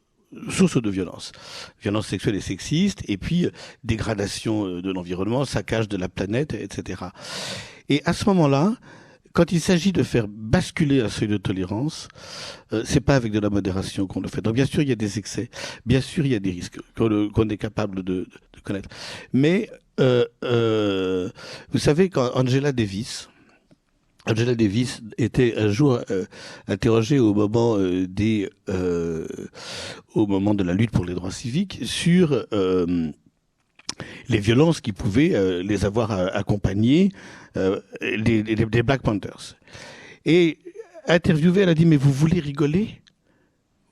source 0.51 0.81
de 0.81 0.91
violence. 0.91 1.33
Violence 1.83 2.07
sexuelle 2.07 2.37
et 2.37 2.41
sexiste, 2.41 3.03
et 3.09 3.17
puis 3.17 3.47
euh, 3.47 3.51
dégradation 3.83 4.67
euh, 4.67 4.83
de 4.83 4.93
l'environnement, 4.93 5.45
saccage 5.45 5.89
de 5.89 5.97
la 5.97 6.09
planète, 6.09 6.55
etc. 6.55 7.05
Et 7.89 8.03
à 8.05 8.13
ce 8.13 8.25
moment-là, 8.27 8.75
quand 9.35 9.51
il 9.51 9.61
s'agit 9.61 9.93
de 9.93 10.05
faire 10.05 10.27
basculer 10.29 11.01
un 11.01 11.09
seuil 11.09 11.29
de 11.29 11.37
tolérance, 11.37 12.09
euh, 12.73 12.83
c'est 12.87 13.01
pas 13.01 13.17
avec 13.17 13.33
de 13.33 13.41
la 13.41 13.51
modération 13.51 14.07
qu'on 14.07 14.21
le 14.21 14.29
fait. 14.29 14.41
Donc 14.41 14.55
bien 14.55 14.65
sûr, 14.65 14.81
il 14.81 14.89
y 14.89 14.93
a 14.93 14.97
des 14.97 15.19
excès, 15.19 15.51
bien 15.85 16.01
sûr, 16.01 16.25
il 16.25 16.33
y 16.33 16.37
a 16.37 16.39
des 16.39 16.53
risques 16.53 16.79
qu'on 16.97 17.49
est 17.49 17.57
capable 17.57 18.05
de, 18.05 18.29
de, 18.55 18.61
connaître. 18.63 18.89
Mais 19.33 19.69
euh, 19.99 20.25
euh, 20.45 21.29
vous 21.73 21.81
savez, 21.81 22.11
quand 22.11 22.31
Angela 22.35 22.71
Davis, 22.71 23.29
Angela 24.27 24.55
Davis 24.55 25.03
était 25.19 25.55
un 25.57 25.69
jour 25.69 26.01
euh, 26.11 26.25
interrogée 26.67 27.19
au 27.19 27.35
moment 27.35 27.77
euh, 27.77 28.07
des 28.07 28.49
euh, 28.71 29.27
au 30.15 30.27
moment 30.27 30.55
de 30.55 30.65
la 30.65 30.73
lutte 30.73 30.91
pour 30.91 31.05
les 31.05 31.15
droits 31.15 31.31
civiques 31.31 31.81
sur 31.83 32.47
les 34.29 34.39
violences 34.41 34.81
qui 34.81 34.93
pouvaient 34.93 35.63
les 35.63 35.85
avoir 35.85 36.11
accompagnées 36.11 37.11
des, 37.55 38.43
des, 38.43 38.83
Black 38.83 39.03
Panthers. 39.03 39.57
Et 40.25 40.59
interviewée, 41.07 41.63
elle 41.63 41.69
a 41.69 41.75
dit 41.75 41.87
mais 41.87 41.97
vous 41.97 42.13
voulez 42.13 42.41
rigoler? 42.41 43.01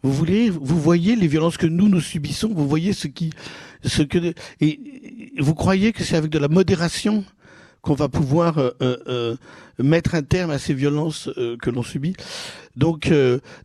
Vous 0.03 0.13
voulez 0.13 0.51
vous 0.51 0.81
voyez 0.81 1.15
les 1.15 1.29
violences 1.29 1.57
que 1.57 1.67
nous 1.67 1.89
nous 1.89 2.01
subissons? 2.01 2.53
Vous 2.53 2.67
voyez 2.67 2.93
ce 2.93 3.07
qui 3.07 3.31
ce 3.85 4.03
que 4.03 4.35
et 4.61 4.81
vous 5.39 5.55
croyez 5.55 5.93
que 5.93 6.03
c'est 6.03 6.17
avec 6.17 6.31
de 6.31 6.39
la 6.39 6.49
modération? 6.49 7.25
Qu'on 7.83 7.95
va 7.95 8.09
pouvoir 8.09 8.59
euh, 8.59 8.71
euh, 8.81 9.37
mettre 9.79 10.15
un 10.15 10.23
terme 10.23 10.51
à 10.51 10.59
ces 10.59 10.73
violences 10.73 11.29
que 11.61 11.71
l'on 11.71 11.83
subit. 11.83 12.15
Donc, 12.77 13.13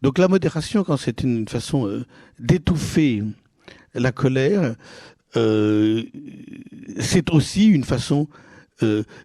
donc 0.01 0.17
la 0.17 0.27
modération, 0.27 0.83
quand 0.83 0.97
c'est 0.97 1.23
une 1.23 1.47
façon 1.47 2.03
d'étouffer 2.39 3.23
la 3.93 4.11
colère, 4.11 4.75
c'est 5.33 7.29
aussi 7.31 7.67
une 7.67 7.85
façon 7.85 8.27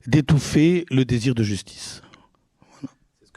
d'étouffer 0.07 0.85
le 0.91 1.05
désir 1.05 1.35
de 1.35 1.43
justice 1.43 2.03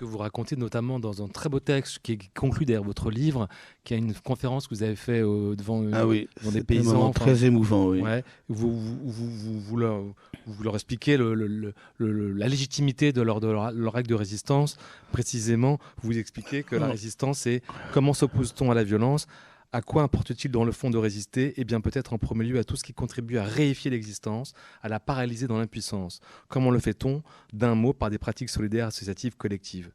que 0.06 0.12
vous 0.12 0.18
racontez 0.18 0.56
notamment 0.56 1.00
dans 1.00 1.24
un 1.24 1.28
très 1.28 1.50
beau 1.50 1.60
texte 1.60 2.00
qui 2.02 2.18
conclut 2.36 2.66
derrière 2.66 2.84
votre 2.84 3.10
livre, 3.10 3.48
qui 3.84 3.94
a 3.94 3.98
une 3.98 4.14
conférence 4.14 4.68
que 4.68 4.76
vous 4.76 4.84
avez 4.84 4.96
fait 4.96 5.22
devant, 5.22 5.86
ah 5.94 6.08
oui, 6.08 6.30
des 6.52 6.64
paysans. 6.64 7.12
très 7.12 7.46
émouvant, 7.46 7.88
oui. 7.88 8.02
vous, 8.50 8.72
vous, 8.80 9.30
vous, 9.30 9.60
vous, 9.60 9.78
leur, 9.78 10.04
vous 10.46 10.64
leur 10.64 10.76
expliquez 10.76 11.18
le, 11.18 11.74
la 12.00 12.48
légitimité 12.48 13.12
de 13.12 13.22
leur, 13.22 13.40
de 13.40 13.48
leur, 13.48 13.94
règle 13.94 14.10
de 14.10 14.16
résistance. 14.16 14.78
Précisément, 15.12 15.80
vous 16.02 16.18
expliquez 16.18 16.64
que 16.64 16.76
la 16.76 16.88
résistance, 16.88 17.40
c'est 17.40 17.62
comment 17.94 18.14
s'oppose-t-on 18.14 18.72
à 18.72 18.74
la 18.74 18.84
violence 18.84 19.28
à 19.76 19.82
quoi 19.82 20.04
importe-t-il 20.04 20.52
dans 20.52 20.64
le 20.64 20.72
fond 20.72 20.90
de 20.90 20.98
résister? 20.98 21.54
Eh 21.58 21.66
bien 21.66 21.82
peut-être 21.82 22.14
en 22.14 22.18
premier 22.18 22.46
lieu 22.46 22.60
à 22.60 22.64
tout 22.64 22.78
ce 22.78 22.84
qui 22.86 22.94
contribue 22.94 23.38
à 23.38 23.44
réifier 23.44 23.92
l'existence, 23.92 24.54
à 24.82 24.88
la 24.88 25.02
paralyser 25.02 25.48
dans 25.48 25.58
l'impuissance. 25.58 26.22
Comment 26.48 26.72
le 26.72 26.80
fait-on? 26.80 27.24
D'un 27.52 27.76
mot, 27.76 27.92
par 27.92 28.10
des 28.10 28.18
pratiques 28.18 28.48
solidaires, 28.48 28.88
associatives, 28.88 29.36
collectives. 29.36 29.92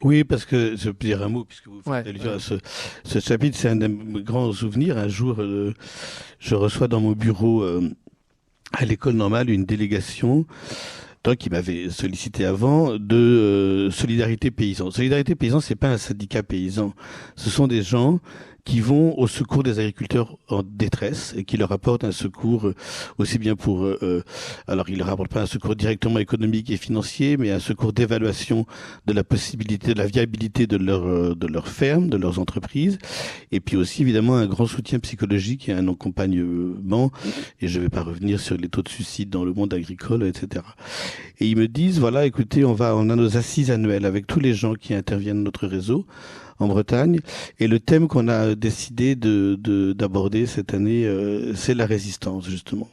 Oui, 0.00 0.24
parce 0.24 0.46
que 0.46 0.74
je 0.76 0.88
peux 0.88 1.06
dire 1.06 1.22
un 1.22 1.28
mot, 1.28 1.44
puisque 1.44 1.68
vous 1.68 1.82
faites 1.82 2.06
allusion 2.06 2.32
à 2.32 2.38
ce, 2.38 3.20
chapitre, 3.20 3.58
c'est 3.58 3.68
un 3.68 3.76
de 3.76 3.88
mes 3.88 4.22
grands 4.22 4.50
souvenirs. 4.54 4.96
Un 4.96 5.08
jour, 5.08 5.36
euh, 5.38 5.74
je 6.38 6.54
reçois 6.54 6.88
dans 6.88 7.00
mon 7.00 7.12
bureau 7.12 7.62
euh, 7.62 7.90
à 8.72 8.86
l'école 8.86 9.16
normale 9.16 9.50
une 9.50 9.66
délégation 9.66 10.46
qui 11.32 11.48
m'avait 11.48 11.88
sollicité 11.88 12.44
avant 12.44 12.98
de 12.98 13.16
euh, 13.16 13.90
Solidarité 13.90 14.50
Paysan. 14.50 14.90
Solidarité 14.90 15.34
Paysan, 15.34 15.60
c'est 15.60 15.74
pas 15.74 15.88
un 15.88 15.96
syndicat 15.96 16.42
paysan. 16.42 16.92
Ce 17.34 17.48
sont 17.48 17.66
des 17.66 17.82
gens 17.82 18.20
qui 18.64 18.80
vont 18.80 19.18
au 19.18 19.26
secours 19.26 19.62
des 19.62 19.78
agriculteurs 19.78 20.38
en 20.48 20.62
détresse 20.62 21.34
et 21.36 21.44
qui 21.44 21.56
leur 21.58 21.70
apportent 21.72 22.04
un 22.04 22.12
secours 22.12 22.68
euh, 22.68 22.74
aussi 23.18 23.38
bien 23.38 23.56
pour 23.56 23.84
euh, 23.84 23.98
euh, 24.02 24.22
alors 24.66 24.88
ils 24.88 24.98
leur 24.98 25.10
apportent 25.10 25.30
pas 25.30 25.42
un 25.42 25.46
secours 25.46 25.76
directement 25.76 26.18
économique 26.18 26.70
et 26.70 26.78
financier 26.78 27.36
mais 27.36 27.50
un 27.50 27.58
secours 27.58 27.92
d'évaluation 27.92 28.64
de 29.06 29.12
la 29.12 29.22
possibilité 29.22 29.92
de 29.92 29.98
la 29.98 30.06
viabilité 30.06 30.66
de 30.66 30.78
leur 30.78 31.36
de 31.36 31.46
leur 31.46 31.68
ferme 31.68 32.08
de 32.08 32.16
leurs 32.16 32.38
entreprises. 32.38 32.98
Et 33.52 33.60
puis 33.60 33.76
aussi 33.76 34.02
évidemment 34.02 34.36
un 34.36 34.46
grand 34.46 34.66
soutien 34.66 34.98
psychologique 34.98 35.68
et 35.68 35.72
un 35.72 35.88
accompagnement. 35.88 37.12
Et 37.60 37.68
je 37.68 37.80
vais 37.80 37.88
pas 37.88 38.02
revenir 38.02 38.40
sur 38.40 38.56
les 38.56 38.68
taux 38.68 38.82
de 38.82 38.88
suicide 38.88 39.30
dans 39.30 39.44
le 39.44 39.52
monde 39.52 39.74
agricole 39.74 40.24
etc 40.24 40.64
et 41.38 41.48
ils 41.48 41.56
me 41.56 41.68
disent 41.68 41.98
voilà 41.98 42.24
écoutez 42.26 42.64
on 42.64 42.72
va 42.72 42.96
on 42.96 43.10
a 43.10 43.16
nos 43.16 43.36
assises 43.36 43.70
annuelles 43.70 44.06
avec 44.06 44.26
tous 44.26 44.40
les 44.40 44.54
gens 44.54 44.74
qui 44.74 44.94
interviennent 44.94 45.38
dans 45.38 45.44
notre 45.44 45.66
réseau 45.66 46.06
en 46.58 46.68
Bretagne. 46.68 47.20
Et 47.58 47.66
le 47.66 47.80
thème 47.80 48.08
qu'on 48.08 48.28
a 48.28 48.54
décidé 48.54 49.14
de 49.16 49.56
d'aborder 49.92 50.46
cette 50.46 50.74
année, 50.74 51.04
euh, 51.06 51.54
c'est 51.54 51.74
la 51.74 51.86
résistance 51.86 52.48
justement. 52.48 52.88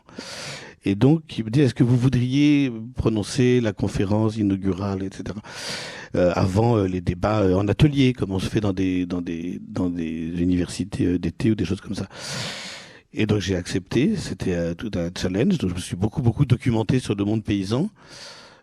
Et 0.84 0.96
donc, 0.96 1.38
il 1.38 1.46
me 1.46 1.52
dit, 1.52 1.62
est-ce 1.62 1.76
que 1.76 1.84
vous 1.84 1.96
voudriez 1.96 2.72
prononcer 2.96 3.62
la 3.62 3.72
conférence 3.72 4.38
inaugurale, 4.38 5.04
etc. 5.04 5.36
Euh, 6.16 6.32
avant 6.34 6.76
euh, 6.76 6.88
les 6.88 7.02
débats 7.02 7.56
en 7.56 7.68
atelier, 7.68 8.14
comme 8.14 8.32
on 8.32 8.40
se 8.40 8.50
fait 8.50 8.62
dans 8.62 8.74
des 8.74 9.06
dans 9.06 9.22
des 9.22 9.60
dans 9.68 9.90
des 9.90 10.42
universités 10.42 11.20
d'été 11.20 11.52
ou 11.52 11.56
des 11.56 11.66
choses 11.66 11.82
comme 11.82 11.96
ça. 11.96 12.08
Et 13.14 13.26
donc 13.26 13.40
j'ai 13.42 13.56
accepté. 13.56 14.16
C'était 14.16 14.74
tout 14.76 14.92
un 14.96 15.10
challenge. 15.16 15.58
Donc 15.60 15.70
je 15.70 15.76
me 15.76 15.80
suis 15.80 15.96
beaucoup 15.96 16.22
beaucoup 16.22 16.46
documenté 16.46 17.00
sur 17.00 17.16
le 17.16 17.26
monde 17.26 17.44
paysan. 17.44 17.90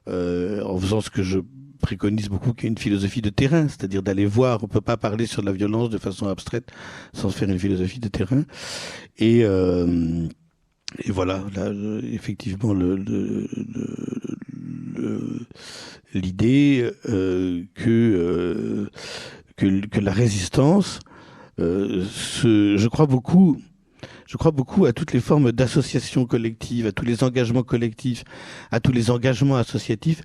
en 0.09 0.79
faisant 0.79 1.01
ce 1.01 1.11
que 1.11 1.23
je 1.23 1.39
préconise 1.81 2.29
beaucoup 2.29 2.53
qu'il 2.53 2.65
y 2.65 2.67
ait 2.67 2.71
une 2.71 2.79
philosophie 2.79 3.23
de 3.23 3.31
terrain, 3.31 3.69
c'est-à-dire 3.69 4.03
d'aller 4.03 4.27
voir. 4.27 4.63
On 4.63 4.69
peut 4.69 4.81
pas 4.81 4.97
parler 4.97 5.27
sur 5.27 5.43
la 5.43 5.53
violence 5.53 5.91
de 5.91 5.99
façon 5.99 6.29
abstraite 6.29 6.71
sans 7.13 7.31
faire 7.31 7.49
une 7.49 7.59
philosophie 7.59 8.01
de 8.01 8.09
terrain. 8.09 8.45
Et 9.19 9.45
euh, 9.45 10.27
voilà, 11.09 11.45
là, 11.55 11.73
effectivement, 12.13 12.73
le, 12.73 13.47
l'idée 16.15 16.91
euh, 17.09 17.63
que, 17.75 17.89
euh, 17.89 18.91
que, 19.57 20.01
la 20.01 20.13
résistance, 20.13 21.01
euh, 21.61 22.05
je 22.43 22.89
crois 22.89 23.07
beaucoup 23.07 23.59
je 24.27 24.37
crois 24.37 24.51
beaucoup 24.51 24.85
à 24.85 24.93
toutes 24.93 25.15
les 25.15 25.21
formes 25.21 25.53
d'associations 25.53 26.27
collectives, 26.27 26.87
à 26.87 26.93
tous 26.93 27.07
les 27.07 27.25
engagements 27.25 27.63
collectifs, 27.63 28.25
à 28.71 28.79
tous 28.79 28.93
les 28.93 29.11
engagements 29.11 29.57
associatifs 29.57 30.21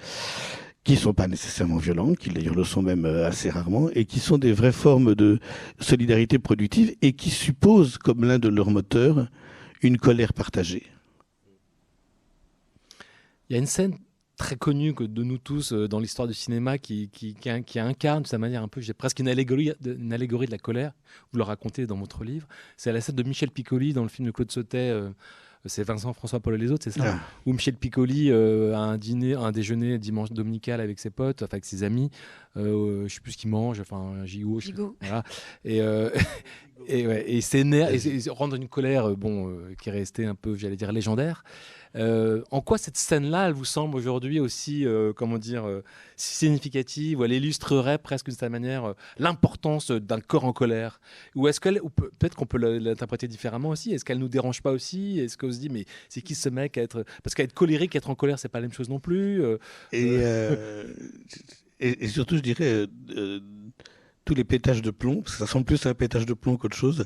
qui 0.83 0.97
sont 0.97 1.13
pas 1.13 1.27
nécessairement 1.27 1.77
violents, 1.77 2.13
qui 2.13 2.29
d'ailleurs 2.29 2.55
le 2.55 2.63
sont 2.63 2.81
même 2.81 3.05
euh, 3.05 3.27
assez 3.27 3.49
rarement, 3.49 3.89
et 3.93 4.05
qui 4.05 4.19
sont 4.19 4.37
des 4.37 4.51
vraies 4.51 4.73
formes 4.73 5.15
de 5.15 5.39
solidarité 5.79 6.39
productive 6.39 6.95
et 7.01 7.13
qui 7.13 7.29
supposent 7.29 7.97
comme 7.97 8.25
l'un 8.25 8.39
de 8.39 8.49
leurs 8.49 8.71
moteurs 8.71 9.27
une 9.81 9.97
colère 9.97 10.33
partagée. 10.33 10.87
Il 13.49 13.53
y 13.53 13.55
a 13.55 13.59
une 13.59 13.65
scène 13.65 13.97
très 14.35 14.55
connue 14.55 14.93
que 14.93 15.03
de 15.03 15.23
nous 15.23 15.37
tous 15.37 15.73
euh, 15.73 15.87
dans 15.87 15.99
l'histoire 15.99 16.27
du 16.27 16.33
cinéma 16.33 16.77
qui, 16.77 17.09
incarne 17.75 18.23
de 18.23 18.27
sa 18.27 18.37
manière 18.37 18.63
un 18.63 18.67
peu, 18.67 18.81
j'ai 18.81 18.93
presque 18.93 19.19
une 19.19 19.27
allégorie, 19.27 19.71
de, 19.79 19.93
une 19.93 20.11
allégorie 20.11 20.47
de 20.47 20.51
la 20.51 20.57
colère, 20.57 20.91
vous 21.31 21.37
le 21.37 21.43
racontez 21.43 21.85
dans 21.85 21.97
votre 21.97 22.23
livre, 22.23 22.47
c'est 22.75 22.91
la 22.91 22.99
scène 22.99 23.15
de 23.15 23.23
Michel 23.23 23.51
Piccoli 23.51 23.93
dans 23.93 24.03
le 24.03 24.09
film 24.09 24.25
de 24.25 24.31
Claude 24.31 24.51
Sautet, 24.51 24.89
euh, 24.89 25.09
c'est 25.65 25.83
Vincent 25.83 26.11
François 26.13 26.39
Paul 26.39 26.55
et 26.55 26.57
les 26.57 26.71
autres, 26.71 26.83
c'est 26.83 26.91
ça 26.91 27.15
ah. 27.15 27.19
Ou 27.45 27.53
Michel 27.53 27.75
Piccoli 27.75 28.29
euh, 28.31 28.75
a 28.75 28.79
un 28.79 28.97
dîner, 28.97 29.33
un 29.33 29.51
déjeuner 29.51 29.97
dimanche 29.97 30.31
dominical 30.31 30.81
avec 30.81 30.99
ses 30.99 31.09
potes, 31.09 31.43
enfin 31.43 31.53
avec 31.53 31.65
ses 31.65 31.83
amis. 31.83 32.09
Euh, 32.57 33.07
je 33.07 33.13
sais 33.13 33.21
plus 33.21 33.33
ce 33.33 33.37
qu'il 33.37 33.49
mange, 33.49 33.79
enfin 33.79 33.97
un 33.97 34.25
gigot. 34.25 34.59
Voilà. 35.01 35.23
Et, 35.63 35.81
euh, 35.81 36.09
et, 36.87 37.07
ouais, 37.07 37.23
et 37.27 37.41
c'est 37.41 37.63
rendre 38.29 38.55
une 38.55 38.67
colère, 38.67 39.15
bon, 39.15 39.57
qui 39.81 39.89
est 39.89 39.93
restée 39.93 40.25
un 40.25 40.35
peu, 40.35 40.55
j'allais 40.55 40.75
dire 40.75 40.91
légendaire. 40.91 41.43
Euh, 41.95 42.43
en 42.51 42.61
quoi 42.61 42.77
cette 42.77 42.97
scène-là, 42.97 43.47
elle 43.47 43.53
vous 43.53 43.65
semble 43.65 43.95
aujourd'hui 43.95 44.39
aussi, 44.39 44.85
euh, 44.85 45.13
comment 45.13 45.37
dire, 45.37 45.65
euh, 45.65 45.83
significative, 46.15 47.19
ou 47.19 47.25
elle 47.25 47.33
illustrerait 47.33 47.97
presque 47.97 48.27
d'une 48.27 48.35
certaine 48.35 48.51
manière 48.51 48.95
l'importance 49.17 49.91
d'un 49.91 50.19
corps 50.19 50.45
en 50.45 50.53
colère? 50.53 50.99
Ou 51.35 51.47
est-ce 51.47 51.59
qu'elle, 51.59 51.81
peut-être 52.19 52.35
qu'on 52.35 52.45
peut, 52.45 52.57
l'interpréter 52.57 53.27
différemment 53.27 53.69
aussi? 53.69 53.93
Est-ce 53.93 54.05
qu'elle 54.05 54.19
nous 54.19 54.29
dérange 54.29 54.61
pas 54.61 54.71
aussi? 54.71 55.19
Est-ce 55.19 55.37
qu'on 55.37 55.51
se 55.51 55.59
dit, 55.59 55.69
mais 55.69 55.85
c'est 56.09 56.21
qui 56.21 56.35
ce 56.35 56.49
mec 56.49 56.77
à 56.77 56.81
être 56.81 57.05
Parce 57.23 57.35
qu'être 57.35 57.53
colérique, 57.53 57.95
être 57.95 58.09
en 58.09 58.15
colère, 58.15 58.39
c'est 58.39 58.49
pas 58.49 58.59
la 58.59 58.67
même 58.67 58.73
chose 58.73 58.89
non 58.89 58.99
plus. 58.99 59.43
Et, 61.79 62.05
et, 62.05 62.07
surtout, 62.07 62.37
je 62.37 62.41
dirais 62.41 62.87
tous 64.25 64.35
les 64.35 64.43
pétages 64.43 64.81
de 64.81 64.91
plomb, 64.91 65.21
parce 65.21 65.33
que 65.33 65.45
ça 65.45 65.51
semble 65.51 65.65
plus 65.65 65.85
à 65.85 65.89
un 65.89 65.93
pétage 65.93 66.25
de 66.25 66.33
plomb 66.33 66.57
qu'autre 66.57 66.77
chose, 66.77 67.05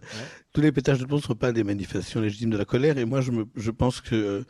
tous 0.53 0.61
les 0.61 0.71
pétages 0.71 0.99
de 0.99 1.05
plomb 1.05 1.17
ne 1.17 1.21
sont 1.21 1.35
pas 1.35 1.51
des 1.51 1.63
manifestations 1.63 2.21
légitimes 2.21 2.51
de 2.51 2.57
la 2.57 2.65
colère. 2.65 2.97
Et 2.97 3.05
moi, 3.05 3.21
je, 3.21 3.31
me, 3.31 3.45
je 3.55 3.71
pense 3.71 4.01
que 4.01 4.45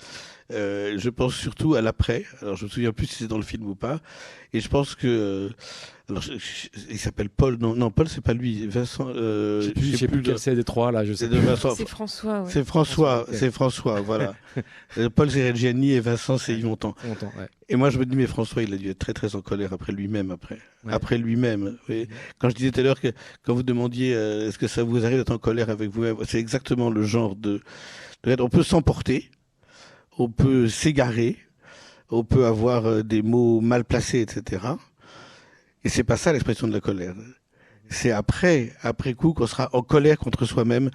euh, 0.51 0.97
je 0.97 1.09
pense 1.09 1.35
surtout 1.35 1.75
à 1.75 1.81
l'après. 1.81 2.25
Alors, 2.41 2.55
je 2.55 2.65
me 2.65 2.69
souviens 2.69 2.93
plus 2.93 3.07
si 3.07 3.15
c'est 3.15 3.27
dans 3.27 3.37
le 3.37 3.43
film 3.43 3.67
ou 3.67 3.75
pas. 3.75 3.99
Et 4.53 4.59
je 4.59 4.69
pense 4.69 4.95
que 4.95 5.07
euh, 5.07 5.49
alors, 6.09 6.23
il 6.89 6.97
s'appelle 6.97 7.29
Paul. 7.29 7.57
Non, 7.59 7.75
non, 7.75 7.91
Paul, 7.91 8.07
c'est 8.07 8.21
pas 8.21 8.33
lui. 8.33 8.65
Vincent. 8.65 9.09
Euh, 9.09 9.61
je 9.61 9.67
sais 9.67 9.73
plus, 9.73 9.97
sais 9.97 10.07
plus 10.07 10.19
lequel 10.19 10.39
c'est 10.39 10.55
des 10.55 10.63
trois 10.63 10.93
là. 10.93 11.03
Je 11.03 11.11
sais. 11.11 11.27
C'est 11.29 11.87
François. 11.87 12.45
C'est 12.47 12.63
François. 12.63 13.25
C'est 13.31 13.51
François. 13.51 14.01
Voilà. 14.01 14.33
Euh, 14.97 15.09
Paul, 15.09 15.29
c'est 15.29 15.47
Reggiani 15.47 15.91
et 15.91 15.99
Vincent, 15.99 16.39
c'est 16.39 16.55
Yves 16.55 16.65
Montand. 16.65 16.95
Et 17.69 17.75
moi, 17.75 17.91
je 17.91 17.99
me 17.99 18.05
dis, 18.05 18.15
mais 18.15 18.25
François, 18.25 18.63
il 18.63 18.73
a 18.73 18.77
dû 18.77 18.89
être 18.89 18.97
très, 18.97 19.13
très 19.13 19.35
en 19.35 19.41
colère 19.41 19.71
après 19.71 19.91
lui-même, 19.91 20.31
après, 20.31 20.57
après 20.87 21.19
lui-même. 21.19 21.77
Oui. 21.89 22.07
Quand 22.39 22.49
je 22.49 22.55
disais 22.55 22.71
tout 22.71 22.79
à 22.79 22.83
l'heure 22.83 22.99
que 22.99 23.09
quand 23.43 23.53
vous 23.53 23.61
demandiez, 23.61 24.15
euh, 24.15 24.47
est-ce 24.47 24.57
que 24.57 24.67
ça 24.67 24.83
vous 24.83 25.05
arrive 25.05 25.17
d'être 25.17 25.31
en 25.33 25.37
colère 25.37 25.69
avec 25.69 25.91
vous-même, 25.91 26.15
c'est 26.25 26.39
exactement 26.39 26.89
le 26.89 27.03
genre 27.03 27.35
de. 27.35 27.61
On 28.25 28.49
peut 28.49 28.63
s'emporter, 28.63 29.29
on 30.17 30.29
peut 30.29 30.67
s'égarer, 30.67 31.37
on 32.09 32.23
peut 32.23 32.45
avoir 32.45 32.85
euh, 32.85 33.03
des 33.03 33.21
mots 33.21 33.61
mal 33.61 33.85
placés, 33.85 34.21
etc. 34.21 34.65
Et 35.83 35.89
c'est 35.89 36.03
pas 36.03 36.17
ça 36.17 36.33
l'expression 36.33 36.67
de 36.67 36.73
la 36.73 36.81
colère. 36.81 37.15
C'est 37.89 38.11
après, 38.11 38.73
après 38.81 39.13
coup, 39.13 39.33
qu'on 39.33 39.47
sera 39.47 39.69
en 39.73 39.81
colère 39.81 40.17
contre 40.17 40.45
soi-même, 40.45 40.89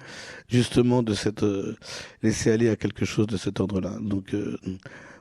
justement, 0.47 1.01
de 1.01 1.13
cette 1.13 1.43
euh, 1.43 1.75
laisser 2.21 2.51
aller 2.51 2.69
à 2.69 2.75
quelque 2.75 3.05
chose 3.05 3.27
de 3.27 3.37
cet 3.37 3.59
ordre-là. 3.59 3.97
Donc, 3.99 4.33
euh, 4.33 4.57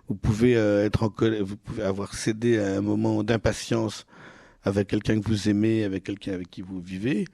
vous 0.09 0.15
pouvez 0.15 0.57
euh, 0.57 0.85
être 0.85 1.03
en 1.03 1.09
colère, 1.09 1.45
vous 1.45 1.57
pouvez 1.57 1.83
avoir 1.83 2.15
cédé 2.15 2.59
à 2.59 2.77
un 2.77 2.81
moment 2.83 3.23
d'impatience 3.23 4.07
avec 4.65 4.89
quelqu'un 4.89 5.21
que 5.21 5.27
vous 5.27 5.49
aimez, 5.49 5.85
avec 5.85 6.05
quelqu'un 6.05 6.35
avec 6.35 6.51
qui 6.51 6.63
vous 6.63 6.81
vivez, 6.81 7.27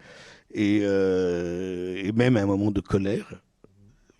et, 0.54 0.78
et 0.78 2.12
même 2.12 2.38
à 2.38 2.42
un 2.42 2.46
moment 2.46 2.70
de 2.70 2.80
colère 2.80 3.42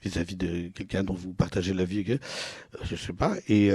vis-à-vis 0.03 0.37
de 0.37 0.69
quelqu'un 0.69 1.05
dont 1.05 1.15
vous 1.15 1.33
partagez 1.33 1.75
la 1.75 1.85
vie, 1.85 2.05
je 2.85 2.97
sais 2.97 3.13
pas, 3.13 3.37
et 3.49 3.71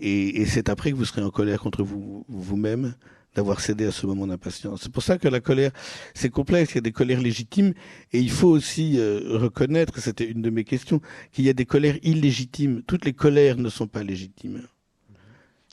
et, 0.00 0.40
et 0.40 0.46
c'est 0.46 0.68
après 0.68 0.90
que 0.90 0.96
vous 0.96 1.04
serez 1.04 1.22
en 1.22 1.30
colère 1.30 1.60
contre 1.60 1.82
vous, 1.82 2.24
vous-même 2.28 2.94
d'avoir 3.34 3.60
cédé 3.60 3.84
à 3.86 3.90
ce 3.90 4.06
moment 4.06 4.26
d'impatience. 4.26 4.82
C'est 4.82 4.92
pour 4.92 5.02
ça 5.02 5.18
que 5.18 5.26
la 5.26 5.40
colère, 5.40 5.72
c'est 6.14 6.30
complexe, 6.30 6.72
il 6.72 6.74
y 6.76 6.78
a 6.78 6.82
des 6.82 6.92
colères 6.92 7.20
légitimes, 7.20 7.74
et 8.12 8.20
il 8.20 8.30
faut 8.30 8.48
aussi 8.48 8.94
euh, 8.96 9.38
reconnaître, 9.38 9.98
c'était 9.98 10.24
une 10.24 10.40
de 10.40 10.50
mes 10.50 10.64
questions, 10.64 11.00
qu'il 11.32 11.44
y 11.44 11.48
a 11.48 11.52
des 11.52 11.64
colères 11.66 11.98
illégitimes. 12.02 12.82
Toutes 12.86 13.04
les 13.04 13.12
colères 13.12 13.56
ne 13.56 13.68
sont 13.68 13.88
pas 13.88 14.04
légitimes. 14.04 14.62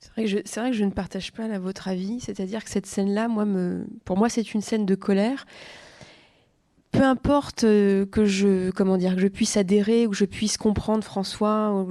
C'est 0.01 0.09
vrai, 0.59 0.71
que 0.71 0.75
je 0.75 0.83
ne 0.83 0.89
partage 0.89 1.31
pas 1.31 1.47
votre 1.59 1.87
avis, 1.87 2.19
c'est-à-dire 2.19 2.63
que 2.63 2.69
cette 2.69 2.87
scène-là, 2.87 3.27
moi, 3.27 3.45
me, 3.45 3.85
pour 4.05 4.17
moi, 4.17 4.27
c'est 4.27 4.53
une 4.55 4.61
scène 4.61 4.87
de 4.87 4.95
colère. 4.95 5.45
Peu 6.91 7.03
importe 7.03 7.63
euh, 7.63 8.05
que 8.05 8.25
je, 8.25 8.69
comment 8.71 8.97
dire, 8.97 9.15
que 9.15 9.21
je 9.21 9.27
puisse 9.27 9.55
adhérer 9.55 10.07
ou 10.07 10.11
que 10.11 10.17
je 10.17 10.25
puisse 10.25 10.57
comprendre 10.57 11.03
François, 11.03 11.71
ou 11.73 11.89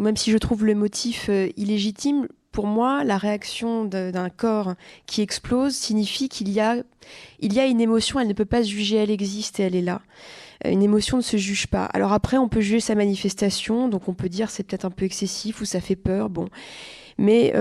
même 0.00 0.16
si 0.16 0.30
je 0.30 0.38
trouve 0.38 0.64
le 0.64 0.76
motif 0.76 1.26
euh, 1.28 1.48
illégitime, 1.56 2.28
pour 2.52 2.66
moi, 2.66 3.02
la 3.04 3.16
réaction 3.16 3.84
d'un 3.84 4.28
corps 4.28 4.74
qui 5.06 5.22
explose 5.22 5.74
signifie 5.74 6.28
qu'il 6.28 6.48
y 6.48 6.60
a, 6.60 6.76
il 7.38 7.52
y 7.52 7.60
a 7.60 7.66
une 7.66 7.80
émotion, 7.80 8.18
elle 8.18 8.28
ne 8.28 8.32
peut 8.32 8.44
pas 8.44 8.62
se 8.62 8.68
juger, 8.68 8.96
elle 8.96 9.10
existe 9.10 9.60
et 9.60 9.64
elle 9.64 9.76
est 9.76 9.82
là. 9.82 10.00
Euh, 10.64 10.70
une 10.70 10.82
émotion 10.82 11.16
ne 11.16 11.22
se 11.22 11.36
juge 11.36 11.66
pas. 11.66 11.84
Alors 11.86 12.12
après, 12.12 12.38
on 12.38 12.48
peut 12.48 12.60
juger 12.60 12.80
sa 12.80 12.94
manifestation, 12.94 13.88
donc 13.88 14.08
on 14.08 14.14
peut 14.14 14.28
dire 14.28 14.50
c'est 14.50 14.62
peut-être 14.62 14.84
un 14.84 14.90
peu 14.90 15.04
excessif 15.04 15.60
ou 15.60 15.64
ça 15.64 15.80
fait 15.80 15.96
peur, 15.96 16.28
bon. 16.28 16.46
Mais 17.18 17.52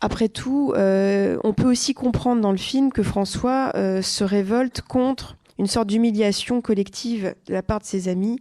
après 0.00 0.28
tout, 0.28 0.72
on 0.76 1.52
peut 1.56 1.68
aussi 1.68 1.92
comprendre 1.94 2.40
dans 2.40 2.52
le 2.52 2.56
film 2.56 2.92
que 2.92 3.02
François 3.02 3.72
se 3.74 4.24
révolte 4.24 4.80
contre 4.80 5.36
une 5.58 5.66
sorte 5.66 5.88
d'humiliation 5.88 6.60
collective 6.60 7.34
de 7.46 7.52
la 7.52 7.62
part 7.62 7.80
de 7.80 7.84
ses 7.84 8.08
amis 8.08 8.38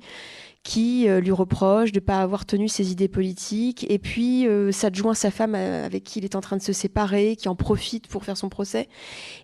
qui 0.66 1.07
euh, 1.07 1.22
lui 1.22 1.32
reproche 1.32 1.91
de 1.91 1.99
ne 1.99 2.05
pas 2.05 2.20
avoir 2.22 2.43
tenu 2.45 2.68
ses 2.68 2.91
idées 2.91 3.07
politiques, 3.07 3.86
et 3.88 3.99
puis 3.99 4.47
euh, 4.47 4.72
s'adjoint 4.72 5.13
sa 5.13 5.30
femme 5.30 5.53
euh, 5.55 5.86
avec 5.86 6.03
qui 6.03 6.20
il 6.20 6.26
est 6.26 6.36
en 6.36 6.41
train 6.41 6.57
de 6.57 6.61
se 6.61 6.74
séparer, 6.74 7.36
qui 7.36 7.47
en 7.47 7.55
profite 7.55 8.07
pour 8.07 8.26
faire 8.26 8.36
son 8.36 8.49
procès. 8.49 8.89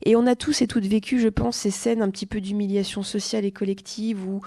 Et 0.03 0.15
on 0.15 0.25
a 0.25 0.35
tous 0.35 0.63
et 0.63 0.67
toutes 0.67 0.87
vécu, 0.87 1.19
je 1.19 1.27
pense, 1.29 1.57
ces 1.57 1.69
scènes 1.69 2.01
un 2.01 2.09
petit 2.09 2.25
peu 2.25 2.41
d'humiliation 2.41 3.03
sociale 3.03 3.45
et 3.45 3.51
collective 3.51 4.27
où 4.27 4.41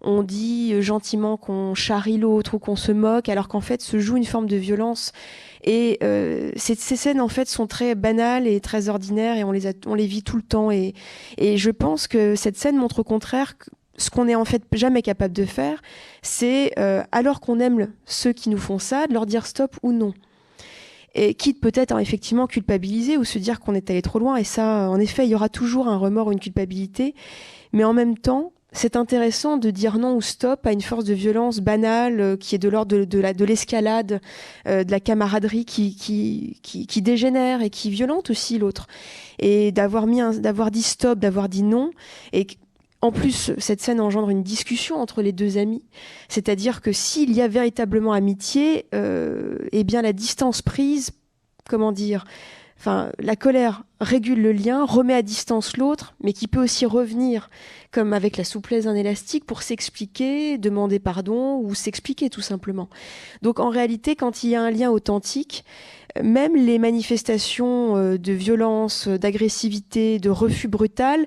on 0.00 0.22
dit 0.22 0.80
gentiment 0.82 1.36
qu'on 1.36 1.74
charrie 1.74 2.18
l'autre 2.18 2.54
ou 2.54 2.58
qu'on 2.58 2.76
se 2.76 2.92
moque, 2.92 3.28
alors 3.28 3.48
qu'en 3.48 3.60
fait 3.60 3.82
se 3.82 3.98
joue 3.98 4.16
une 4.16 4.24
forme 4.24 4.46
de 4.46 4.56
violence. 4.56 5.12
Et 5.64 5.98
ces, 6.56 6.74
scènes 6.74 7.22
en 7.22 7.28
fait 7.28 7.48
sont 7.48 7.66
très 7.66 7.94
banales 7.94 8.46
et 8.46 8.60
très 8.60 8.90
ordinaires 8.90 9.36
et 9.38 9.44
on 9.44 9.50
les, 9.50 9.66
on 9.86 9.94
les 9.94 10.06
vit 10.06 10.22
tout 10.22 10.36
le 10.36 10.42
temps. 10.42 10.70
Et, 10.70 10.92
et 11.38 11.56
je 11.56 11.70
pense 11.70 12.06
que 12.06 12.34
cette 12.36 12.58
scène 12.58 12.76
montre 12.76 12.98
au 12.98 13.04
contraire 13.04 13.54
ce 13.96 14.10
qu'on 14.10 14.24
n'est 14.24 14.34
en 14.34 14.44
fait 14.44 14.62
jamais 14.72 15.02
capable 15.02 15.34
de 15.34 15.44
faire, 15.44 15.82
c'est, 16.22 16.72
euh, 16.78 17.02
alors 17.12 17.40
qu'on 17.40 17.60
aime 17.60 17.92
ceux 18.06 18.32
qui 18.32 18.50
nous 18.50 18.58
font 18.58 18.78
ça, 18.78 19.06
de 19.06 19.12
leur 19.12 19.26
dire 19.26 19.46
stop 19.46 19.76
ou 19.82 19.92
non. 19.92 20.14
Et 21.14 21.34
quitte 21.34 21.60
peut-être 21.60 21.94
à 21.94 22.02
effectivement 22.02 22.48
culpabiliser 22.48 23.16
ou 23.16 23.24
se 23.24 23.38
dire 23.38 23.60
qu'on 23.60 23.74
est 23.74 23.88
allé 23.88 24.02
trop 24.02 24.18
loin. 24.18 24.36
Et 24.36 24.44
ça, 24.44 24.90
en 24.90 24.98
effet, 24.98 25.24
il 25.24 25.30
y 25.30 25.34
aura 25.36 25.48
toujours 25.48 25.86
un 25.86 25.96
remords 25.96 26.26
ou 26.26 26.32
une 26.32 26.40
culpabilité. 26.40 27.14
Mais 27.72 27.84
en 27.84 27.92
même 27.92 28.18
temps, 28.18 28.52
c'est 28.74 28.96
intéressant 28.96 29.56
de 29.56 29.70
dire 29.70 29.98
non 29.98 30.16
ou 30.16 30.20
stop 30.20 30.66
à 30.66 30.72
une 30.72 30.82
force 30.82 31.04
de 31.04 31.14
violence 31.14 31.60
banale 31.60 32.20
euh, 32.20 32.36
qui 32.36 32.56
est 32.56 32.58
de 32.58 32.68
l'ordre 32.68 32.96
de, 32.96 33.04
de 33.04 33.44
l'escalade, 33.44 34.20
euh, 34.66 34.82
de 34.82 34.90
la 34.90 35.00
camaraderie 35.00 35.64
qui, 35.64 36.60
dégénère 36.96 37.62
et 37.62 37.70
qui 37.70 37.88
violente 37.88 38.30
aussi 38.30 38.58
l'autre. 38.58 38.88
Et 39.38 39.72
d'avoir 39.72 40.06
d'avoir 40.06 40.70
dit 40.70 40.82
stop, 40.82 41.18
d'avoir 41.20 41.48
dit 41.48 41.62
non, 41.62 41.90
et 42.32 42.46
en 43.00 43.12
plus, 43.12 43.52
cette 43.58 43.80
scène 43.80 44.00
engendre 44.00 44.30
une 44.30 44.42
discussion 44.42 44.96
entre 44.96 45.22
les 45.22 45.32
deux 45.32 45.58
amis. 45.58 45.84
C'est-à-dire 46.28 46.80
que 46.80 46.90
s'il 46.90 47.32
y 47.32 47.42
a 47.42 47.48
véritablement 47.48 48.12
amitié, 48.12 48.86
euh, 48.94 49.58
eh 49.72 49.84
bien 49.84 50.02
la 50.02 50.12
distance 50.12 50.62
prise, 50.62 51.10
comment 51.68 51.92
dire, 51.92 52.24
enfin 52.78 53.12
la 53.18 53.36
colère 53.36 53.84
régule 54.04 54.40
le 54.40 54.52
lien, 54.52 54.84
remet 54.84 55.14
à 55.14 55.22
distance 55.22 55.76
l'autre, 55.76 56.14
mais 56.22 56.32
qui 56.32 56.46
peut 56.46 56.62
aussi 56.62 56.86
revenir, 56.86 57.50
comme 57.90 58.12
avec 58.12 58.36
la 58.36 58.44
souplesse 58.44 58.84
d'un 58.84 58.94
élastique, 58.94 59.44
pour 59.44 59.62
s'expliquer, 59.62 60.58
demander 60.58 60.98
pardon 60.98 61.58
ou 61.58 61.74
s'expliquer 61.74 62.30
tout 62.30 62.40
simplement. 62.40 62.88
Donc 63.42 63.58
en 63.58 63.70
réalité, 63.70 64.14
quand 64.14 64.44
il 64.44 64.50
y 64.50 64.54
a 64.54 64.62
un 64.62 64.70
lien 64.70 64.90
authentique, 64.90 65.64
même 66.22 66.54
les 66.54 66.78
manifestations 66.78 67.96
euh, 67.96 68.18
de 68.18 68.32
violence, 68.32 69.08
d'agressivité, 69.08 70.18
de 70.20 70.30
refus 70.30 70.68
brutal, 70.68 71.26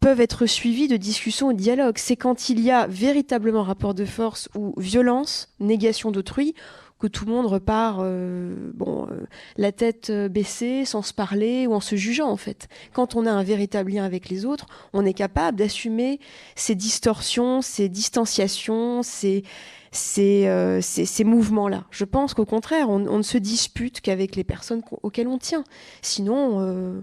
peuvent 0.00 0.20
être 0.20 0.46
suivis 0.46 0.88
de 0.88 0.96
discussions 0.96 1.48
ou 1.48 1.52
de 1.52 1.58
dialogues. 1.58 1.98
C'est 1.98 2.16
quand 2.16 2.48
il 2.48 2.60
y 2.60 2.70
a 2.70 2.86
véritablement 2.86 3.62
rapport 3.62 3.94
de 3.94 4.04
force 4.04 4.48
ou 4.54 4.74
violence, 4.78 5.48
négation 5.60 6.10
d'autrui, 6.10 6.54
que 6.98 7.06
tout 7.06 7.26
le 7.26 7.32
monde 7.32 7.46
repart 7.46 8.00
euh, 8.00 8.70
bon, 8.74 9.06
euh, 9.10 9.26
la 9.56 9.72
tête 9.72 10.08
euh, 10.10 10.28
baissée, 10.28 10.84
sans 10.84 11.02
se 11.02 11.12
parler 11.12 11.66
ou 11.66 11.74
en 11.74 11.80
se 11.80 11.96
jugeant 11.96 12.30
en 12.30 12.36
fait. 12.36 12.68
Quand 12.92 13.14
on 13.16 13.26
a 13.26 13.30
un 13.30 13.42
véritable 13.42 13.92
lien 13.92 14.04
avec 14.04 14.28
les 14.28 14.46
autres, 14.46 14.66
on 14.92 15.04
est 15.04 15.12
capable 15.12 15.58
d'assumer 15.58 16.20
ces 16.54 16.74
distorsions, 16.74 17.60
ces 17.60 17.88
distanciations, 17.88 19.02
ces, 19.02 19.44
ces, 19.92 20.80
ces, 20.80 21.24
mouvements-là. 21.24 21.84
Je 21.90 22.04
pense 22.04 22.34
qu'au 22.34 22.44
contraire, 22.44 22.88
on, 22.88 22.98
ne 22.98 23.22
se 23.22 23.38
dispute 23.38 24.00
qu'avec 24.00 24.36
les 24.36 24.44
personnes 24.44 24.82
auxquelles 25.02 25.28
on 25.28 25.38
tient. 25.38 25.64
Sinon, 26.02 27.02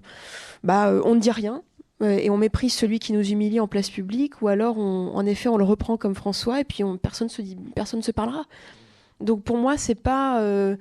bah, 0.64 0.94
on 1.04 1.16
ne 1.16 1.20
dit 1.20 1.32
rien, 1.32 1.64
et 2.02 2.30
on 2.30 2.38
méprise 2.38 2.74
celui 2.74 3.00
qui 3.00 3.14
nous 3.14 3.32
humilie 3.32 3.60
en 3.60 3.68
place 3.68 3.90
publique, 3.90 4.42
ou 4.42 4.48
alors 4.48 4.78
en 4.78 5.26
effet 5.26 5.50
on 5.50 5.58
le 5.58 5.64
reprend 5.64 5.98
comme 5.98 6.14
François 6.14 6.60
et 6.60 6.64
puis 6.64 6.84
personne 7.02 7.30
se 7.30 7.42
dit, 7.42 7.58
personne 7.76 8.00
ne 8.00 8.04
se 8.04 8.12
parlera. 8.12 8.46
Donc 9.20 9.44
pour 9.44 9.58
moi 9.58 9.78
c'est 9.78 9.96
pas, 9.96 10.42
euh, 10.42 10.76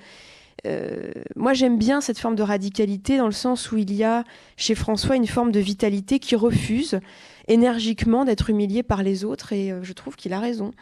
euh, 0.66 1.12
moi 1.36 1.52
j'aime 1.52 1.78
bien 1.78 2.00
cette 2.00 2.18
forme 2.18 2.34
de 2.34 2.42
radicalité 2.42 3.18
dans 3.18 3.26
le 3.26 3.32
sens 3.32 3.72
où 3.72 3.78
il 3.78 3.92
y 3.92 4.04
a 4.04 4.24
chez 4.56 4.74
François 4.74 5.16
une 5.16 5.26
forme 5.26 5.52
de 5.52 5.60
vitalité 5.60 6.18
qui 6.18 6.36
refuse 6.36 7.00
énergiquement 7.48 8.24
d'être 8.24 8.50
humilié 8.50 8.82
par 8.82 9.02
les 9.02 9.24
autres 9.24 9.52
et 9.52 9.74
je 9.82 9.92
trouve 9.92 10.16
qu'il 10.16 10.32
a 10.32 10.40
raison. 10.40 10.72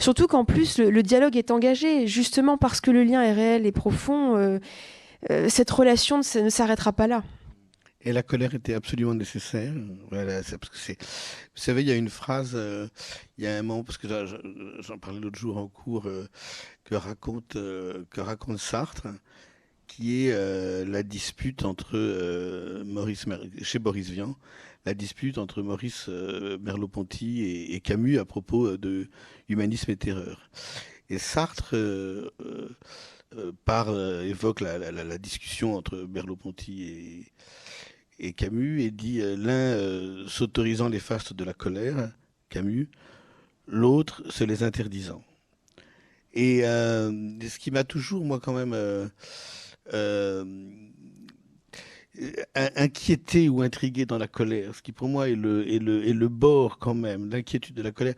Surtout 0.00 0.26
qu'en 0.26 0.44
plus 0.44 0.78
le, 0.78 1.02
dialogue 1.02 1.36
est 1.36 1.52
engagé, 1.52 2.08
justement 2.08 2.58
parce 2.58 2.80
que 2.80 2.90
le 2.90 3.04
lien 3.04 3.22
est 3.22 3.32
réel 3.32 3.66
et 3.66 3.72
profond, 3.72 4.58
cette 5.48 5.70
relation 5.70 6.18
ne 6.18 6.48
s'arrêtera 6.48 6.92
pas 6.92 7.06
là. 7.06 7.22
Et 8.06 8.12
la 8.12 8.22
colère 8.22 8.54
était 8.54 8.74
absolument 8.74 9.14
nécessaire. 9.14 9.74
Vous 9.74 10.16
savez, 11.56 11.82
il 11.82 11.88
y 11.88 11.90
a 11.90 11.96
une 11.96 12.08
phrase, 12.08 12.52
euh, 12.54 12.86
il 13.36 13.42
y 13.42 13.48
a 13.48 13.56
un 13.56 13.62
moment, 13.62 13.82
parce 13.82 13.98
que 13.98 14.06
j'en 14.78 14.96
parlais 14.96 15.18
l'autre 15.18 15.40
jour 15.40 15.56
en 15.56 15.66
cours, 15.66 16.06
euh, 16.06 16.28
que 16.84 16.94
raconte 16.94 17.56
euh, 17.56 18.04
que 18.10 18.20
raconte 18.20 18.58
Sartre, 18.58 19.08
qui 19.88 20.28
est 20.28 20.86
la 20.86 21.02
dispute 21.02 21.64
entre 21.64 21.96
Maurice 22.84 23.26
chez 23.62 23.80
Boris 23.80 24.10
Vian, 24.10 24.36
la 24.84 24.94
dispute 24.94 25.36
entre 25.36 25.60
Maurice 25.62 26.08
Merleau-Ponty 26.08 27.72
et, 27.72 27.80
Camus 27.80 28.18
à 28.18 28.24
propos 28.24 28.76
de 28.76 29.08
humanisme 29.48 29.90
et 29.90 29.96
terreur. 29.96 30.48
Et 31.08 31.18
Sartre 31.18 31.74
parle, 33.64 34.24
évoque 34.24 34.60
la, 34.60 34.78
la, 34.78 34.92
la, 34.92 35.18
discussion 35.18 35.76
entre 35.76 35.96
Merleau-Ponty 36.08 36.82
et 36.82 37.32
et 38.18 38.32
Camus 38.32 38.82
et 38.82 38.90
dit 38.90 39.20
euh, 39.20 39.36
l'un 39.36 39.52
euh, 39.52 40.28
s'autorisant 40.28 40.88
les 40.88 41.00
fastes 41.00 41.32
de 41.32 41.44
la 41.44 41.52
colère, 41.52 42.12
Camus, 42.48 42.88
l'autre 43.66 44.22
se 44.30 44.44
les 44.44 44.62
interdisant. 44.62 45.22
Et 46.32 46.66
euh, 46.66 47.10
ce 47.40 47.58
qui 47.58 47.70
m'a 47.70 47.84
toujours, 47.84 48.24
moi, 48.24 48.40
quand 48.40 48.52
même, 48.52 48.74
inquiété 52.54 53.48
ou 53.48 53.62
intrigué 53.62 54.06
dans 54.06 54.18
la 54.18 54.28
colère, 54.28 54.74
ce 54.74 54.82
qui 54.82 54.92
pour 54.92 55.08
moi 55.08 55.28
est 55.28 55.34
le, 55.34 55.68
est 55.70 55.78
le, 55.78 56.06
est 56.06 56.12
le 56.12 56.28
bord 56.28 56.78
quand 56.78 56.94
même, 56.94 57.30
l'inquiétude 57.30 57.74
de 57.74 57.82
la 57.82 57.90
colère, 57.90 58.14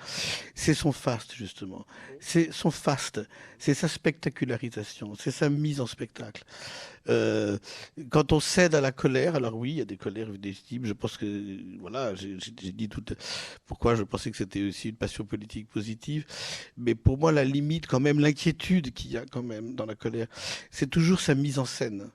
c'est 0.55 0.75
son 0.75 0.93
faste 0.93 1.35
justement. 1.35 1.87
C'est 2.21 2.53
son 2.53 2.71
faste, 2.71 3.21
c'est 3.59 3.75
sa 3.75 3.89
spectacularisation, 3.89 5.15
c'est 5.17 5.31
sa 5.31 5.49
mise 5.49 5.81
en 5.81 5.87
spectacle. 5.87 6.45
Euh, 7.09 7.59
quand 8.11 8.33
on 8.33 8.41
cède 8.41 8.75
à 8.75 8.81
la 8.81 8.93
colère, 8.93 9.37
alors 9.37 9.57
oui, 9.57 9.73
il 9.73 9.77
y 9.79 9.81
a 9.81 9.85
des 9.85 9.97
colères 9.97 10.29
légitimes. 10.31 10.85
Je 10.85 10.93
pense 10.93 11.17
que, 11.17 11.27
voilà, 11.81 12.15
j'ai 12.15 12.37
dit 12.73 12.89
tout 12.89 13.05
pourquoi 13.67 13.95
je 13.95 14.03
pensais 14.03 14.31
que 14.31 14.37
c'était 14.37 14.63
aussi 14.63 14.91
une 14.91 14.97
passion 14.97 15.25
politique 15.25 15.69
positive. 15.69 16.25
Mais 16.77 16.95
pour 16.95 17.19
moi, 17.19 17.33
la 17.33 17.45
limite, 17.45 17.87
quand 17.87 18.01
même, 18.01 18.21
l'inquiétude 18.21 18.93
qu'il 18.93 19.13
y 19.13 19.17
a 19.17 19.25
quand 19.27 19.43
même 19.43 19.75
dans 19.75 19.87
la 19.87 19.95
colère, 19.95 20.27
c'est 20.71 20.91
toujours 20.91 21.21
sa 21.21 21.35
mise 21.35 21.59
en 21.59 21.65
scène 21.65 22.11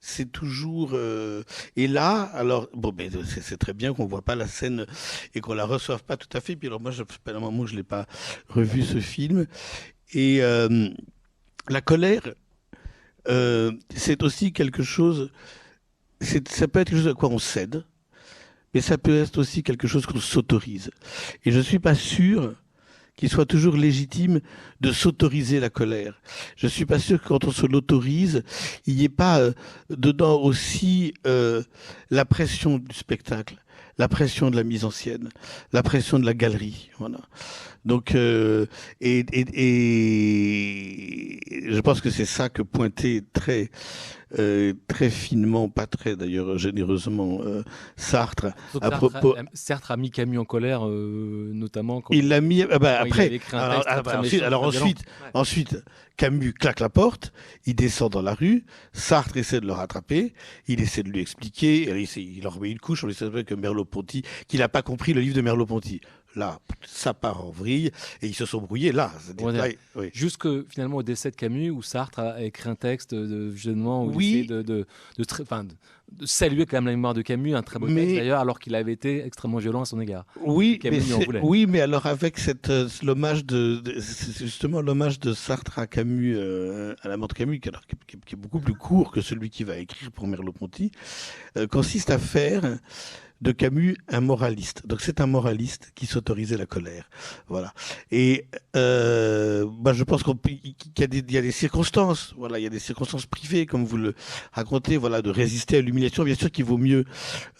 c'est 0.00 0.30
toujours 0.30 0.90
euh, 0.92 1.42
et 1.76 1.88
là 1.88 2.22
alors 2.34 2.68
bon 2.72 2.92
ben 2.92 3.10
c'est 3.26 3.56
très 3.56 3.72
bien 3.72 3.92
qu'on 3.92 4.06
voit 4.06 4.22
pas 4.22 4.36
la 4.36 4.46
scène 4.46 4.86
et 5.34 5.40
qu'on 5.40 5.54
la 5.54 5.64
reçoive 5.64 6.04
pas 6.04 6.16
tout 6.16 6.28
à 6.36 6.40
fait 6.40 6.56
puis 6.56 6.68
alors 6.68 6.80
moi 6.80 6.90
je 6.92 7.02
pas 7.02 7.32
un 7.32 7.40
moment 7.40 7.66
je 7.66 7.74
l'ai 7.74 7.82
pas 7.82 8.06
revu 8.48 8.82
ce 8.82 9.00
film 9.00 9.46
et 10.12 10.38
euh, 10.42 10.88
la 11.68 11.80
colère 11.80 12.22
euh, 13.28 13.72
c'est 13.94 14.22
aussi 14.22 14.52
quelque 14.52 14.82
chose, 14.82 15.30
ça 16.20 16.68
peut 16.68 16.80
être 16.80 16.90
quelque 16.90 16.98
chose 16.98 17.08
à 17.08 17.14
quoi 17.14 17.28
on 17.30 17.38
cède, 17.38 17.84
mais 18.74 18.80
ça 18.80 18.98
peut 18.98 19.16
être 19.16 19.38
aussi 19.38 19.62
quelque 19.62 19.88
chose 19.88 20.06
qu'on 20.06 20.20
s'autorise. 20.20 20.90
Et 21.44 21.52
je 21.52 21.58
ne 21.58 21.62
suis 21.62 21.78
pas 21.78 21.94
sûr 21.94 22.54
qu'il 23.18 23.28
soit 23.28 23.46
toujours 23.46 23.76
légitime 23.76 24.40
de 24.80 24.92
s'autoriser 24.92 25.58
la 25.58 25.70
colère. 25.70 26.20
Je 26.56 26.68
suis 26.68 26.86
pas 26.86 27.00
sûr 27.00 27.20
que 27.20 27.26
quand 27.26 27.44
on 27.44 27.50
se 27.50 27.66
l'autorise, 27.66 28.44
il 28.86 28.94
n'y 28.94 29.04
ait 29.04 29.08
pas 29.08 29.40
euh, 29.40 29.52
dedans 29.90 30.40
aussi 30.40 31.14
euh, 31.26 31.62
la 32.10 32.24
pression 32.24 32.78
du 32.78 32.94
spectacle, 32.94 33.56
la 33.98 34.06
pression 34.06 34.50
de 34.50 34.56
la 34.56 34.62
mise 34.62 34.84
en 34.84 34.92
scène, 34.92 35.30
la 35.72 35.82
pression 35.82 36.20
de 36.20 36.24
la 36.24 36.34
galerie. 36.34 36.90
Voilà. 37.00 37.18
Donc, 37.88 38.14
euh, 38.14 38.66
et, 39.00 39.24
et, 39.32 39.46
et, 41.32 41.72
je 41.72 41.80
pense 41.80 42.02
que 42.02 42.10
c'est 42.10 42.26
ça 42.26 42.50
que 42.50 42.60
pointait 42.60 43.22
très, 43.32 43.70
euh, 44.38 44.74
très 44.88 45.08
finement, 45.08 45.70
pas 45.70 45.86
très 45.86 46.14
d'ailleurs 46.14 46.58
généreusement, 46.58 47.40
euh, 47.42 47.62
Sartre 47.96 48.48
à 48.82 48.90
propos. 48.90 49.36
Sartre 49.54 49.90
a 49.90 49.96
mis 49.96 50.10
Camus 50.10 50.36
en 50.36 50.44
colère, 50.44 50.86
euh, 50.86 51.50
notamment. 51.54 52.02
Quand 52.02 52.12
il 52.12 52.28
l'a 52.28 52.42
mis. 52.42 52.62
Ah 52.62 52.78
bah, 52.78 53.00
après, 53.00 53.40
alors, 53.52 53.84
ah 53.86 54.02
bah, 54.02 54.20
ensuite, 54.20 54.42
alors 54.42 54.64
ensuite, 54.64 54.98
ouais. 54.98 55.30
ensuite, 55.32 55.82
Camus 56.18 56.52
claque 56.52 56.80
la 56.80 56.90
porte, 56.90 57.32
il 57.64 57.74
descend 57.74 58.12
dans 58.12 58.20
la 58.20 58.34
rue, 58.34 58.66
Sartre 58.92 59.38
essaie 59.38 59.60
de 59.60 59.66
le 59.66 59.72
rattraper, 59.72 60.34
il 60.66 60.82
essaie 60.82 61.02
de 61.02 61.08
lui 61.08 61.20
expliquer, 61.20 61.84
il, 61.84 61.96
essaie, 61.96 62.22
il 62.22 62.42
leur 62.42 62.56
remet 62.56 62.70
une 62.70 62.80
couche, 62.80 63.02
on 63.02 63.06
lui 63.06 63.14
explique 63.14 63.46
que 63.46 63.54
Merleau-Ponty, 63.54 64.24
qu'il 64.46 64.60
n'a 64.60 64.68
pas 64.68 64.82
compris 64.82 65.14
le 65.14 65.22
livre 65.22 65.36
de 65.36 65.40
Merleau-Ponty 65.40 66.02
là, 66.36 66.58
ça 66.86 67.14
part 67.14 67.44
en 67.44 67.50
vrille, 67.50 67.90
et 68.22 68.26
ils 68.26 68.34
se 68.34 68.46
sont 68.46 68.60
brouillés 68.60 68.92
là. 68.92 69.12
là 69.38 69.68
oui. 69.96 70.10
Jusque 70.12 70.46
finalement 70.68 70.98
au 70.98 71.02
décès 71.02 71.30
de 71.30 71.36
Camus, 71.36 71.70
où 71.70 71.82
Sartre 71.82 72.20
a 72.20 72.42
écrit 72.42 72.68
un 72.68 72.74
texte 72.74 73.14
de 73.14 73.52
où 73.74 74.12
oui. 74.14 74.40
il 74.40 74.46
de, 74.46 74.62
de, 74.62 74.86
de, 75.18 75.24
de, 75.24 75.68
de, 76.12 76.26
saluer 76.26 76.66
quand 76.66 76.78
même 76.78 76.86
la 76.86 76.92
mémoire 76.92 77.14
de 77.14 77.22
Camus, 77.22 77.54
un 77.54 77.62
très 77.62 77.78
beau 77.78 77.86
mais... 77.86 78.02
texte 78.02 78.16
d'ailleurs, 78.16 78.40
alors 78.40 78.58
qu'il 78.58 78.74
avait 78.74 78.92
été 78.92 79.24
extrêmement 79.24 79.58
violent 79.58 79.82
à 79.82 79.84
son 79.84 80.00
égard. 80.00 80.24
Oui, 80.40 80.78
mais, 80.84 81.00
oui 81.42 81.66
mais 81.66 81.80
alors 81.80 82.06
avec 82.06 82.38
cette 82.38 82.70
euh, 82.70 82.88
l'hommage 83.02 83.44
de, 83.44 83.82
justement 84.38 84.80
l'hommage 84.80 85.20
de 85.20 85.32
Sartre 85.32 85.78
à 85.78 85.86
Camus, 85.86 86.34
euh, 86.36 86.94
à 87.02 87.08
la 87.08 87.16
mort 87.16 87.28
de 87.28 87.34
Camus, 87.34 87.60
qui, 87.60 87.68
alors, 87.68 87.82
qui, 87.86 88.16
qui, 88.24 88.34
est 88.34 88.38
beaucoup 88.38 88.60
plus 88.60 88.74
court 88.74 89.10
que 89.10 89.20
celui 89.20 89.50
qui 89.50 89.64
va 89.64 89.76
écrire 89.76 90.10
pour 90.12 90.26
Merleau-Ponty, 90.26 90.92
euh, 91.56 91.66
consiste 91.66 92.10
à 92.10 92.18
faire 92.18 92.78
de 93.40 93.52
Camus 93.52 93.96
un 94.08 94.20
moraliste. 94.20 94.86
Donc 94.86 95.00
c'est 95.00 95.20
un 95.20 95.26
moraliste 95.26 95.92
qui 95.94 96.06
s'autorisait 96.06 96.56
la 96.56 96.66
colère. 96.66 97.08
Voilà. 97.48 97.72
Et 98.10 98.46
euh, 98.76 99.66
bah, 99.80 99.92
je 99.92 100.04
pense 100.04 100.22
qu'il 100.22 100.34
y, 100.54 100.74
y, 100.98 101.36
a 101.36 101.42
des 101.42 101.52
circonstances. 101.52 102.34
Voilà, 102.36 102.58
il 102.58 102.62
y 102.62 102.66
a 102.66 102.70
des 102.70 102.78
circonstances 102.78 103.26
privées, 103.26 103.66
comme 103.66 103.84
vous 103.84 103.96
le 103.96 104.14
racontez, 104.52 104.96
voilà, 104.96 105.22
de 105.22 105.30
résister 105.30 105.78
à 105.78 105.80
l'humiliation. 105.80 106.24
Bien 106.24 106.34
sûr 106.34 106.50
qu'il 106.50 106.64
vaut 106.64 106.78
mieux 106.78 107.04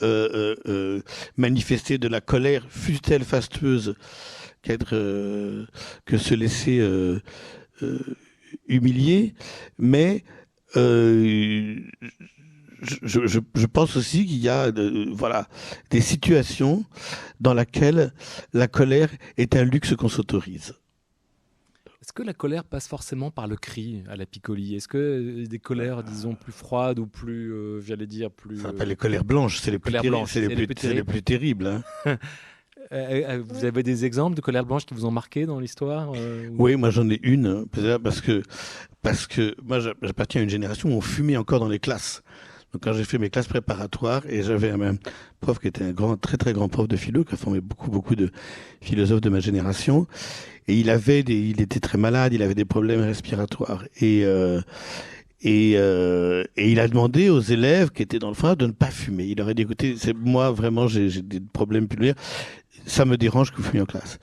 euh, 0.03 0.29
euh, 0.35 0.57
euh, 0.67 1.03
manifester 1.37 1.99
de 1.99 2.09
la 2.09 2.21
colère, 2.21 2.67
fût-elle 2.69 3.25
fastueuse, 3.25 3.95
qu'être 4.63 4.91
que 6.05 6.19
se 6.19 6.35
laisser 6.35 6.83
humilier. 8.67 9.35
Mais 9.79 10.25
je, 12.81 12.97
je, 13.03 13.41
je, 13.55 13.67
pense 13.67 13.97
aussi 13.97 14.27
qu'il 14.27 14.39
y 14.39 14.49
a 14.49 14.71
de, 14.71 15.09
voilà, 15.13 15.49
des 15.91 16.01
situations 16.01 16.85
dans 17.41 17.55
lesquelles 17.55 18.13
la 18.53 18.69
colère 18.69 19.11
est 19.37 19.57
un 19.57 19.65
luxe 19.65 19.95
qu'on 19.97 20.09
s'autorise. 20.09 20.75
Est-ce 22.09 22.15
que 22.15 22.23
la 22.23 22.33
colère 22.33 22.65
passe 22.65 22.89
forcément 22.89 23.31
par 23.31 23.49
le 23.49 23.57
cri 23.57 24.03
à 24.09 24.17
la 24.17 24.25
Piccoli 24.25 24.75
Est-ce 24.75 24.89
que 24.89 25.45
des 25.45 25.59
colères, 25.59 26.03
disons, 26.03 26.35
plus 26.35 26.53
froides 26.53 26.99
ou 26.99 27.07
plus, 27.07 27.53
euh, 27.53 27.83
j'allais 27.83 28.07
dire, 28.07 28.31
plus... 28.31 28.63
Pas 28.63 28.87
les 28.87 28.97
colères 28.97 29.25
blanches, 29.25 29.61
c'est 29.61 29.71
les, 29.71 29.79
plus 29.79 31.23
terribles. 31.23 31.83
Hein. 32.07 32.17
vous 33.43 33.65
avez 33.65 33.83
des 33.83 34.07
exemples 34.07 34.37
de 34.37 34.41
colères 34.41 34.65
blanches 34.65 34.87
qui 34.87 34.95
vous 34.95 35.05
ont 35.05 35.11
marqué 35.11 35.45
dans 35.45 35.61
l'histoire 35.61 36.13
euh, 36.15 36.49
Oui, 36.53 36.77
moi 36.77 36.89
j'en 36.89 37.11
ai 37.11 37.21
une, 37.23 37.67
parce 38.03 38.23
que, 38.23 38.43
parce 39.03 39.27
que 39.27 39.55
moi 39.63 39.79
j'appartiens 39.81 40.41
à 40.41 40.45
une 40.45 40.51
génération 40.51 40.89
où 40.89 40.93
on 40.93 41.03
fumait 41.03 41.37
encore 41.37 41.61
dans 41.61 41.69
les 41.69 41.79
classes. 41.79 42.23
Donc 42.73 42.83
quand 42.83 42.93
j'ai 42.93 43.05
fait 43.05 43.19
mes 43.19 43.31
classes 43.31 43.47
préparatoires 43.47 44.23
et 44.29 44.43
j'avais 44.43 44.71
un 44.71 44.97
prof 45.41 45.59
qui 45.59 45.69
était 45.69 45.85
un 45.85 45.93
grand, 45.93 46.17
très 46.17 46.37
très 46.37 46.53
grand 46.53 46.69
prof 46.69 46.87
de 46.87 46.97
philo 46.97 47.25
qui 47.25 47.35
a 47.35 47.37
formé 47.37 47.61
beaucoup 47.61 47.91
beaucoup 47.91 48.15
de 48.15 48.31
philosophes 48.81 49.23
de 49.23 49.31
ma 49.31 49.41
génération 49.41 50.07
et 50.67 50.75
il 50.75 50.91
avait 50.91 51.23
des, 51.23 51.39
il 51.39 51.61
était 51.63 51.81
très 51.81 51.97
malade, 51.97 52.35
il 52.35 52.43
avait 52.43 52.55
des 52.55 52.67
problèmes 52.67 53.01
respiratoires 53.01 53.85
et 54.01 54.25
euh, 54.25 54.61
et, 55.41 55.75
euh, 55.77 56.43
et, 56.57 56.73
il 56.73 56.81
a 56.81 56.89
demandé 56.89 57.31
aux 57.31 57.39
élèves 57.41 57.91
qui 57.91 58.03
étaient 58.03 58.19
dans 58.19 58.29
le 58.29 58.35
fond 58.35 58.55
de 58.55 58.67
ne 58.67 58.73
pas 58.73 58.91
fumer. 58.91 59.25
Il 59.25 59.39
leur 59.39 59.47
a 59.47 59.55
dit 59.55 59.63
écoutez, 59.63 59.95
moi 60.17 60.51
vraiment 60.51 60.89
j'ai 60.89 61.23
des 61.23 61.39
problèmes 61.41 61.87
pulmonaires, 61.87 62.17
ça 62.87 63.05
me 63.05 63.17
dérange 63.17 63.53
que 63.53 63.59
vous 63.59 63.63
fumiez 63.63 63.83
en 63.83 63.87
classe. 63.87 64.19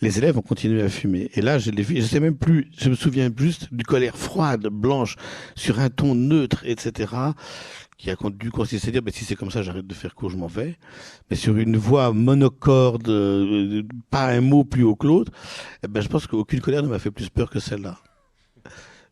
Les 0.00 0.18
élèves 0.18 0.38
ont 0.38 0.42
continué 0.42 0.82
à 0.82 0.88
fumer. 0.88 1.30
Et 1.34 1.42
là, 1.42 1.58
je 1.58 1.70
vu, 1.70 1.96
je 1.96 2.06
sais 2.06 2.20
même 2.20 2.36
plus, 2.36 2.70
je 2.78 2.88
me 2.88 2.94
souviens 2.94 3.30
juste 3.36 3.72
du 3.72 3.84
colère 3.84 4.16
froide, 4.16 4.66
blanche, 4.68 5.16
sur 5.54 5.78
un 5.78 5.90
ton 5.90 6.14
neutre, 6.14 6.62
etc., 6.64 7.12
qui 7.98 8.10
a 8.10 8.16
dû 8.30 8.50
consister 8.50 8.88
à 8.88 8.92
dire, 8.92 9.02
ben, 9.02 9.12
si 9.12 9.26
c'est 9.26 9.36
comme 9.36 9.50
ça, 9.50 9.62
j'arrête 9.62 9.86
de 9.86 9.92
faire 9.92 10.14
cours, 10.14 10.30
je 10.30 10.38
m'en 10.38 10.46
vais. 10.46 10.78
Mais 11.28 11.36
sur 11.36 11.58
une 11.58 11.76
voix 11.76 12.14
monocorde, 12.14 13.10
euh, 13.10 13.82
pas 14.10 14.28
un 14.28 14.40
mot 14.40 14.64
plus 14.64 14.84
haut 14.84 14.96
que 14.96 15.06
l'autre, 15.06 15.32
eh 15.82 15.88
ben, 15.88 16.00
je 16.00 16.08
pense 16.08 16.26
qu'aucune 16.26 16.62
colère 16.62 16.82
ne 16.82 16.88
m'a 16.88 16.98
fait 16.98 17.10
plus 17.10 17.28
peur 17.28 17.50
que 17.50 17.60
celle-là. 17.60 17.98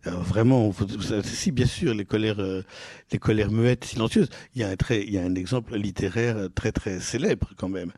Alors 0.05 0.23
vraiment, 0.23 0.73
si 1.23 1.51
bien 1.51 1.67
sûr 1.67 1.93
les 1.93 2.07
colères, 2.07 2.39
euh, 2.39 2.63
les 3.13 3.19
colères 3.19 3.51
muettes, 3.51 3.85
silencieuses. 3.85 4.29
Il 4.55 4.63
y 4.63 4.65
a 4.65 4.69
un 4.69 4.77
très, 4.77 5.03
il 5.03 5.13
y 5.13 5.19
a 5.19 5.23
un 5.23 5.35
exemple 5.35 5.77
littéraire 5.77 6.49
très 6.55 6.73
très 6.73 7.01
célèbre 7.01 7.51
quand 7.57 7.69
même. 7.69 7.93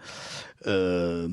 Euh, 0.67 1.29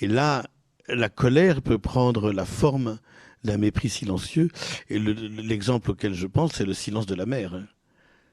et 0.00 0.06
là, 0.06 0.44
la 0.88 1.08
colère 1.08 1.62
peut 1.62 1.78
prendre 1.78 2.32
la 2.32 2.44
forme 2.44 2.98
d'un 3.44 3.58
mépris 3.58 3.88
silencieux. 3.88 4.48
Et 4.88 4.98
l'exemple 4.98 5.88
le, 5.88 5.92
auquel 5.92 6.14
je 6.14 6.26
pense, 6.26 6.52
c'est 6.52 6.64
le 6.64 6.74
silence 6.74 7.06
de 7.06 7.14
la 7.14 7.26
mer. 7.26 7.62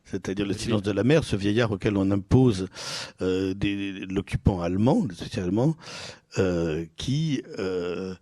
C'est-à-dire 0.06 0.46
le 0.46 0.54
silence 0.54 0.82
de 0.82 0.92
la 0.92 1.04
mer, 1.04 1.24
ce 1.24 1.36
vieillard 1.36 1.72
auquel 1.72 1.96
on 1.96 2.10
impose 2.10 2.68
euh, 3.22 3.54
l'occupant 4.10 4.62
allemand, 4.62 5.06
le 5.08 5.14
social 5.14 5.46
allemand, 5.46 5.76
euh, 6.40 6.86
qui 6.96 7.44
euh, 7.60 8.16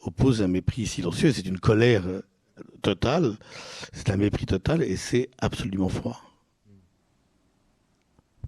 oppose 0.00 0.42
un 0.42 0.48
mépris 0.48 0.86
silencieux. 0.86 1.32
C'est 1.32 1.46
une 1.46 1.60
colère 1.60 2.04
totale, 2.82 3.36
c'est 3.92 4.10
un 4.10 4.16
mépris 4.16 4.46
total 4.46 4.82
et 4.82 4.96
c'est 4.96 5.30
absolument 5.38 5.88
froid. 5.88 6.20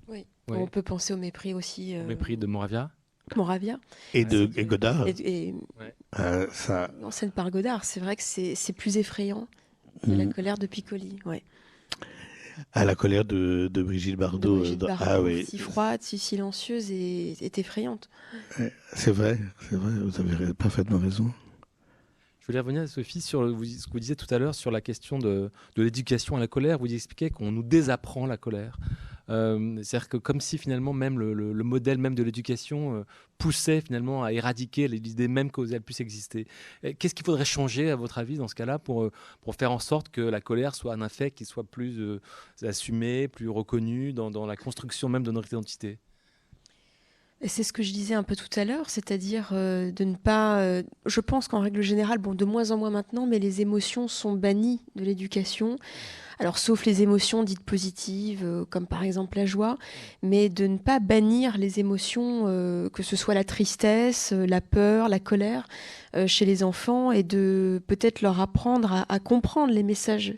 Oui. 0.08 0.26
oui. 0.48 0.56
on 0.58 0.66
peut 0.66 0.82
penser 0.82 1.12
au 1.12 1.16
mépris 1.16 1.54
aussi. 1.54 1.96
Au 1.96 2.04
mépris 2.04 2.36
de 2.36 2.46
Moravia? 2.46 2.90
Moravia. 3.36 3.78
Et 4.14 4.24
de 4.24 4.50
et 4.56 4.64
Godard. 4.64 5.06
Et, 5.06 5.14
et 5.48 5.54
ouais. 5.78 5.94
euh, 6.18 6.46
ça... 6.52 6.90
En 7.02 7.10
scène 7.10 7.30
par 7.30 7.50
Godard, 7.50 7.84
c'est 7.84 8.00
vrai 8.00 8.16
que 8.16 8.22
c'est 8.22 8.72
plus 8.72 8.96
effrayant 8.96 9.46
que 10.02 10.10
mmh. 10.10 10.18
la 10.18 10.26
colère 10.26 10.58
de 10.58 10.66
Piccoli. 10.66 11.18
Ouais. 11.24 11.42
À 12.72 12.84
la 12.84 12.94
colère 12.94 13.24
de, 13.24 13.70
de 13.72 13.82
Brigitte 13.82 14.16
Bardot. 14.16 14.56
De 14.56 14.58
Brigitte 14.60 14.80
Bardot 14.80 15.04
ah, 15.06 15.22
oui. 15.22 15.46
Si 15.46 15.58
froide, 15.58 16.02
si 16.02 16.18
silencieuse 16.18 16.90
et, 16.90 17.32
et 17.40 17.60
effrayante. 17.60 18.10
C'est 18.92 19.12
vrai, 19.12 19.38
c'est 19.60 19.76
vrai, 19.76 19.92
vous 19.92 20.20
avez 20.20 20.52
parfaitement 20.52 20.98
raison. 20.98 21.32
Je 22.40 22.46
voulais 22.46 22.60
revenir, 22.60 22.88
Sophie, 22.88 23.20
sur 23.20 23.46
ce 23.48 23.86
que 23.86 23.92
vous 23.92 24.00
disiez 24.00 24.16
tout 24.16 24.26
à 24.34 24.38
l'heure 24.38 24.54
sur 24.54 24.70
la 24.70 24.80
question 24.80 25.18
de, 25.18 25.50
de 25.76 25.82
l'éducation 25.82 26.36
à 26.36 26.40
la 26.40 26.48
colère. 26.48 26.78
Vous 26.78 26.92
expliquez 26.92 27.30
qu'on 27.30 27.52
nous 27.52 27.62
désapprend 27.62 28.26
la 28.26 28.36
colère. 28.36 28.76
Euh, 29.30 29.80
C'est-à-dire 29.82 30.08
que 30.08 30.16
comme 30.16 30.40
si 30.40 30.58
finalement 30.58 30.92
même 30.92 31.18
le, 31.18 31.32
le, 31.32 31.52
le 31.52 31.64
modèle 31.64 31.98
même 31.98 32.14
de 32.14 32.22
l'éducation 32.22 32.96
euh, 32.96 33.04
poussait 33.38 33.80
finalement 33.80 34.24
à 34.24 34.32
éradiquer 34.32 34.88
l'idée 34.88 35.28
même 35.28 35.50
qu'elle 35.50 35.80
puisse 35.82 36.00
exister. 36.00 36.46
Qu'est-ce 36.98 37.14
qu'il 37.14 37.24
faudrait 37.24 37.44
changer 37.44 37.90
à 37.90 37.96
votre 37.96 38.18
avis 38.18 38.36
dans 38.36 38.48
ce 38.48 38.54
cas-là 38.54 38.78
pour, 38.78 39.04
euh, 39.04 39.12
pour 39.40 39.54
faire 39.54 39.72
en 39.72 39.78
sorte 39.78 40.08
que 40.08 40.20
la 40.20 40.40
colère 40.40 40.74
soit 40.74 40.92
un 40.92 41.00
affect 41.00 41.38
qui 41.38 41.44
soit 41.44 41.64
plus 41.64 42.20
assumé, 42.62 43.28
plus 43.28 43.48
reconnu 43.48 44.12
dans 44.12 44.46
la 44.46 44.56
construction 44.56 45.08
même 45.08 45.22
de 45.22 45.30
notre 45.30 45.48
identité? 45.48 45.98
C'est 47.48 47.62
ce 47.62 47.72
que 47.72 47.82
je 47.82 47.92
disais 47.92 48.14
un 48.14 48.22
peu 48.22 48.36
tout 48.36 48.48
à 48.60 48.64
l'heure, 48.66 48.90
c'est-à-dire 48.90 49.50
euh, 49.52 49.90
de 49.90 50.04
ne 50.04 50.14
pas. 50.14 50.60
Euh, 50.60 50.82
je 51.06 51.20
pense 51.20 51.48
qu'en 51.48 51.60
règle 51.60 51.80
générale, 51.80 52.18
bon, 52.18 52.34
de 52.34 52.44
moins 52.44 52.70
en 52.70 52.76
moins 52.76 52.90
maintenant, 52.90 53.26
mais 53.26 53.38
les 53.38 53.62
émotions 53.62 54.08
sont 54.08 54.34
bannies 54.34 54.80
de 54.94 55.04
l'éducation. 55.04 55.78
Alors, 56.38 56.58
sauf 56.58 56.84
les 56.84 57.02
émotions 57.02 57.42
dites 57.42 57.60
positives, 57.60 58.44
euh, 58.44 58.64
comme 58.68 58.86
par 58.86 59.04
exemple 59.04 59.38
la 59.38 59.46
joie, 59.46 59.78
mais 60.22 60.50
de 60.50 60.66
ne 60.66 60.76
pas 60.76 61.00
bannir 61.00 61.56
les 61.56 61.80
émotions, 61.80 62.44
que 62.92 63.02
ce 63.02 63.16
soit 63.16 63.34
la 63.34 63.44
tristesse, 63.44 64.32
la 64.32 64.60
peur, 64.60 65.08
la 65.08 65.18
colère, 65.18 65.66
chez 66.26 66.44
les 66.44 66.62
enfants, 66.62 67.10
et 67.10 67.22
de 67.22 67.80
peut-être 67.86 68.20
leur 68.20 68.40
apprendre 68.40 69.06
à, 69.08 69.18
comprendre 69.18 69.72
les 69.72 69.82
messages, 69.82 70.34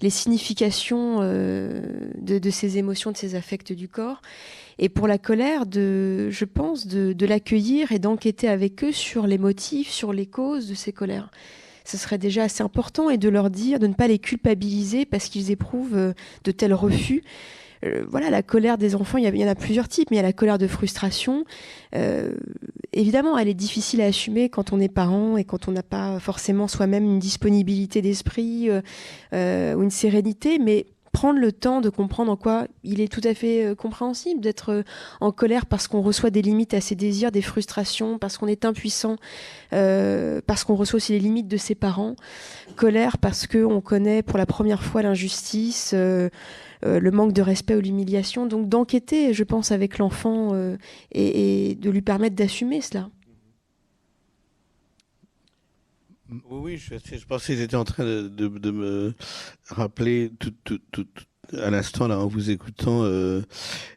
les 0.00 0.10
significations 0.10 1.20
de, 1.20 2.50
ces 2.50 2.78
émotions, 2.78 3.12
de 3.12 3.16
ces 3.16 3.34
affects 3.34 3.72
du 3.72 3.88
corps. 3.88 4.20
Et 4.78 4.88
pour 4.88 5.08
la 5.08 5.18
colère, 5.18 5.64
je 5.72 6.44
pense, 6.44 6.86
de, 6.86 7.12
de 7.12 7.26
l'accueillir 7.26 7.92
et 7.92 7.98
d'enquêter 7.98 8.48
avec 8.48 8.84
eux 8.84 8.92
sur 8.92 9.26
les 9.26 9.38
motifs, 9.38 9.90
sur 9.90 10.12
les 10.12 10.26
causes 10.26 10.68
de 10.68 10.74
ces 10.74 10.92
colères 10.92 11.30
ce 11.88 11.96
serait 11.96 12.18
déjà 12.18 12.42
assez 12.42 12.62
important 12.62 13.08
et 13.08 13.16
de 13.16 13.30
leur 13.30 13.48
dire 13.48 13.78
de 13.78 13.86
ne 13.86 13.94
pas 13.94 14.08
les 14.08 14.18
culpabiliser 14.18 15.06
parce 15.06 15.28
qu'ils 15.28 15.50
éprouvent 15.50 16.14
de 16.44 16.50
tels 16.52 16.74
refus. 16.74 17.24
voilà, 18.08 18.28
la 18.28 18.42
colère 18.42 18.76
des 18.76 18.94
enfants, 18.94 19.16
il 19.16 19.24
y, 19.24 19.44
en 19.44 19.48
a 19.48 19.54
plusieurs 19.54 19.88
types, 19.88 20.10
mais 20.10 20.16
il 20.16 20.20
y 20.20 20.22
a 20.22 20.26
la 20.26 20.34
colère 20.34 20.58
de 20.58 20.66
frustration. 20.66 21.44
évidemment, 22.92 23.38
elle 23.38 23.48
est 23.48 23.54
difficile 23.54 24.02
à 24.02 24.04
assumer 24.04 24.50
quand 24.50 24.70
on 24.74 24.80
est 24.80 24.92
parent 24.92 25.38
et 25.38 25.44
quand 25.44 25.66
on 25.68 25.72
n'a 25.72 25.82
pas 25.82 26.20
forcément 26.20 26.68
soi-même 26.68 27.04
une 27.04 27.18
disponibilité 27.18 28.02
d'esprit 28.02 28.68
ou 29.32 29.82
une 29.82 29.90
sérénité, 29.90 30.58
mais 30.58 30.84
prendre 31.18 31.40
le 31.40 31.50
temps 31.50 31.80
de 31.80 31.88
comprendre 31.88 32.30
en 32.30 32.36
quoi 32.36 32.68
il 32.84 33.00
est 33.00 33.12
tout 33.12 33.20
à 33.24 33.34
fait 33.34 33.64
euh, 33.64 33.74
compréhensible 33.74 34.40
d'être 34.40 34.70
euh, 34.70 34.82
en 35.20 35.32
colère 35.32 35.66
parce 35.66 35.88
qu'on 35.88 36.00
reçoit 36.00 36.30
des 36.30 36.42
limites 36.42 36.74
à 36.74 36.80
ses 36.80 36.94
désirs, 36.94 37.32
des 37.32 37.42
frustrations, 37.42 38.18
parce 38.18 38.38
qu'on 38.38 38.46
est 38.46 38.64
impuissant, 38.64 39.16
euh, 39.72 40.40
parce 40.46 40.62
qu'on 40.62 40.76
reçoit 40.76 40.98
aussi 40.98 41.10
les 41.10 41.18
limites 41.18 41.48
de 41.48 41.56
ses 41.56 41.74
parents. 41.74 42.14
Colère 42.76 43.18
parce 43.18 43.48
qu'on 43.48 43.80
connaît 43.80 44.22
pour 44.22 44.38
la 44.38 44.46
première 44.46 44.84
fois 44.84 45.02
l'injustice, 45.02 45.92
le 45.92 46.30
manque 47.10 47.32
de 47.32 47.42
respect 47.42 47.74
ou 47.74 47.80
l'humiliation. 47.80 48.46
Donc 48.46 48.68
d'enquêter, 48.68 49.34
je 49.34 49.42
pense, 49.42 49.72
avec 49.72 49.98
l'enfant 49.98 50.52
et, 51.10 51.76
de 51.80 51.90
lui 51.90 52.02
permettre 52.02 52.36
d'assumer 52.36 52.80
cela. 52.80 53.08
Oui, 56.50 56.76
je, 56.76 56.94
je 56.94 57.24
pensais 57.24 57.54
qu'ils 57.54 57.62
étaient 57.62 57.76
en 57.76 57.84
train 57.84 58.04
de, 58.04 58.70
me 58.70 59.14
rappeler 59.68 60.30
tout, 60.38 60.52
tout, 60.62 60.78
tout, 60.92 61.06
à 61.56 61.70
l'instant, 61.70 62.06
là, 62.06 62.18
en 62.18 62.26
vous 62.26 62.50
écoutant, 62.50 63.04
euh, 63.04 63.40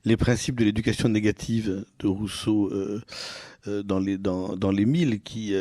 les 0.06 0.16
principes 0.16 0.58
de 0.58 0.64
l'éducation 0.64 1.10
négative 1.10 1.86
de 2.00 2.08
Rousseau 2.08 2.70
euh, 2.72 3.02
euh, 3.68 3.84
dans 3.84 4.00
les 4.00 4.18
dans, 4.18 4.56
dans 4.56 4.72
les 4.72 4.86
mille 4.86 5.22
qui 5.22 5.54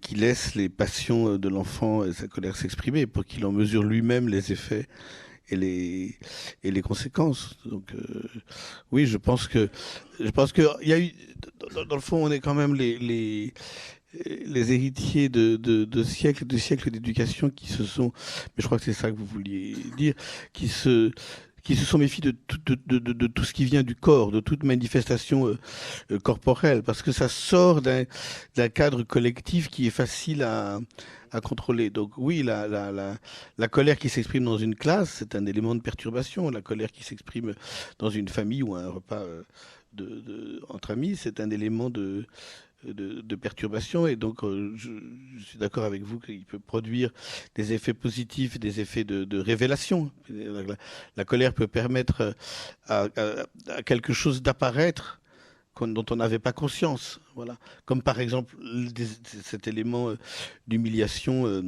qui 0.00 0.14
laissent 0.14 0.54
les 0.54 0.70
passions 0.70 1.36
de 1.36 1.48
l'enfant 1.48 2.04
et 2.04 2.12
sa 2.12 2.28
colère 2.28 2.56
s'exprimer 2.56 3.06
pour 3.06 3.24
qu'il 3.24 3.44
en 3.44 3.52
mesure 3.52 3.82
lui-même 3.82 4.28
les 4.28 4.52
effets 4.52 4.88
et 5.50 5.56
les 5.56 6.16
et 6.62 6.70
les 6.70 6.82
conséquences. 6.82 7.58
Donc 7.66 7.92
oui, 8.90 9.04
je 9.04 9.18
pense 9.18 9.48
que 9.48 9.68
je 10.18 10.30
pense 10.30 10.52
que 10.52 10.62
y 10.82 10.94
a 10.94 10.98
eu 10.98 11.12
dans, 11.74 11.84
dans, 11.84 11.96
le 11.96 12.00
fond, 12.00 12.24
on 12.24 12.30
est 12.30 12.40
quand 12.40 12.54
même 12.54 12.74
les 12.74 12.98
les 12.98 13.52
les 14.26 14.72
héritiers 14.72 15.28
de, 15.28 15.56
de, 15.56 15.84
de 15.84 16.02
siècles 16.02 16.46
de 16.46 16.56
siècles 16.56 16.90
d'éducation 16.90 17.50
qui 17.50 17.68
se 17.68 17.84
sont, 17.84 18.12
mais 18.56 18.62
je 18.62 18.66
crois 18.66 18.78
que 18.78 18.84
c'est 18.84 18.92
ça 18.92 19.10
que 19.10 19.16
vous 19.16 19.26
vouliez 19.26 19.76
dire, 19.96 20.14
qui 20.52 20.68
se 20.68 21.12
qui 21.62 21.76
se 21.76 21.84
sont 21.84 21.98
méfiés 21.98 22.22
de 22.22 22.32
tout, 22.32 23.44
ce 23.44 23.52
qui 23.52 23.64
vient 23.64 23.82
du 23.82 23.94
corps, 23.94 24.32
de 24.32 24.40
toute 24.40 24.64
manifestation 24.64 25.46
euh, 25.46 25.58
euh, 26.10 26.18
corporelle, 26.18 26.82
parce 26.82 27.02
que 27.02 27.12
ça 27.12 27.28
sort 27.28 27.82
d'un 27.82 28.68
cadre 28.68 29.02
collectif 29.04 29.68
qui 29.68 29.86
est 29.86 29.90
facile 29.90 30.42
à, 30.42 30.80
contrôler. 31.44 31.88
Donc 31.88 32.18
oui, 32.18 32.42
la, 32.42 32.68
la, 32.68 33.16
la, 33.56 33.68
colère 33.68 33.96
qui 33.96 34.10
s'exprime 34.10 34.44
dans 34.44 34.58
une 34.58 34.74
classe, 34.74 35.16
c'est 35.18 35.34
un 35.34 35.46
élément 35.46 35.74
de 35.74 35.80
perturbation. 35.80 36.50
La 36.50 36.60
colère 36.60 36.92
qui 36.92 37.04
s'exprime 37.04 37.54
dans 37.98 38.10
une 38.10 38.28
famille 38.28 38.62
ou 38.62 38.74
un 38.74 38.90
repas 38.90 39.22
euh, 40.00 40.60
entre 40.68 40.90
amis, 40.90 41.16
c'est 41.16 41.40
un 41.40 41.48
élément 41.48 41.88
de, 41.88 42.26
de, 42.84 43.36
perturbation 43.36 44.06
et 44.06 44.16
donc 44.16 44.44
euh, 44.44 44.72
je, 44.76 44.90
suis 45.44 45.58
d'accord 45.58 45.84
avec 45.84 46.02
vous 46.02 46.18
qu'il 46.18 46.44
peut 46.44 46.58
produire 46.58 47.10
des 47.54 47.72
effets 47.72 47.94
positifs, 47.94 48.58
des 48.58 48.80
effets 48.80 49.04
de, 49.04 49.38
révélation. 49.38 50.10
La, 51.16 51.24
colère 51.24 51.54
peut 51.54 51.66
permettre 51.66 52.34
à, 52.86 53.08
quelque 53.84 54.12
chose 54.12 54.42
d'apparaître 54.42 55.20
dont 55.80 56.04
on 56.10 56.16
n'avait 56.16 56.38
pas 56.38 56.52
conscience. 56.52 57.20
Voilà, 57.34 57.58
comme 57.86 58.02
par 58.02 58.20
exemple 58.20 58.54
cet 59.42 59.66
élément 59.66 60.10
euh, 60.10 60.18
d'humiliation 60.68 61.46
euh, 61.46 61.62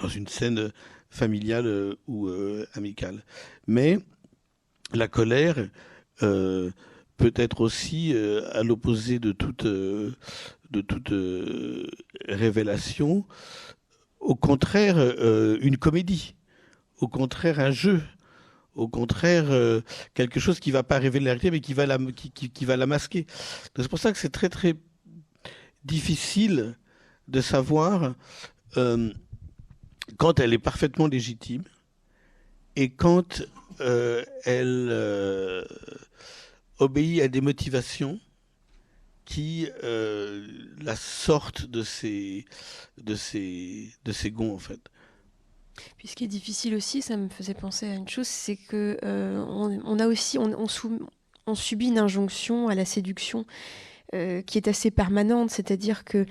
dans 0.00 0.08
une 0.08 0.26
scène 0.26 0.72
familiale 1.10 1.94
ou 2.08 2.28
amicale. 2.74 3.22
Mais 3.68 4.00
la 4.92 5.06
colère 5.06 5.56
peut 7.16 7.32
être 7.36 7.60
aussi 7.60 8.12
euh, 8.14 8.48
à 8.52 8.62
l'opposé 8.62 9.18
de 9.18 9.32
toute, 9.32 9.66
euh, 9.66 10.14
de 10.70 10.80
toute 10.80 11.12
euh, 11.12 11.86
révélation, 12.28 13.24
au 14.20 14.34
contraire 14.34 14.96
une 15.60 15.76
comédie, 15.76 16.34
au 16.98 17.08
contraire 17.08 17.60
un 17.60 17.70
jeu, 17.70 18.02
au 18.74 18.88
contraire 18.88 19.44
quelque 20.14 20.40
chose 20.40 20.60
qui 20.60 20.70
va 20.70 20.82
pas 20.82 20.98
révéler 20.98 21.26
la 21.26 21.32
réalité 21.32 21.50
mais 21.50 21.60
qui 21.60 21.74
va 21.74 21.84
la, 21.84 21.98
qui, 21.98 22.30
qui, 22.30 22.64
va 22.64 22.78
la 22.78 22.86
masquer. 22.86 23.26
C'est 23.76 23.86
pour 23.86 23.98
ça 23.98 24.12
que 24.12 24.18
c'est 24.18 24.32
très 24.32 24.48
très 24.48 24.76
difficile 25.84 26.78
de 27.28 27.42
savoir 27.42 28.14
quand 30.16 30.40
elle 30.40 30.54
est 30.54 30.58
parfaitement 30.58 31.06
légitime 31.06 31.64
et 32.76 32.88
quand 32.88 33.42
elle 34.46 35.66
obéit 36.78 37.22
à 37.22 37.28
des 37.28 37.40
motivations 37.40 38.18
qui 39.24 39.68
euh, 39.82 40.46
la 40.82 40.96
sortent 40.96 41.66
de 41.66 41.82
ses, 41.82 42.44
de 42.98 43.14
de 43.14 44.28
gonds, 44.28 44.54
en 44.54 44.58
fait. 44.58 44.80
Puis 45.98 46.08
ce 46.08 46.14
qui 46.14 46.24
est 46.24 46.28
difficile 46.28 46.74
aussi, 46.74 47.02
ça 47.02 47.16
me 47.16 47.28
faisait 47.28 47.54
penser 47.54 47.86
à 47.86 47.94
une 47.94 48.08
chose, 48.08 48.28
c'est 48.28 48.56
que 48.56 48.96
euh, 49.02 49.44
on, 49.48 49.98
a 49.98 50.06
aussi, 50.06 50.38
on, 50.38 51.54
subit 51.54 51.88
une 51.88 51.98
injonction 51.98 52.68
à 52.68 52.74
la 52.74 52.84
séduction 52.84 53.44
euh, 54.14 54.40
qui 54.42 54.58
est 54.58 54.68
assez 54.68 54.90
permanente, 54.90 55.50
c'est-à-dire 55.50 56.04
que 56.04 56.26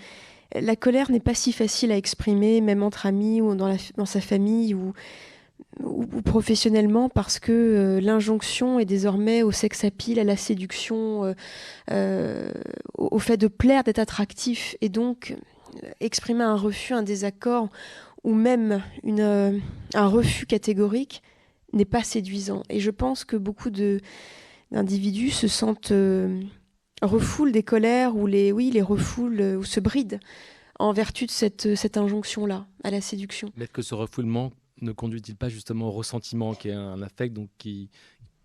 la 0.56 0.76
colère 0.76 1.12
n'est 1.12 1.20
pas 1.20 1.34
si 1.34 1.52
facile 1.52 1.92
à 1.92 1.98
exprimer, 1.98 2.62
même 2.62 2.84
entre 2.84 3.06
amis 3.06 3.42
ou 3.42 3.56
dans, 3.56 3.68
la, 3.68 3.78
dans 3.98 4.06
sa 4.06 4.22
famille, 4.22 4.74
ou 4.74 4.94
ou, 5.82 6.06
professionnellement 6.22 7.10
parce 7.10 7.40
que 7.40 7.52
euh, 7.52 8.02
l'injonction 8.02 8.80
est 8.80 8.86
désormais 8.86 9.44
au 9.44 9.52
sex 9.52 9.84
appeal, 9.84 10.20
à 10.20 10.24
la 10.24 10.38
séduction, 10.38 11.26
euh, 11.26 11.34
euh, 11.92 12.52
au, 12.98 13.20
fait 13.20 13.38
de 13.38 13.48
plaire, 13.48 13.84
d'être 13.84 14.00
attractif 14.00 14.76
et 14.82 14.90
donc 14.90 15.36
exprimer 16.00 16.44
un 16.44 16.56
refus, 16.56 16.94
un 16.94 17.04
désaccord 17.04 17.70
ou 18.24 18.34
même 18.34 18.82
une, 19.04 19.62
un 19.94 20.08
refus 20.08 20.46
catégorique 20.46 21.24
n'est 21.74 21.86
pas 21.86 22.04
séduisant. 22.04 22.64
Et 22.70 22.80
je 22.80 22.92
pense 22.92 23.26
que 23.26 23.36
beaucoup 23.36 23.70
d'individus 23.72 25.32
se 25.32 25.48
sentent 25.48 25.94
refoulent 27.02 27.52
des 27.52 27.64
colères 27.64 28.16
ou 28.16 28.28
les, 28.28 28.52
oui, 28.52 28.72
les 28.72 28.82
refoulent 28.82 29.58
ou 29.58 29.64
se 29.64 29.80
brident 29.80 30.20
en 30.80 30.94
vertu 30.94 31.26
de 31.26 31.32
cette, 31.32 31.76
cette 31.76 31.98
injonction-là 31.98 32.68
à 32.84 32.92
la 32.92 33.02
séduction. 33.02 33.50
Mais 33.58 33.68
que 33.68 33.82
ce 33.82 33.96
refoulement 33.96 34.52
ne 34.82 34.92
conduit-il 34.92 35.36
pas 35.36 35.50
justement 35.50 35.88
au 35.88 35.92
ressentiment, 35.92 36.54
qui 36.54 36.70
est 36.70 36.74
un 36.74 37.02
affect 37.02 37.34
donc, 37.34 37.50
qui 37.58 37.90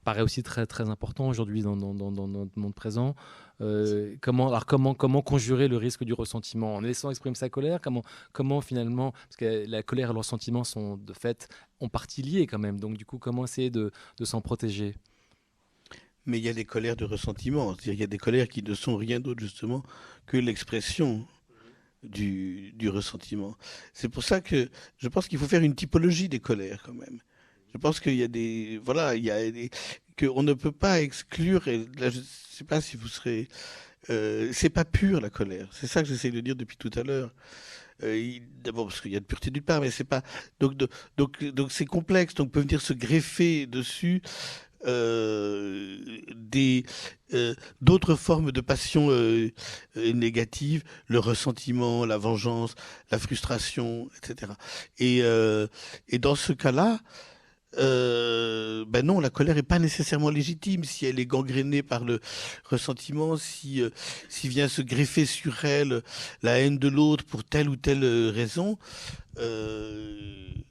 paraît 0.04 0.22
aussi 0.22 0.42
très, 0.42 0.66
très 0.66 0.88
important 0.88 1.28
aujourd'hui 1.28 1.60
dans, 1.60 1.76
notre 1.76 2.58
monde 2.58 2.74
présent 2.74 3.14
euh, 3.60 4.16
comment, 4.22 4.48
alors 4.48 4.64
comment, 4.64 4.94
comment 4.94 5.20
conjurer 5.20 5.68
le 5.68 5.76
risque 5.76 6.02
du 6.02 6.14
ressentiment 6.14 6.76
En 6.76 6.80
laissant 6.80 7.10
exprimer 7.10 7.34
sa 7.34 7.50
colère 7.50 7.80
comment, 7.82 8.02
comment 8.32 8.62
finalement, 8.62 9.12
parce 9.12 9.36
que 9.36 9.68
la 9.68 9.82
colère 9.82 10.08
et 10.08 10.12
le 10.14 10.18
ressentiment 10.18 10.64
sont 10.64 10.96
de 10.96 11.12
fait 11.12 11.48
en 11.80 11.88
partie 11.88 12.22
liés 12.22 12.46
quand 12.46 12.58
même, 12.58 12.80
donc 12.80 12.96
du 12.96 13.04
coup 13.04 13.18
comment 13.18 13.44
essayer 13.44 13.68
de, 13.68 13.90
de 14.18 14.24
s'en 14.24 14.40
protéger? 14.40 14.94
Mais 16.24 16.38
il 16.38 16.44
y 16.44 16.48
a 16.48 16.54
des 16.54 16.64
colères 16.64 16.96
de 16.96 17.04
ressentiment, 17.04 17.76
il 17.84 17.94
y 17.94 18.02
a 18.02 18.06
des 18.06 18.18
colères 18.18 18.48
qui 18.48 18.62
ne 18.62 18.74
sont 18.74 18.96
rien 18.96 19.20
d'autre 19.20 19.40
justement 19.40 19.82
que 20.24 20.38
l'expression 20.38 21.26
du, 22.02 22.88
ressentiment. 22.88 23.56
C'est 23.92 24.08
pour 24.08 24.22
ça 24.22 24.40
que 24.40 24.68
je 24.98 25.08
pense 25.08 25.28
qu'il 25.28 25.38
faut 25.38 25.48
faire 25.48 25.62
une 25.62 25.74
typologie 25.74 26.28
des 26.28 26.40
colères 26.40 26.82
quand 26.84 26.94
même. 26.94 27.20
Je 27.72 27.78
pense 27.78 28.00
qu'il 28.00 28.14
y 28.14 28.22
a 28.22 28.28
des 28.28 28.80
voilà, 28.82 29.14
il 29.14 29.24
y 29.24 29.30
a 29.30 29.50
des, 29.50 29.70
qu'on 30.18 30.42
ne 30.42 30.54
peut 30.54 30.72
pas 30.72 31.00
exclure. 31.00 31.68
Et 31.68 31.86
là, 31.98 32.10
je 32.10 32.20
sais 32.20 32.64
pas 32.64 32.80
si 32.80 32.96
vous 32.96 33.08
serez. 33.08 33.48
Euh, 34.10 34.50
c'est 34.52 34.70
pas 34.70 34.84
pur 34.84 35.20
la 35.20 35.30
colère. 35.30 35.68
C'est 35.72 35.86
ça 35.86 36.02
que 36.02 36.08
j'essaie 36.08 36.30
de 36.30 36.40
dire 36.40 36.56
depuis 36.56 36.76
tout 36.76 36.90
à 36.94 37.02
l'heure. 37.02 37.34
Euh, 38.02 38.38
D'abord 38.62 38.86
parce 38.86 39.00
qu'il 39.00 39.12
y 39.12 39.16
a 39.16 39.20
de 39.20 39.24
pureté 39.24 39.50
d'une 39.50 39.62
part, 39.62 39.80
mais 39.80 39.90
c'est 39.90 40.04
pas 40.04 40.22
donc 40.60 40.76
donc 41.16 41.44
donc 41.44 41.72
c'est 41.72 41.84
complexe. 41.84 42.34
Donc 42.34 42.52
peut 42.52 42.60
venir 42.60 42.80
se 42.80 42.92
greffer 42.92 43.66
dessus 43.66 44.22
des 44.84 46.84
euh, 47.34 47.54
d'autres 47.82 48.14
formes 48.14 48.52
de 48.52 48.62
passion 48.62 49.08
euh, 49.10 49.50
négatives, 49.96 50.82
le 51.08 51.18
ressentiment, 51.18 52.06
la 52.06 52.16
vengeance, 52.16 52.74
la 53.10 53.18
frustration, 53.18 54.08
etc. 54.16 54.52
Et, 54.98 55.22
dans 56.18 56.34
ce 56.34 56.52
cas-là, 56.52 57.00
ben 57.76 59.02
non, 59.02 59.20
la 59.20 59.30
colère 59.30 59.58
est 59.58 59.62
pas 59.62 59.78
nécessairement 59.78 60.30
légitime 60.30 60.84
si 60.84 61.06
elle 61.06 61.20
est 61.20 61.26
gangrénée 61.26 61.82
par 61.82 62.04
le 62.04 62.20
ressentiment, 62.64 63.36
si 63.36 63.82
si 64.28 64.48
vient 64.48 64.68
se 64.68 64.82
greffer 64.82 65.26
sur 65.26 65.64
elle 65.64 66.02
la 66.42 66.60
haine 66.60 66.78
de 66.78 66.88
l'autre 66.88 67.24
pour 67.24 67.44
telle 67.44 67.68
ou 67.68 67.76
telle 67.76 68.04
raison, 68.30 68.78
elle 69.36 70.64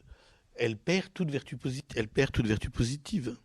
perd 0.83 1.13
toute 1.13 1.29
vertu 1.29 1.55
positive. 1.55 1.85
Elle 1.95 2.07
perd 2.07 2.31
toute 2.31 2.47
vertu 2.47 2.71
positive. 2.71 3.37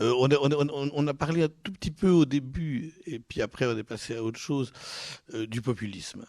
Euh, 0.00 0.12
on, 0.16 1.06
a, 1.06 1.14
parlé 1.14 1.44
un 1.44 1.48
tout 1.48 1.72
petit 1.72 1.90
peu 1.90 2.10
au 2.10 2.24
début, 2.24 2.94
et 3.06 3.20
puis 3.20 3.42
après 3.42 3.66
on 3.66 3.78
est 3.78 3.84
passé 3.84 4.16
à 4.16 4.22
autre 4.22 4.40
chose, 4.40 4.72
euh, 5.34 5.46
du 5.46 5.62
populisme. 5.62 6.24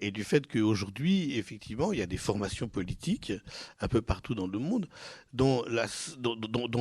et 0.00 0.10
du 0.10 0.24
fait 0.24 0.46
qu'aujourd'hui, 0.46 1.36
effectivement, 1.36 1.92
il 1.92 1.98
y 1.98 2.02
a 2.02 2.06
des 2.06 2.16
formations 2.16 2.68
politiques 2.68 3.32
un 3.80 3.88
peu 3.88 4.00
partout 4.00 4.34
dans 4.34 4.46
le 4.46 4.58
monde 4.58 4.88
dont, 5.32 5.64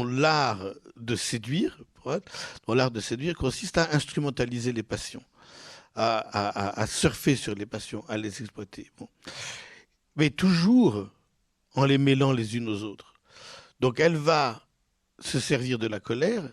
l'art 0.05 0.64
de 0.95 1.16
séduire, 1.16 1.84
dont 2.68 2.74
l'art 2.74 2.91
de 2.91 2.99
séduire 2.99 3.36
consiste 3.36 3.78
à 3.80 3.93
instrumentaliser 3.95 4.72
les 4.72 4.84
passions, 4.84 5.24
à, 5.95 6.86
surfer 6.88 7.36
sur 7.36 7.55
les 7.55 7.66
passions, 7.66 8.05
à 8.08 8.18
les 8.18 8.41
exploiter. 8.41 8.91
Mais 10.16 10.30
toujours 10.30 11.10
en 11.74 11.86
les 11.86 11.97
mêlant 11.97 12.32
les 12.32 12.55
unes 12.55 12.70
aux 12.70 12.84
autres. 12.84 13.14
Donc 13.80 13.99
elle 13.99 14.16
va 14.16 14.66
se 15.20 15.39
servir 15.39 15.80
de 15.80 15.88
la 15.88 15.99
colère, 15.99 16.43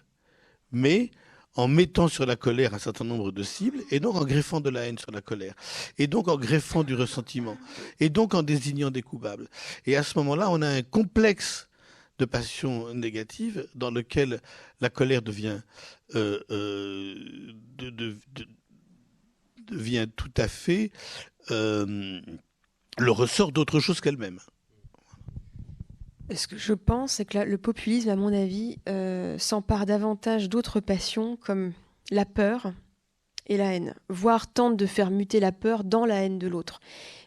mais 0.73 1.11
en 1.57 1.69
mettant 1.69 2.09
sur 2.09 2.27
la 2.27 2.37
colère 2.37 2.75
un 2.75 2.79
certain 2.79 3.05
nombre 3.05 3.31
de 3.31 3.43
cibles, 3.43 3.81
et 3.91 4.01
donc 4.01 4.17
en 4.17 4.25
greffant 4.25 4.61
de 4.61 4.71
la 4.71 4.87
haine 4.87 4.99
sur 4.99 5.13
la 5.13 5.21
colère, 5.21 5.55
et 5.99 6.07
donc 6.07 6.29
en 6.29 6.37
greffant 6.37 6.83
du 6.83 6.95
ressentiment, 6.95 7.57
et 8.01 8.09
donc 8.09 8.35
en 8.35 8.43
désignant 8.43 8.91
des 8.91 9.03
coupables. 9.03 9.49
Et 9.87 9.97
à 9.97 10.03
ce 10.03 10.19
moment-là, 10.19 10.51
on 10.51 10.63
a 10.63 10.69
un 10.69 10.83
complexe 10.83 11.69
de 12.19 12.25
passion 12.25 12.93
négative 12.95 13.69
dans 13.75 13.91
lequel 13.91 14.41
la 14.81 14.91
colère 14.91 15.23
devient, 15.23 15.61
euh, 16.15 16.41
euh, 16.51 17.53
tout 20.17 20.33
à 20.37 20.49
fait 20.49 20.91
euh, 21.51 22.21
le 22.99 23.11
ressort 23.11 23.53
d'autre 23.53 23.81
chose 23.81 24.01
qu'elle-même. 24.01 24.39
Ce 26.33 26.47
que 26.47 26.57
je 26.57 26.73
pense, 26.73 27.13
c'est 27.13 27.25
que 27.25 27.39
le 27.39 27.59
populisme, 27.59 28.09
à 28.09 28.17
mon 28.17 28.33
avis, 28.33 28.79
euh, 28.89 29.37
s'empare 29.39 29.87
davantage 29.87 30.49
d'autres 30.49 30.81
passions 30.81 31.37
comme 31.37 31.73
la 32.11 32.25
peur 32.25 32.73
et 33.47 33.57
la 33.57 33.75
haine, 33.75 33.95
voire 34.09 34.51
tente 34.51 34.77
de 34.77 34.87
faire 34.87 35.11
muter 35.11 35.39
la 35.39 35.53
peur 35.53 35.85
dans 35.85 36.07
la 36.07 36.23
haine 36.23 36.39
de 36.39 36.49
l'autre. 36.49 36.81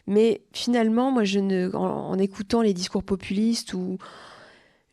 Mais 0.06 0.42
finalement, 0.52 1.10
moi, 1.12 1.24
je 1.24 1.38
ne, 1.38 1.70
en, 1.74 2.18
écoutant 2.18 2.60
les 2.60 2.74
discours 2.74 3.04
populistes 3.04 3.72
ou 3.74 3.98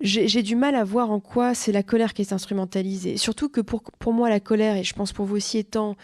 j'ai 0.01 0.43
du 0.43 0.56
mal 0.56 0.76
à 0.76 0.84
voir 0.84 1.10
en 1.10 1.20
quoi 1.20 1.56
c'est 1.56 1.72
la 1.72 1.82
colère 1.82 2.14
qui 2.14 2.22
est 2.22 2.34
instrumentalisée. 2.34 3.18
Surtout 3.18 3.49
que 3.49 3.62
pour, 3.62 4.14
moi, 4.14 4.30
la 4.30 4.39
colère, 4.39 4.76
et 4.76 4.84
je 4.84 4.93
pense 4.93 5.14
pour 5.14 5.26
vous 5.26 5.38
aussi 5.38 5.58
étant 5.58 5.95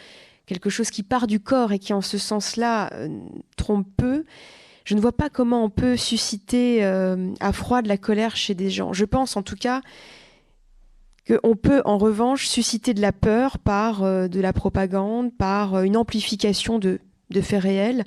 quelque 0.45 0.70
chose 0.70 0.89
qui 0.89 1.04
part 1.04 1.28
du 1.28 1.39
corps 1.39 1.72
et 1.72 1.78
qui 1.78 1.93
en 1.93 2.02
ce 2.02 2.18
sens-là 2.18 2.91
euh, 2.93 3.10
trompe 3.58 3.86
peu, 3.97 4.26
je 4.86 4.96
ne 4.96 5.02
vois 5.02 5.12
pas 5.12 5.30
comment 5.30 5.64
on 5.64 5.70
peut 5.70 5.98
susciter 5.98 6.84
euh, 6.84 7.34
à 7.40 7.54
froid 7.54 7.82
de 7.82 7.88
la 7.88 7.98
colère 7.98 8.36
chez 8.36 8.56
des 8.56 8.70
gens. 8.70 8.94
Je 8.94 9.06
pense 9.06 9.38
en 9.38 9.44
tout 9.44 9.56
cas 9.56 9.82
qu'on 11.28 11.56
peut 11.56 11.82
en 11.86 11.98
revanche 11.98 12.48
susciter 12.48 12.94
de 12.94 13.02
la 13.02 13.12
peur 13.12 13.60
par 13.60 14.04
euh, 14.04 14.28
de 14.28 14.40
la 14.40 14.54
propagande, 14.54 15.32
par 15.36 15.76
euh, 15.76 15.84
une 15.84 15.98
amplification 15.98 16.80
de, 16.80 17.00
faits 17.42 17.62
réels, 17.62 18.04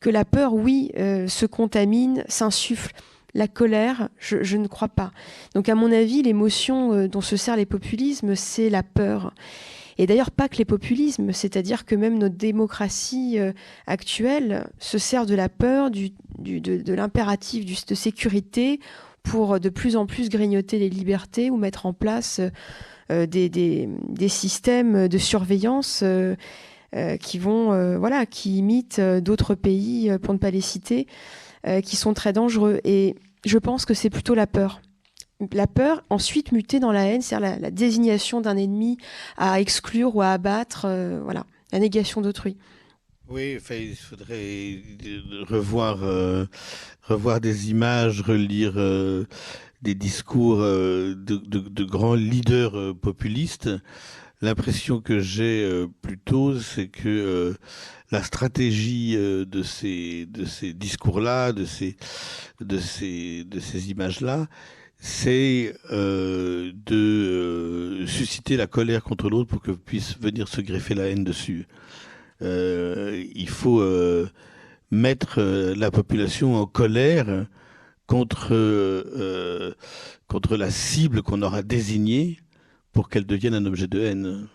que 0.00 0.10
la 0.10 0.24
peur, 0.24 0.52
oui, 0.52 0.92
se 0.94 1.46
contamine, 1.46 2.24
s'insuffle. 2.28 2.92
La 3.32 3.48
colère, 3.48 4.10
je, 4.18 4.42
je, 4.42 4.58
ne 4.58 4.66
crois 4.66 4.88
pas. 4.88 5.12
Donc 5.54 5.70
à 5.70 5.74
mon 5.74 5.90
avis, 5.90 6.22
l'émotion 6.22 7.06
dont 7.06 7.22
se 7.22 7.38
servent 7.38 7.56
les 7.56 7.64
populismes, 7.64 8.34
c'est 8.34 8.68
la 8.68 8.82
peur. 8.82 9.32
Et 9.98 10.06
d'ailleurs, 10.06 10.30
pas 10.30 10.48
que 10.48 10.56
les 10.56 10.64
populismes, 10.64 11.32
c'est-à-dire 11.32 11.84
que 11.84 11.94
même 11.94 12.18
notre 12.18 12.36
démocratie 12.36 13.38
euh, 13.38 13.52
actuelle 13.86 14.68
se 14.78 14.98
sert 14.98 15.26
de 15.26 15.34
la 15.34 15.48
peur, 15.48 15.90
du, 15.90 16.10
de, 16.38 16.92
l'impératif 16.92 17.64
de 17.64 17.94
sécurité 17.94 18.80
pour 19.22 19.58
de 19.58 19.68
plus 19.68 19.96
en 19.96 20.06
plus 20.06 20.28
grignoter 20.28 20.78
les 20.78 20.90
libertés 20.90 21.50
ou 21.50 21.56
mettre 21.56 21.86
en 21.86 21.92
place 21.92 22.40
euh, 23.10 23.26
des, 23.26 23.48
des, 23.48 24.28
systèmes 24.28 25.08
de 25.08 25.18
surveillance 25.18 26.02
euh, 26.02 26.36
qui 27.20 27.38
vont, 27.38 27.98
voilà, 27.98 28.24
qui 28.26 28.58
imitent 28.58 29.00
d'autres 29.00 29.54
pays, 29.54 30.10
pour 30.22 30.32
ne 30.32 30.38
pas 30.38 30.50
les 30.50 30.62
citer, 30.62 31.06
qui 31.82 31.96
sont 31.96 32.14
très 32.14 32.32
dangereux. 32.32 32.80
Et 32.84 33.16
je 33.44 33.58
pense 33.58 33.84
que 33.84 33.92
c'est 33.92 34.08
plutôt 34.08 34.34
la 34.34 34.46
peur 34.46 34.80
la 35.52 35.66
peur, 35.66 36.02
ensuite 36.10 36.52
mutée 36.52 36.80
dans 36.80 36.92
la 36.92 37.06
haine, 37.06 37.22
c'est-à-dire 37.22 37.60
la, 37.60 37.70
désignation 37.70 38.40
d'un 38.40 38.56
ennemi 38.56 38.96
à 39.36 39.60
exclure 39.60 40.16
ou 40.16 40.22
à 40.22 40.30
abattre, 40.30 40.86
euh, 40.86 41.20
voilà, 41.22 41.44
la 41.72 41.78
négation 41.78 42.20
d'autrui. 42.20 42.56
Oui, 43.28 43.58
il 43.70 43.96
faudrait 43.96 44.82
revoir, 45.48 46.04
euh, 46.04 46.46
revoir 47.02 47.40
des 47.40 47.70
images, 47.70 48.20
relire 48.20 48.74
euh, 48.76 49.24
des 49.82 49.96
discours 49.96 50.58
de, 50.58 51.84
grands 51.84 52.14
leaders 52.14 52.94
populistes. 52.96 53.68
L'impression 54.42 55.00
que 55.00 55.18
j'ai 55.18 55.86
plutôt, 56.02 56.60
c'est 56.60 56.86
que 56.86 57.56
la 58.12 58.22
stratégie 58.22 59.16
de 59.16 59.62
ces, 59.64 60.26
discours-là, 60.74 61.52
de 61.52 61.64
ces 61.64 61.96
images-là, 63.90 64.46
c'est 64.98 65.74
euh, 65.92 66.72
de 66.86 66.94
euh, 66.94 68.06
susciter 68.06 68.56
la 68.56 68.66
colère 68.66 69.02
contre 69.02 69.28
l'autre 69.28 69.48
pour 69.48 69.62
que 69.62 69.70
puisse 69.70 70.18
venir 70.18 70.48
se 70.48 70.60
greffer 70.60 70.94
la 70.94 71.08
haine 71.08 71.24
dessus. 71.24 71.66
Euh, 72.42 73.24
il 73.34 73.48
faut 73.48 73.82
mettre 74.90 75.40
la 75.40 75.90
population 75.90 76.56
en 76.56 76.66
colère 76.66 77.46
contre, 78.06 78.54
contre 80.28 80.56
la 80.56 80.70
cible 80.70 81.22
qu'on 81.22 81.42
aura 81.42 81.62
désignée 81.62 82.38
pour 82.92 83.08
qu'elle 83.08 83.26
devienne 83.26 83.54
un 83.54 83.66
objet 83.66 83.88
de 83.88 84.00
haine. 84.00 84.48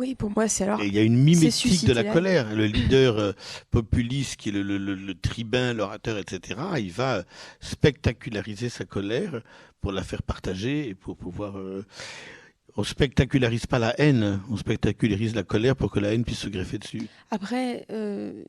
Oui, 0.00 0.14
pour 0.14 0.30
moi, 0.30 0.48
c'est 0.48 0.64
alors. 0.64 0.82
il 0.82 0.94
y 0.94 0.98
a 0.98 1.02
une 1.02 1.22
mimétique 1.22 1.84
de 1.84 1.92
la, 1.92 2.04
colère. 2.04 2.54
Le 2.54 2.64
leader 2.64 3.18
euh, 3.18 3.32
populiste, 3.70 4.36
qui 4.36 4.48
est 4.48 4.52
le, 4.52 5.12
tribun, 5.12 5.74
l'orateur, 5.74 6.16
etc., 6.16 6.58
il 6.78 6.90
va 6.90 7.24
spectaculariser 7.60 8.70
sa 8.70 8.86
colère 8.86 9.42
pour 9.82 9.92
la 9.92 10.02
faire 10.02 10.22
partager 10.22 10.88
et 10.88 10.94
pour 10.94 11.18
pouvoir. 11.18 11.58
Euh, 11.58 11.84
on 12.78 12.82
spectacularise 12.82 13.66
pas 13.66 13.78
la 13.78 13.94
haine, 14.00 14.40
on 14.50 14.56
spectacularise 14.56 15.34
la 15.34 15.42
colère 15.42 15.76
pour 15.76 15.90
que 15.90 16.00
la 16.00 16.14
haine 16.14 16.24
puisse 16.24 16.38
se 16.38 16.48
greffer 16.48 16.78
dessus. 16.78 17.06
Après, 17.30 17.84
euh, 17.90 18.42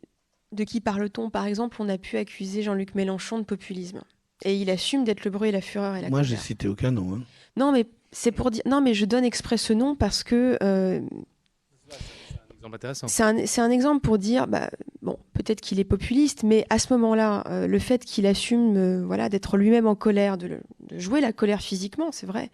de 0.54 0.64
qui 0.64 0.80
parle-t-on? 0.80 1.30
Par 1.30 1.48
exemple, 1.48 1.76
on 1.80 1.90
a 1.90 1.98
pu 1.98 2.16
accuser 2.16 2.64
Jean-Luc 2.64 2.96
Mélenchon 2.96 3.40
de 3.40 3.44
populisme. 3.44 4.04
Et 4.46 4.56
il 4.56 4.70
assume 4.70 5.04
d'être 5.04 5.26
le 5.26 5.32
bruit 5.32 5.50
et 5.50 5.52
la 5.52 5.60
fureur 5.60 5.98
et 5.98 6.02
la 6.02 6.10
Moi, 6.10 6.24
j'ai 6.24 6.38
cité 6.38 6.70
aucun 6.70 6.92
nom. 6.92 7.16
Hein. 7.16 7.24
Non, 7.58 7.74
mais 7.74 7.88
c'est 8.14 8.32
pour 8.32 8.52
dire. 8.52 8.64
Non, 8.66 8.80
mais 8.80 8.94
je 8.94 9.04
donne 9.04 9.26
exprès 9.26 9.58
ce 9.58 9.74
nom 9.74 9.98
parce 9.98 10.24
que 10.24 10.58
c'est 13.08 13.62
un, 13.62 13.72
exemple 13.72 14.02
pour 14.02 14.18
dire, 14.18 14.48
bah, 14.48 14.70
bon, 15.02 15.18
peut-être 15.34 15.62
qu'il 15.62 15.80
est 15.80 15.86
populiste, 15.86 16.44
mais 16.44 16.66
à 16.70 16.80
ce 16.80 16.94
moment-là, 16.94 17.44
euh, 17.48 17.68
le 17.68 17.80
fait 17.80 18.06
qu'il 18.06 18.26
assume 18.26 18.78
euh, 18.78 19.04
voilà, 19.06 19.30
d'être 19.30 19.58
lui-même 19.58 19.88
en 19.88 19.96
colère, 19.96 20.38
de, 20.38 20.60
jouer 20.96 21.22
la 21.22 21.34
colère 21.34 21.62
physiquement, 21.62 22.12
c'est 22.12 22.28
vrai, 22.28 22.50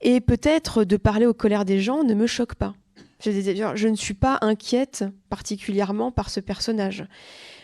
et 0.00 0.20
peut-être 0.20 0.84
de 0.84 0.96
parler 0.96 1.26
aux 1.26 1.34
colères 1.34 1.64
des 1.64 1.80
gens 1.80 2.04
ne 2.04 2.14
me 2.14 2.26
choque 2.26 2.54
pas. 2.54 2.74
Je, 3.22 3.88
ne 3.88 3.96
suis 3.96 4.14
pas 4.14 4.38
inquiète 4.40 5.04
particulièrement 5.28 6.10
par 6.10 6.30
ce 6.30 6.40
personnage. 6.40 7.04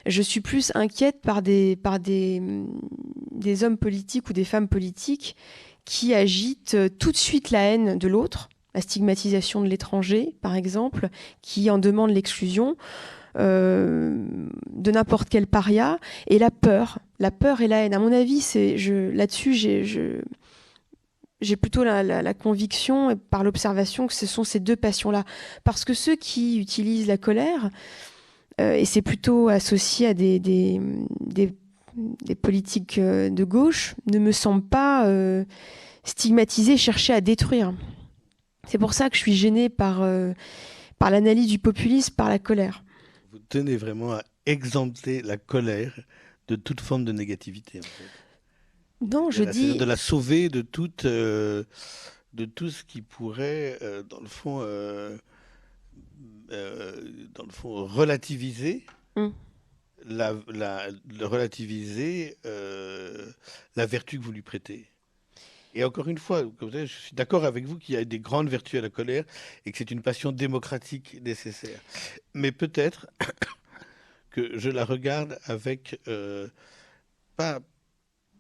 Je 0.05 0.21
suis 0.21 0.43
plus 0.43 0.71
inquiète 0.75 1.23
par 1.23 1.41
des, 1.41 1.79
des 3.31 3.65
hommes 3.65 3.79
politiques 3.79 4.29
ou 4.29 4.35
des 4.35 4.45
femmes 4.45 4.69
politiques 4.69 5.35
qui 5.87 6.13
agitent 6.13 6.75
euh, 6.75 6.89
tout 6.91 7.13
de 7.13 7.17
suite 7.17 7.51
la 7.51 7.61
haine 7.61 7.97
de 7.97 8.09
l'autre, 8.09 8.51
la 8.77 8.83
stigmatisation 8.83 9.63
de 9.63 9.69
l'étranger, 9.69 10.37
par 10.43 10.55
exemple, 10.55 11.09
qui 11.41 11.71
en 11.71 11.79
demande 11.79 12.11
l'exclusion. 12.11 12.77
Euh, 13.39 14.17
de 14.71 14.91
n'importe 14.91 15.29
quel 15.29 15.47
paria 15.47 15.99
et 16.27 16.39
la 16.39 16.51
peur, 16.51 17.01
la 17.19 17.31
peur 17.31 17.61
et 17.61 17.69
la 17.69 17.85
haine. 17.85 17.93
À 17.93 17.99
mon 17.99 18.11
avis, 18.11 18.41
c'est 18.41 18.77
là-dessus, 19.13 19.53
j'ai 19.55 21.57
plutôt 21.57 21.85
la, 21.85 22.35
conviction, 22.35 23.15
par 23.31 23.45
l'observation, 23.45 24.07
que 24.07 24.15
ce 24.15 24.27
sont 24.27 24.45
ces 24.45 24.61
deux 24.61 24.77
passions-là. 24.77 25.25
Parce 25.65 25.85
que 25.85 25.93
ceux 25.93 26.17
qui 26.17 26.59
utilisent 26.59 27.09
la 27.09 27.19
colère, 27.19 27.69
euh, 28.61 28.75
et 28.75 28.87
c'est 28.87 29.03
plutôt 29.03 29.49
associé 29.49 30.07
à 30.07 30.15
des, 30.15 30.81
politiques 32.41 32.99
euh, 32.99 33.29
de 33.29 33.45
gauche, 33.45 33.97
ne 34.11 34.19
me 34.19 34.33
semblent 34.33 34.67
pas 34.67 35.07
stigmatisés, 36.05 36.79
chercher 36.79 37.13
à 37.13 37.21
détruire. 37.21 37.75
C'est 38.67 38.79
pour 38.79 38.95
ça 38.95 39.09
que 39.11 39.17
je 39.17 39.23
suis 39.23 39.35
gênée 39.35 39.69
par, 39.69 40.03
euh, 40.03 40.33
par 40.99 41.11
l'analyse 41.11 41.49
du 41.49 41.59
populisme, 41.59 42.15
par 42.15 42.29
la 42.29 42.39
colère. 42.39 42.85
Vous 43.33 43.39
tenez 43.49 43.77
vraiment 43.77 44.13
à 44.15 44.23
exempter 44.45 45.23
la 45.23 45.37
colère 45.37 45.99
de 46.49 46.57
toute 46.57 46.81
forme 46.81 47.05
de 47.05 47.13
négativité. 47.13 47.79
En 47.79 47.83
fait. 47.83 48.11
Non, 49.01 49.31
je 49.31 49.45
dis. 49.45 49.77
De 49.77 49.85
la 49.85 49.97
sauver 49.97 50.49
de, 50.49 50.63
toute, 50.63 51.05
euh, 51.05 51.65
de 52.33 52.45
tout 52.45 52.71
ce 52.71 52.85
qui 52.85 53.03
pourrait, 53.03 53.79
euh, 53.83 54.03
dans, 54.03 54.21
le 54.21 54.29
fond, 54.29 54.61
dans 56.49 57.45
le 57.45 57.53
fond, 57.53 57.87
relativiser. 57.87 58.85
Hum. 59.17 59.33
La, 60.09 60.37
la, 60.49 60.87
relativiser 61.21 62.37
la 62.45 63.87
vertu 63.87 64.19
que 64.19 64.25
vous 64.25 64.31
lui 64.31 64.43
prêtez. 64.43 64.87
Et 65.77 65.85
encore 65.85 66.09
une 66.09 66.17
fois, 66.17 66.43
je 66.63 66.87
suis 66.87 67.15
d'accord 67.15 67.45
avec 67.45 67.67
vous 67.67 67.77
qu'il 67.79 67.95
y 67.95 67.99
a 67.99 68.05
des 68.05 68.19
grandes 68.19 68.49
vertus 68.49 68.79
à 68.79 68.83
la 68.83 68.89
colère 68.89 69.25
et 69.67 69.73
que 69.73 69.79
c'est 69.79 69.91
une 69.91 70.01
passion 70.01 70.33
démocratique 70.33 71.21
nécessaire. 71.23 71.79
Mais 72.33 72.51
peut-être 72.51 73.07
que 74.31 74.59
je 74.59 74.71
la 74.71 74.87
regarde 74.87 75.39
avec 75.45 76.01
pas, 77.37 77.61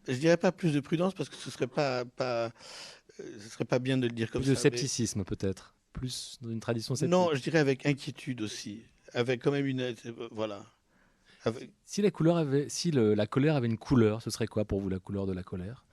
je 0.09 0.14
dirais 0.14 0.39
pas 0.39 0.51
plus 0.51 0.72
de 0.72 0.80
prudence 0.80 1.12
parce 1.12 1.28
que 1.28 1.37
ce 1.37 1.51
serait 1.51 1.66
pas, 1.66 2.07
pas 2.07 2.51
ce 3.18 3.49
serait 3.51 3.66
pas 3.66 3.80
bien 3.80 3.99
de 3.99 4.07
le 4.07 4.12
dire 4.12 4.30
comme 4.30 4.41
plus 4.41 4.49
ça. 4.49 4.55
De 4.55 4.59
scepticisme 4.59 5.24
peut-être, 5.24 5.74
plus 5.93 6.39
dans 6.41 6.51
une 6.51 6.61
tradition 6.61 6.95
sceptique. 6.95 7.11
Non, 7.11 7.30
je 7.34 7.43
dirais 7.43 7.59
avec 7.59 7.84
inquiétude 7.84 8.41
aussi, 8.41 8.80
avec 9.12 9.43
quand 9.43 9.53
même 9.53 9.66
une 9.66 9.95
voilà. 10.30 10.64
Si 11.84 12.03
la 12.03 12.11
couleur 12.11 12.39
avait, 12.39 12.68
si 12.68 12.91
la 12.91 13.26
colère 13.26 13.57
avait 13.57 13.68
une 13.68 13.78
couleur, 13.78 14.20
ce 14.22 14.30
serait 14.30 14.49
quoi 14.49 14.64
pour 14.64 14.80
vous 14.80 14.89
la 14.89 14.99
couleur 14.99 15.26
de 15.26 15.32
la 15.32 15.43
colère? 15.43 15.84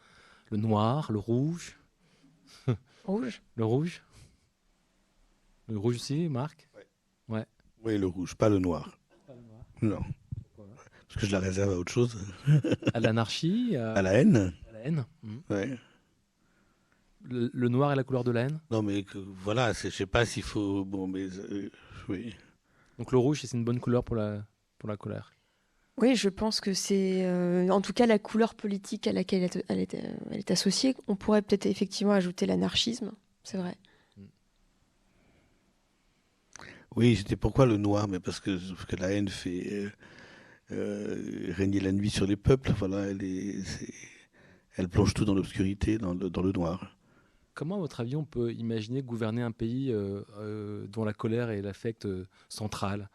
Le 0.53 0.59
noir, 0.59 1.11
le 1.11 1.17
rouge 1.17 1.79
Rouge? 3.05 3.41
Le 3.55 3.65
rouge 3.65 4.03
Le 5.67 5.79
rouge 5.79 5.95
aussi, 5.95 6.29
Marc? 6.29 6.69
Ouais. 7.27 7.47
Oui, 7.83 7.97
le 7.97 8.05
rouge, 8.05 8.35
pas 8.35 8.49
le 8.49 8.59
noir. 8.59 8.95
Pas 9.25 9.33
le 9.33 9.41
noir. 9.41 9.65
Non. 9.81 10.03
Parce 11.07 11.21
que 11.21 11.25
je 11.25 11.31
la 11.31 11.39
réserve 11.39 11.71
à 11.71 11.75
autre 11.75 11.91
chose. 11.91 12.15
à 12.93 12.99
l'anarchie 12.99 13.75
à... 13.77 13.99
la 14.03 14.13
haine 14.13 14.53
À 14.69 14.73
la 14.73 14.79
haine. 14.81 15.05
Hmm. 15.23 15.37
Ouais. 15.49 15.75
Le, 17.23 17.67
noir 17.67 17.91
est 17.91 17.95
la 17.95 18.03
couleur 18.03 18.23
de 18.23 18.29
la 18.29 18.41
haine? 18.41 18.59
Non, 18.69 18.83
mais 18.83 19.01
que, 19.01 19.17
voilà, 19.17 19.73
je 19.73 19.89
sais 19.89 20.05
pas 20.05 20.23
s'il 20.23 20.43
faut. 20.43 20.85
Bon, 20.85 21.07
mais 21.07 21.23
euh, 21.23 21.71
oui. 22.09 22.35
Donc 22.99 23.11
le 23.11 23.17
rouge, 23.17 23.41
c'est 23.41 23.57
une 23.57 23.65
bonne 23.65 23.79
couleur 23.79 24.03
pour 24.03 24.17
la, 24.17 24.45
pour 24.77 24.87
la 24.87 24.97
colère? 24.97 25.33
Oui, 25.97 26.15
je 26.15 26.29
pense 26.29 26.59
que 26.59 26.73
c'est 26.73 27.23
euh, 27.23 27.69
en 27.69 27.79
tout 27.79 27.93
cas 27.93 28.07
la 28.07 28.17
couleur 28.17 28.55
politique 28.55 29.05
à 29.05 29.13
laquelle 29.13 29.47
elle 29.67 29.79
est, 29.79 29.95
elle 30.29 30.39
est, 30.39 30.51
associée. 30.51 30.95
On 31.07 31.15
pourrait 31.15 31.43
peut-être 31.43 31.67
effectivement 31.67 32.13
ajouter 32.13 32.47
l'anarchisme, 32.47 33.11
c'est 33.43 33.57
vrai. 33.57 33.77
Oui, 36.95 37.15
c'était 37.15 37.35
pourquoi 37.35 37.65
le 37.65 37.77
noir, 37.77 38.07
mais 38.07 38.19
parce 38.19 38.39
que, 38.39 38.59
que 38.85 38.95
la 38.95 39.11
haine 39.11 39.27
fait 39.27 39.71
euh, 39.71 39.89
euh, 40.71 41.53
régner 41.53 41.79
la 41.79 41.91
nuit 41.91 42.09
sur 42.09 42.25
les 42.25 42.35
peuples. 42.35 42.71
Voilà, 42.77 43.05
elle, 43.07 43.23
est, 43.23 43.63
elle 44.75 44.89
plonge 44.89 45.13
tout 45.13 45.25
dans 45.25 45.35
l'obscurité, 45.35 45.99
dans 45.99 46.13
le, 46.13 46.29
dans 46.29 46.41
le 46.41 46.51
noir. 46.51 46.95
Comment, 47.53 47.75
à 47.75 47.79
votre 47.79 47.99
avis, 47.99 48.15
on 48.15 48.25
peut 48.25 48.51
imaginer 48.51 49.03
gouverner 49.03 49.43
un 49.43 49.51
pays 49.51 49.95
dont 50.87 51.05
la 51.05 51.13
colère 51.13 51.51
est 51.51 51.61
l'affect 51.61 52.07
central? 52.49 53.09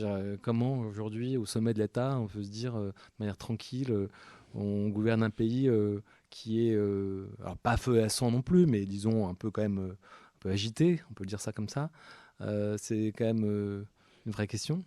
Euh, 0.00 0.36
comment 0.40 0.78
aujourd'hui, 0.80 1.36
au 1.36 1.46
sommet 1.46 1.74
de 1.74 1.78
l'État, 1.78 2.18
on 2.18 2.26
peut 2.26 2.42
se 2.42 2.50
dire 2.50 2.76
euh, 2.76 2.88
de 2.88 2.94
manière 3.20 3.36
tranquille, 3.36 3.90
euh, 3.90 4.08
on 4.54 4.88
gouverne 4.88 5.22
un 5.22 5.30
pays 5.30 5.68
qui 6.30 6.68
est, 6.68 6.76
alors 7.40 7.56
pas 7.58 7.76
feu 7.76 8.00
à 8.00 8.08
sang 8.08 8.30
non 8.30 8.40
plus, 8.40 8.66
mais 8.66 8.84
disons 8.84 9.28
un 9.28 9.34
peu 9.34 9.50
quand 9.50 9.62
même 9.62 9.78
un 9.80 10.38
peu 10.38 10.50
agité, 10.50 11.02
on 11.10 11.14
peut 11.14 11.24
le 11.24 11.28
dire 11.28 11.40
ça 11.40 11.52
comme 11.52 11.68
ça. 11.68 11.90
c'est 12.78 13.12
quand 13.16 13.24
même 13.24 13.84
une 14.26 14.32
vraie 14.32 14.46
question. 14.46 14.84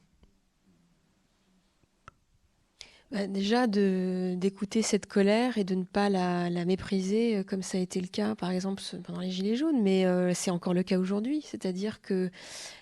Bah, 2.79 2.85
déjà, 3.11 3.67
d'écouter 3.67 4.81
cette 4.81 5.05
colère 5.05 5.57
et 5.57 5.63
de 5.63 5.75
ne 5.75 5.83
pas 5.83 6.09
la, 6.09 6.65
mépriser, 6.65 7.37
euh, 7.37 7.43
comme 7.43 7.61
ça 7.61 7.77
a 7.77 7.81
été 7.81 8.01
le 8.01 8.07
cas, 8.07 8.35
par 8.35 8.51
exemple, 8.51 8.81
pendant 9.03 9.21
les 9.21 9.31
Gilets 9.31 9.55
jaunes, 9.55 9.81
mais 9.81 10.05
euh, 10.05 10.33
c'est 10.33 10.51
encore 10.51 10.73
le 10.73 10.83
cas 10.83 10.97
aujourd'hui. 10.97 11.41
C'est-à-dire 11.45 12.01
que 12.01 12.29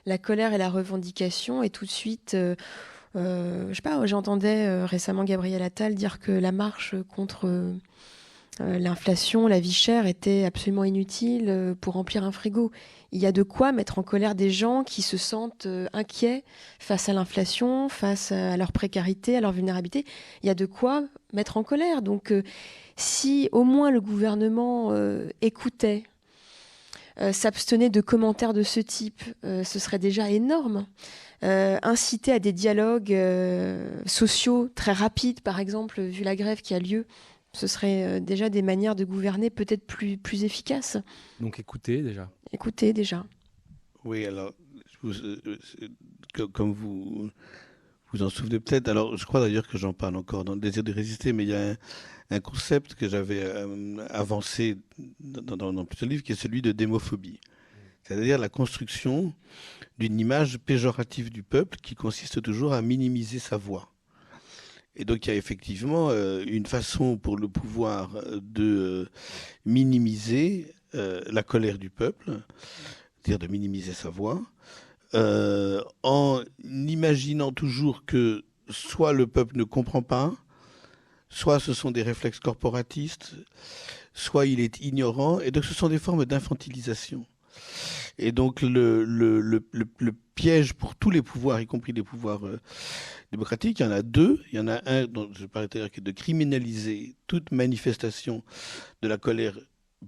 la 0.05 0.17
colère 0.17 0.53
et 0.53 0.57
la 0.57 0.69
revendication 0.69 1.63
est 1.63 1.69
tout 1.69 1.85
de 1.85 1.91
suite. 1.91 2.35
Euh, 3.15 3.67
je 3.69 3.73
sais 3.73 3.81
pas, 3.81 4.05
j'entendais 4.05 4.83
récemment 4.85 5.23
Gabriel 5.23 5.61
Attal 5.61 5.95
dire 5.95 6.19
que 6.19 6.31
la 6.31 6.51
marche 6.51 6.95
contre 7.15 7.47
euh, 7.47 7.73
l'inflation, 8.59 9.47
la 9.47 9.59
vie 9.59 9.73
chère 9.73 10.05
était 10.05 10.45
absolument 10.45 10.85
inutile 10.85 11.49
euh, 11.49 11.75
pour 11.79 11.93
remplir 11.93 12.23
un 12.23 12.31
frigo. 12.31 12.71
Il 13.11 13.19
y 13.19 13.25
a 13.25 13.31
de 13.31 13.43
quoi 13.43 13.71
mettre 13.71 13.99
en 13.99 14.03
colère 14.03 14.35
des 14.35 14.49
gens 14.49 14.83
qui 14.83 15.01
se 15.01 15.17
sentent 15.17 15.65
euh, 15.65 15.87
inquiets 15.93 16.43
face 16.79 17.09
à 17.09 17.13
l'inflation, 17.13 17.89
face 17.89 18.31
à 18.31 18.55
leur 18.55 18.71
précarité, 18.71 19.35
à 19.35 19.41
leur 19.41 19.51
vulnérabilité. 19.51 20.05
Il 20.41 20.47
y 20.47 20.49
a 20.49 20.55
de 20.55 20.65
quoi 20.65 21.03
mettre 21.33 21.57
en 21.57 21.63
colère. 21.63 22.01
Donc, 22.01 22.33
si 22.95 23.49
au 23.51 23.63
moins 23.63 23.91
le 23.91 23.99
gouvernement 23.99 24.93
écoutait, 25.41 26.03
s'abstenait 27.31 27.89
de 27.89 27.99
commentaires 27.99 28.53
de 28.53 28.63
ce 28.63 28.79
type, 28.79 29.21
ce 29.43 29.79
serait 29.79 29.99
déjà 29.99 30.29
énorme. 30.29 30.85
inciter 31.41 32.31
à 32.31 32.39
des 32.39 32.53
dialogues 32.53 33.17
sociaux 34.05 34.69
très 34.75 34.93
rapides, 34.93 35.41
par 35.41 35.59
exemple, 35.59 36.01
vu 36.01 36.23
la 36.23 36.37
grève 36.37 36.61
qui 36.61 36.73
a 36.73 36.79
lieu 36.79 37.05
ce 37.55 37.67
serait 37.67 38.03
euh, 38.03 38.19
déjà 38.19 38.49
des 38.49 38.61
manières 38.61 38.95
de 38.95 39.05
gouverner 39.05 39.49
peut-être 39.49 39.85
plus, 39.85 40.17
plus 40.17 40.43
efficaces. 40.43 40.97
Donc 41.39 41.59
écoutez 41.59 42.01
déjà. 42.01 42.29
Écoutez 42.51 42.93
déjà. 42.93 43.25
Oui, 44.03 44.25
alors, 44.25 44.53
euh, 45.03 45.57
comme 46.53 46.73
vous 46.73 47.29
vous 48.11 48.23
en 48.23 48.29
souvenez 48.29 48.59
peut-être, 48.59 48.87
alors 48.87 49.17
je 49.17 49.25
crois 49.25 49.41
d'ailleurs 49.41 49.67
que 49.67 49.77
j'en 49.77 49.93
parle 49.93 50.15
encore 50.15 50.45
dans 50.45 50.53
le 50.53 50.59
désir 50.61 50.83
de 50.83 50.91
résister, 50.91 51.33
mais 51.33 51.43
il 51.43 51.49
y 51.49 51.55
a 51.55 51.75
un, 52.29 52.39
concept 52.39 52.95
que 52.95 53.09
j'avais 53.09 53.41
euh, 53.43 53.97
avancé 54.09 54.77
dans, 55.19 55.57
dans, 55.57 55.73
dans, 55.73 55.85
plusieurs 55.85 56.09
livres 56.09 56.23
qui 56.23 56.31
est 56.31 56.35
celui 56.35 56.61
de 56.61 56.71
démophobie. 56.71 57.39
C'est-à-dire 58.03 58.37
la 58.37 58.49
construction 58.49 59.33
d'une 59.97 60.19
image 60.19 60.59
péjorative 60.59 61.31
du 61.31 61.41
peuple 61.41 61.77
qui 61.81 61.95
consiste 61.95 62.41
toujours 62.41 62.73
à 62.73 62.81
minimiser 62.81 63.39
sa 63.39 63.57
voix. 63.57 63.94
Et 64.95 65.05
donc 65.05 65.25
il 65.25 65.29
y 65.29 65.33
a 65.33 65.35
effectivement 65.35 66.09
euh, 66.09 66.43
une 66.47 66.65
façon 66.65 67.17
pour 67.17 67.37
le 67.37 67.47
pouvoir 67.47 68.11
de 68.41 68.63
euh, 68.63 69.09
minimiser 69.65 70.73
euh, 70.93 71.21
la 71.29 71.43
colère 71.43 71.77
du 71.77 71.89
peuple, 71.89 72.41
c'est-à-dire 73.17 73.39
de 73.39 73.51
minimiser 73.51 73.93
sa 73.93 74.09
voix, 74.09 74.41
en 76.03 76.43
imaginant 76.63 77.53
toujours 77.53 78.03
que 78.05 78.43
soit 78.69 79.13
le 79.13 79.27
peuple 79.27 79.57
ne 79.57 79.63
comprend 79.63 80.01
pas, 80.01 80.33
soit 81.29 81.61
ce 81.61 81.73
sont 81.73 81.91
des 81.91 82.03
réflexes 82.03 82.41
corporatistes, 82.41 83.33
soit 84.13 84.45
il 84.45 84.59
est 84.59 84.81
ignorant, 84.81 85.39
et 85.39 85.51
donc 85.51 85.63
ce 85.63 85.73
sont 85.73 85.87
des 85.87 85.99
formes 85.99 86.25
d'infantilisation. 86.25 87.25
Et 88.17 88.31
donc 88.31 88.61
le, 88.61 89.03
le, 89.03 89.39
le, 89.41 90.11
piège 90.35 90.73
pour 90.73 90.95
tous 90.95 91.11
les 91.11 91.21
pouvoirs, 91.21 91.61
y 91.61 91.65
compris 91.65 91.93
les 91.93 92.03
pouvoirs 92.03 92.45
euh, 92.45 92.59
démocratiques, 93.31 93.79
il 93.79 93.83
y 93.83 93.85
en 93.85 93.91
a 93.91 94.01
deux. 94.01 94.43
Il 94.51 94.57
y 94.57 94.59
en 94.59 94.67
a 94.67 94.81
un 94.85 95.05
dont 95.07 95.29
je 95.33 95.45
parlais 95.45 95.69
tout 95.69 95.77
à 95.77 95.87
qui 95.87 96.01
est 96.01 96.03
de 96.03 96.11
criminaliser 96.11 97.15
toute 97.25 97.51
manifestation 97.51 98.43
de 99.01 99.07
la 99.07 99.17
colère 99.17 99.57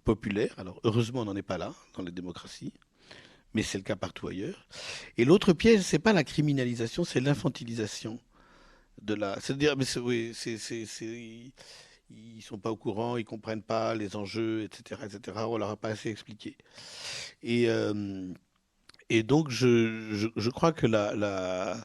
populaire. 0.03 0.53
Alors 0.57 0.81
heureusement 0.83 1.21
on 1.21 1.25
n'en 1.25 1.35
est 1.35 1.41
pas 1.41 1.57
là 1.57 1.73
dans 1.95 2.03
les 2.03 2.11
démocraties, 2.11 2.73
mais 3.53 3.63
c'est 3.63 3.77
le 3.77 3.85
cas 3.85 3.95
partout 3.95 4.27
ailleurs. 4.27 4.67
Et 5.17 5.23
l'autre 5.23 5.53
piège, 5.53 5.81
c'est 5.81 5.99
pas 5.99 6.13
la 6.13 6.25
criminalisation, 6.25 7.05
c'est 7.05 7.21
l'infantilisation 7.21 8.19
de 9.01 9.13
la. 9.13 9.39
C'est-à-dire, 9.39 9.77
mais 9.77 9.85
oui, 9.97 10.31
c'est 10.33 10.57
ils 12.09 12.41
sont 12.41 12.57
pas 12.57 12.71
au 12.71 12.77
courant, 12.77 13.17
ils 13.17 13.25
comprennent 13.25 13.61
pas 13.61 13.95
les 13.95 14.15
enjeux, 14.15 14.63
etc., 14.63 15.01
etc. 15.05 15.37
On 15.47 15.57
leur 15.57 15.69
a 15.69 15.75
pas 15.75 15.89
assez 15.89 16.09
expliqué. 16.09 16.55
Et 17.43 17.69
euh, 17.69 18.33
et 19.09 19.23
donc 19.23 19.49
je, 19.49 20.29
je, 20.35 20.49
crois 20.49 20.73
que 20.73 20.85
la, 20.85 21.15
la, 21.15 21.77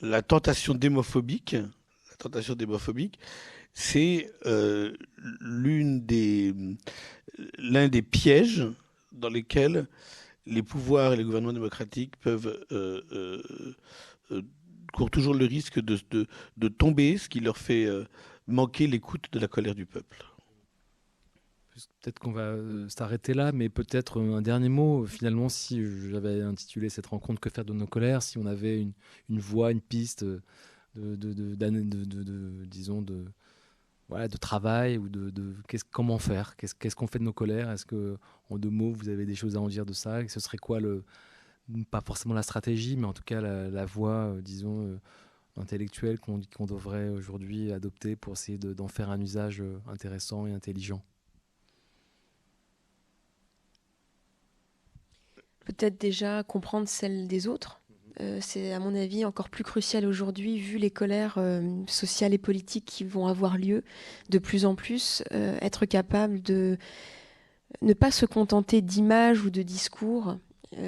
la 0.00 0.22
tentation 0.22 0.74
démophobique, 0.74 1.52
la 1.52 2.16
tentation 2.18 2.54
démophobique, 2.54 3.18
c'est 3.74 4.32
euh, 4.46 4.96
l'une 5.40 6.04
des 6.04 6.54
l'un 7.58 7.88
des 7.88 8.02
pièges 8.02 8.66
dans 9.12 9.28
lesquels 9.28 9.86
les 10.46 10.62
pouvoirs 10.62 11.12
et 11.12 11.16
les 11.16 11.24
gouvernements 11.24 11.52
démocratiques 11.52 12.16
peuvent 12.16 12.58
euh, 12.72 13.02
euh, 14.30 14.42
courent 14.92 15.10
toujours 15.10 15.34
le 15.34 15.44
risque 15.44 15.78
de, 15.80 15.98
de, 16.10 16.26
de, 16.56 16.68
tomber, 16.68 17.18
ce 17.18 17.28
qui 17.28 17.40
leur 17.40 17.58
fait 17.58 17.86
manquer 18.46 18.86
l'écoute 18.86 19.26
de 19.32 19.38
la 19.38 19.48
colère 19.48 19.74
du 19.74 19.86
peuple. 19.86 20.24
Peut-être 22.00 22.18
qu'on 22.18 22.32
va 22.32 22.42
euh, 22.42 22.88
s'arrêter 22.88 23.34
là, 23.34 23.52
mais 23.52 23.68
peut-être 23.68 24.20
un 24.20 24.40
dernier 24.40 24.70
mot. 24.70 25.04
Finalement, 25.04 25.50
si 25.50 25.84
j'avais 26.10 26.40
intitulé 26.40 26.88
cette 26.88 27.06
rencontre 27.06 27.40
Que 27.40 27.50
faire 27.50 27.66
de 27.66 27.74
nos 27.74 27.86
colères, 27.86 28.22
si 28.22 28.38
on 28.38 28.46
avait 28.46 28.80
une, 29.28 29.38
voie, 29.38 29.72
une 29.72 29.82
piste 29.82 30.24
de, 30.24 30.40
de, 30.94 32.64
disons, 32.64 33.02
de, 33.02 33.26
voilà, 34.08 34.28
de 34.28 34.36
travail 34.38 34.96
ou 34.96 35.08
de, 35.10 35.54
comment 35.90 36.18
faire? 36.18 36.56
Qu'est-ce 36.56 36.96
qu'on 36.96 37.06
fait 37.06 37.18
de 37.18 37.24
nos 37.24 37.34
colères? 37.34 37.70
Est-ce 37.70 37.84
que, 37.84 38.16
en 38.48 38.56
deux 38.56 38.70
mots, 38.70 38.92
vous 38.92 39.10
avez 39.10 39.26
des 39.26 39.34
choses 39.34 39.56
à 39.56 39.60
en 39.60 39.68
dire 39.68 39.84
de 39.84 39.92
ça? 39.92 40.26
Ce 40.28 40.40
serait 40.40 40.58
quoi 40.58 40.80
le, 40.80 41.04
pas 41.90 42.00
forcément 42.00 42.34
la 42.34 42.42
stratégie, 42.42 42.96
mais 42.96 43.06
en 43.06 43.12
tout 43.12 43.24
cas 43.24 43.40
la, 43.40 43.84
voie, 43.84 44.26
euh, 44.26 44.40
disons, 44.40 44.86
euh, 44.86 45.00
intellectuelle 45.56 46.18
qu'on 46.18 46.66
devrait 46.66 47.08
aujourd'hui 47.08 47.72
adopter 47.72 48.16
pour 48.16 48.34
essayer 48.34 48.58
d'en 48.58 48.88
faire 48.88 49.10
un 49.10 49.20
usage 49.20 49.60
euh, 49.60 49.80
intéressant 49.88 50.46
et 50.46 50.52
intelligent 50.52 51.02
Peut-être 55.64 56.00
déjà 56.00 56.44
comprendre 56.44 56.88
celle 56.88 57.26
des 57.26 57.48
autres. 57.48 57.80
Euh, 58.20 58.38
c'est 58.40 58.72
à 58.72 58.78
mon 58.78 58.94
avis 58.94 59.24
encore 59.24 59.50
plus 59.50 59.64
crucial 59.64 60.06
aujourd'hui 60.06 60.58
vu 60.58 60.78
les 60.78 60.90
colères 60.90 61.38
euh, 61.38 61.82
sociales 61.88 62.32
et 62.32 62.38
politiques 62.38 62.84
qui 62.84 63.02
vont 63.02 63.26
avoir 63.26 63.58
lieu 63.58 63.82
de 64.30 64.38
plus 64.38 64.64
en 64.64 64.76
plus, 64.76 65.24
être 65.32 65.84
capable 65.84 66.40
de 66.40 66.78
ne 67.82 67.92
pas 67.94 68.12
se 68.12 68.26
contenter 68.26 68.80
d'images 68.80 69.42
ou 69.42 69.50
de 69.50 69.62
discours, 69.62 70.38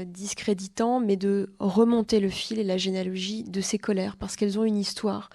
discréditant, 0.07 1.01
mais 1.01 1.16
de 1.16 1.51
remonter 1.59 2.20
le 2.20 2.29
fil 2.29 2.59
et 2.59 2.64
la 2.64 2.76
généalogie 2.76 3.45
de 3.45 3.61
ces 3.61 3.79
colères, 3.79 4.16
parce 4.16 4.37
qu'elles 4.37 4.59
ont 4.59 4.64
une 4.64 4.76
histoire. 4.76 5.31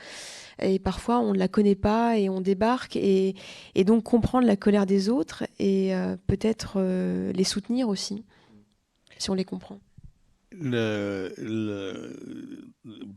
Et 0.62 0.80
parfois, 0.80 1.20
on 1.20 1.34
ne 1.34 1.40
la 1.40 1.48
connaît 1.48 1.76
pas 1.76 2.18
et 2.18 2.30
on 2.30 2.42
débarque. 2.42 2.96
Et, 2.96 3.36
donc, 3.86 4.04
comprendre 4.04 4.46
la 4.46 4.56
colère 4.56 4.86
des 4.86 5.10
autres 5.10 5.46
et 5.60 5.94
peut-être 6.28 6.80
les 7.34 7.44
soutenir 7.44 7.90
aussi, 7.90 8.24
si 9.18 9.30
on 9.30 9.34
les 9.34 9.46
comprend 9.46 9.80
le, 10.60 11.34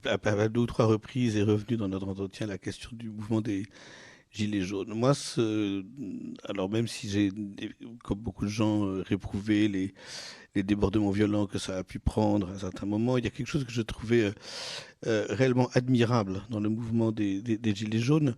à, 0.04 0.48
deux 0.48 0.60
ou 0.60 0.66
trois 0.66 0.86
reprises 0.86 1.36
est 1.36 1.42
revenu 1.42 1.76
dans 1.76 1.88
notre 1.88 2.08
entretien 2.08 2.46
la 2.46 2.58
question 2.58 2.90
du 2.92 3.10
mouvement 3.10 3.40
des 3.40 3.66
Gilets 4.36 4.60
jaunes. 4.60 4.92
Moi, 4.92 5.14
alors 6.44 6.68
même 6.68 6.86
si 6.86 7.08
j'ai, 7.08 7.32
comme 8.04 8.18
beaucoup 8.18 8.44
de 8.44 8.50
gens, 8.50 8.86
euh, 8.86 9.02
réprouvé 9.02 9.66
les, 9.66 9.94
débordements 10.62 11.10
violents 11.10 11.46
que 11.46 11.58
ça 11.58 11.76
a 11.76 11.84
pu 11.84 11.98
prendre 11.98 12.48
à 12.48 12.52
un 12.52 12.58
certain 12.58 12.86
moment, 12.86 13.18
il 13.18 13.24
y 13.24 13.26
a 13.26 13.30
quelque 13.30 13.46
chose 13.46 13.64
que 13.64 13.72
je 13.72 13.82
trouvais 13.82 14.24
euh, 14.24 14.32
euh, 15.06 15.26
réellement 15.28 15.68
admirable 15.74 16.42
dans 16.48 16.60
le 16.60 16.70
mouvement 16.70 17.12
des, 17.12 17.42
Gilets 17.74 17.98
jaunes 17.98 18.36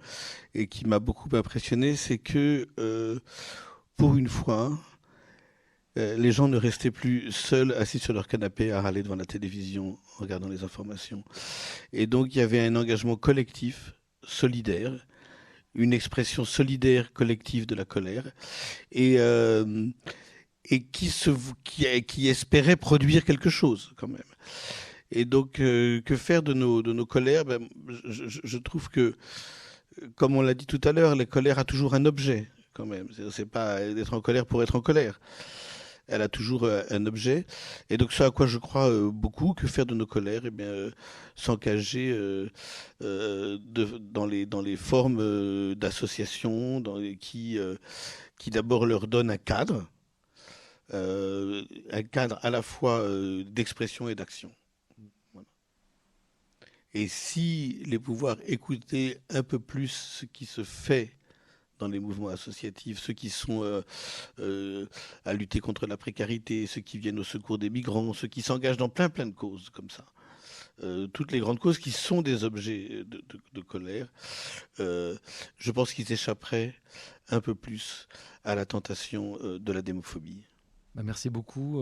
et 0.55 0.66
qui 0.66 0.84
m'a 0.86 0.99
beaucoup 0.99 1.28
impressionné, 1.36 1.94
c'est 1.94 2.18
que 2.18 2.66
pour 3.96 4.16
une 4.16 4.28
fois, 4.28 4.78
les 5.96 6.32
gens 6.32 6.49
ne 6.49 6.57
restaient 6.57 6.92
plus 6.92 7.32
seuls 7.32 7.72
assis 7.72 7.99
sur 7.99 8.12
leur 8.12 8.28
canapé 8.28 8.70
à 8.72 8.80
râler 8.82 9.03
devant 9.03 9.16
la 9.16 9.24
télévision 9.24 9.99
en 10.16 10.20
regardant 10.20 10.49
les 10.49 10.64
informations. 10.64 11.24
Et 11.92 12.07
donc 12.07 12.34
il 12.34 12.38
y 12.38 12.42
avait 12.42 12.61
un 12.61 12.74
engagement 12.76 13.16
collectif, 13.16 13.94
solidaire, 14.24 15.07
une 15.79 15.93
expression 15.93 16.45
solidaire 16.45 17.12
collective 17.12 17.66
de 17.66 17.74
la 17.74 17.85
colère, 17.85 18.33
et, 18.93 19.14
euh, 19.18 19.87
qui, 20.62 22.29
espérait 22.29 22.76
produire 22.76 23.24
quelque 23.24 23.49
chose 23.49 23.93
quand 23.97 24.09
même. 24.09 24.20
Et 25.11 25.24
donc 25.24 25.61
euh, 25.61 26.03
que 26.03 26.16
faire 26.16 26.43
de 26.43 26.53
nos, 26.53 27.07
colères? 27.07 27.47
Ben, 27.47 27.66
je, 28.05 28.24
je, 28.26 28.59
trouve 28.59 28.91
que, 28.91 29.14
comme 30.16 30.37
on 30.37 30.43
l'a 30.43 30.53
dit 30.53 30.66
tout 30.66 30.81
à 30.85 30.93
l'heure, 30.93 31.16
la 31.16 31.24
colère 31.24 31.59
a 31.59 31.64
toujours 31.64 31.95
un 31.95 32.05
objet 32.05 32.51
quand 32.74 32.85
même. 32.85 33.09
C'est 33.31 33.49
pas 33.49 33.81
d'être 33.95 34.12
en 34.12 34.20
colère 34.20 34.45
pour 34.45 34.62
être 34.62 34.76
en 34.76 34.81
colère 34.81 35.20
elle 36.09 36.22
a 36.22 36.28
toujours 36.28 36.64
euh, 36.64 36.82
un 36.90 37.06
objet. 37.06 37.46
Et 37.90 37.96
donc, 37.96 38.12
ce 38.12 38.22
à 38.22 38.30
quoi 38.30 38.46
je 38.46 38.59
crois 38.59 38.90
euh, 38.90 39.11
beaucoup, 39.11 39.52
que 39.52 39.66
faire 39.66 39.86
de 39.86 39.94
nos 39.94 40.06
colères 40.06 40.42
Eh 40.44 40.50
bien, 40.50 40.66
euh, 40.66 40.90
s'engager 41.36 42.12
dans, 43.00 44.26
les, 44.26 44.46
dans 44.46 44.62
les 44.62 44.76
formes 44.76 45.74
d'associations 45.74 46.82
qui, 47.20 47.59
qui 48.38 48.50
d'abord 48.50 48.86
leur 48.86 49.06
donnent 49.06 49.30
un 49.30 49.36
cadre, 49.36 49.88
un 50.92 52.02
cadre 52.11 52.38
à 52.42 52.50
la 52.50 52.62
fois 52.62 53.06
d'expression 53.46 54.09
et 54.09 54.16
d'action. 54.16 54.50
Et 56.94 57.06
si 57.06 57.82
les 57.86 57.98
pouvoirs 57.98 58.38
écoutaient 58.46 59.20
un 59.28 59.44
peu 59.44 59.61
plus 59.61 59.92
ce 59.92 60.26
qui 60.26 60.46
se 60.46 60.64
fait 60.64 61.17
dans 61.79 61.89
les 61.89 62.01
mouvements 62.01 62.29
associatifs, 62.29 62.99
ceux 62.99 63.12
qui 63.12 63.31
sont 63.31 63.62
euh, 63.62 63.83
euh, 64.41 64.87
à 65.24 65.33
lutter 65.33 65.61
contre 65.61 65.87
la 65.87 65.97
précarité, 65.97 66.66
ceux 66.66 66.81
qui 66.81 66.99
viennent 66.99 67.18
au 67.18 67.24
secours 67.24 67.59
des 67.59 67.70
migrants, 67.70 68.12
ceux 68.12 68.29
qui 68.29 68.43
s'engagent 68.43 68.76
dans 68.76 68.89
plein 68.89 69.09
plein 69.09 69.26
de 69.26 69.35
causes 69.35 69.70
comme 69.70 69.91
ça. 69.91 70.05
Euh, 70.83 71.09
toutes 71.09 71.33
les 71.33 71.41
grandes 71.41 71.59
causes 71.59 71.79
qui 71.79 71.91
sont 71.91 72.22
des 72.22 72.45
objets 72.45 73.05
de, 73.05 73.61
colère, 73.61 74.09
je 74.79 75.70
pense 75.72 75.93
qu'ils 75.93 76.12
échapperaient 76.12 76.74
un 77.31 77.41
peu 77.41 77.55
plus 77.55 78.09
à 78.45 78.55
la 78.55 78.64
tentation 78.64 79.37
de 79.43 79.72
la 79.72 79.83
démophobie. 79.83 80.45
Bah, 80.95 81.03
merci 81.05 81.30
beaucoup 81.30 81.80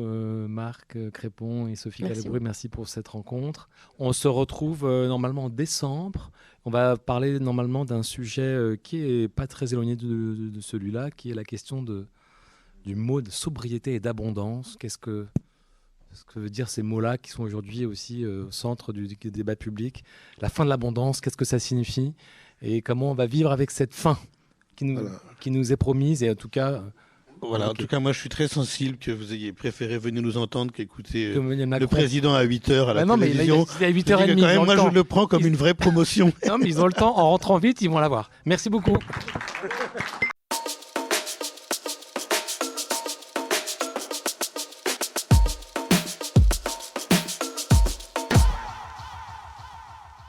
Marc 0.49 0.97
Crépon 1.13 1.69
et 1.69 1.77
Sophie 1.77 2.03
Calabré, 2.03 2.41
merci 2.41 2.69
pour 2.69 2.89
cette 2.89 3.09
rencontre. 3.09 3.69
On 3.99 4.13
se 4.13 4.29
retrouve 4.29 4.85
normalement 4.85 5.45
en 5.45 5.51
décembre. 5.51 6.31
On 6.67 6.71
va 6.71 6.97
parler 6.97 7.39
normalement 7.39 7.85
d'un 7.85 8.03
sujet 8.03 8.43
euh, 8.43 8.75
qui 8.75 8.99
est 8.99 9.29
pas 9.29 9.47
très 9.47 9.73
éloigné 9.73 9.95
de, 9.95 10.61
celui-là, 10.61 11.13
qui 11.13 11.31
est 11.31 11.35
la 11.35 11.45
question 11.45 11.81
de, 11.81 12.09
du 12.85 12.97
mot 12.97 13.23
de 13.23 13.31
sobriété 13.31 13.95
et 13.95 14.01
d'abondance. 14.01 14.77
Qu'est-ce 14.81 14.99
que, 14.99 15.29
ce 16.11 16.25
que 16.25 16.41
veut 16.41 16.51
dire 16.51 16.69
ces 16.69 16.83
mots-là 16.83 17.19
qui 17.19 17.31
sont 17.31 17.45
aujourd'hui 17.45 17.87
aussi 17.87 18.25
euh, 18.25 18.47
au 18.47 18.51
centre 18.51 18.93
du, 18.93 19.07
débat 19.07 19.55
public? 19.55 20.03
La 20.41 20.49
fin 20.49 20.65
de 20.65 20.69
l'abondance, 20.69 21.21
qu'est-ce 21.21 21.37
que 21.37 21.45
ça 21.45 21.61
signifie? 21.61 22.15
Et 22.61 22.83
comment 22.83 23.13
on 23.13 23.15
va 23.15 23.27
vivre 23.27 23.53
avec 23.53 23.71
cette 23.71 23.95
fin 23.95 24.19
qui 24.75 24.87
nous, 24.87 25.09
qui 25.39 25.53
nous 25.53 25.73
est 25.73 25.77
promise? 25.77 26.25
Et 26.25 26.31
en 26.31 26.35
tout 26.35 26.49
cas 26.49 26.83
voilà, 27.43 27.71
en 27.71 27.75
tout 27.75 27.87
cas, 27.87 27.99
moi, 27.99 28.13
je 28.13 28.19
suis 28.19 28.29
très 28.29 28.49
sensible 28.49 28.97
que 28.97 29.11
vous 29.11 29.33
ayez 29.33 29.53
préféré 29.53 29.99
venir 29.99 30.23
nous 30.23 30.37
entendre 30.37 30.73
qu'écouter 30.73 31.35
euh, 31.37 31.79
le 31.79 31.87
président 31.87 32.35
à 32.35 32.43
8 32.43 32.71
h 32.71 32.89
à 32.89 32.95
la 32.95 33.05
bah 33.05 33.15
télévision. 33.19 33.67
Mais 33.81 33.87
à 33.87 33.91
8h30. 33.91 34.65
moi, 34.65 34.77
je 34.77 34.95
le 34.95 35.05
prends 35.05 35.27
comme 35.27 35.47
une 35.47 35.57
vraie 35.57 35.75
promotion. 35.75 36.33
non, 36.47 36.59
mais 36.59 36.67
ils 36.67 36.81
ont 36.81 36.87
le 36.87 36.93
temps. 36.93 37.17
En 37.19 37.31
rentrant 37.31 37.59
vite, 37.59 37.83
ils 37.83 37.91
vont 37.91 37.99
l'avoir. 37.99 38.31
Merci 38.45 38.71
beaucoup. 38.71 38.97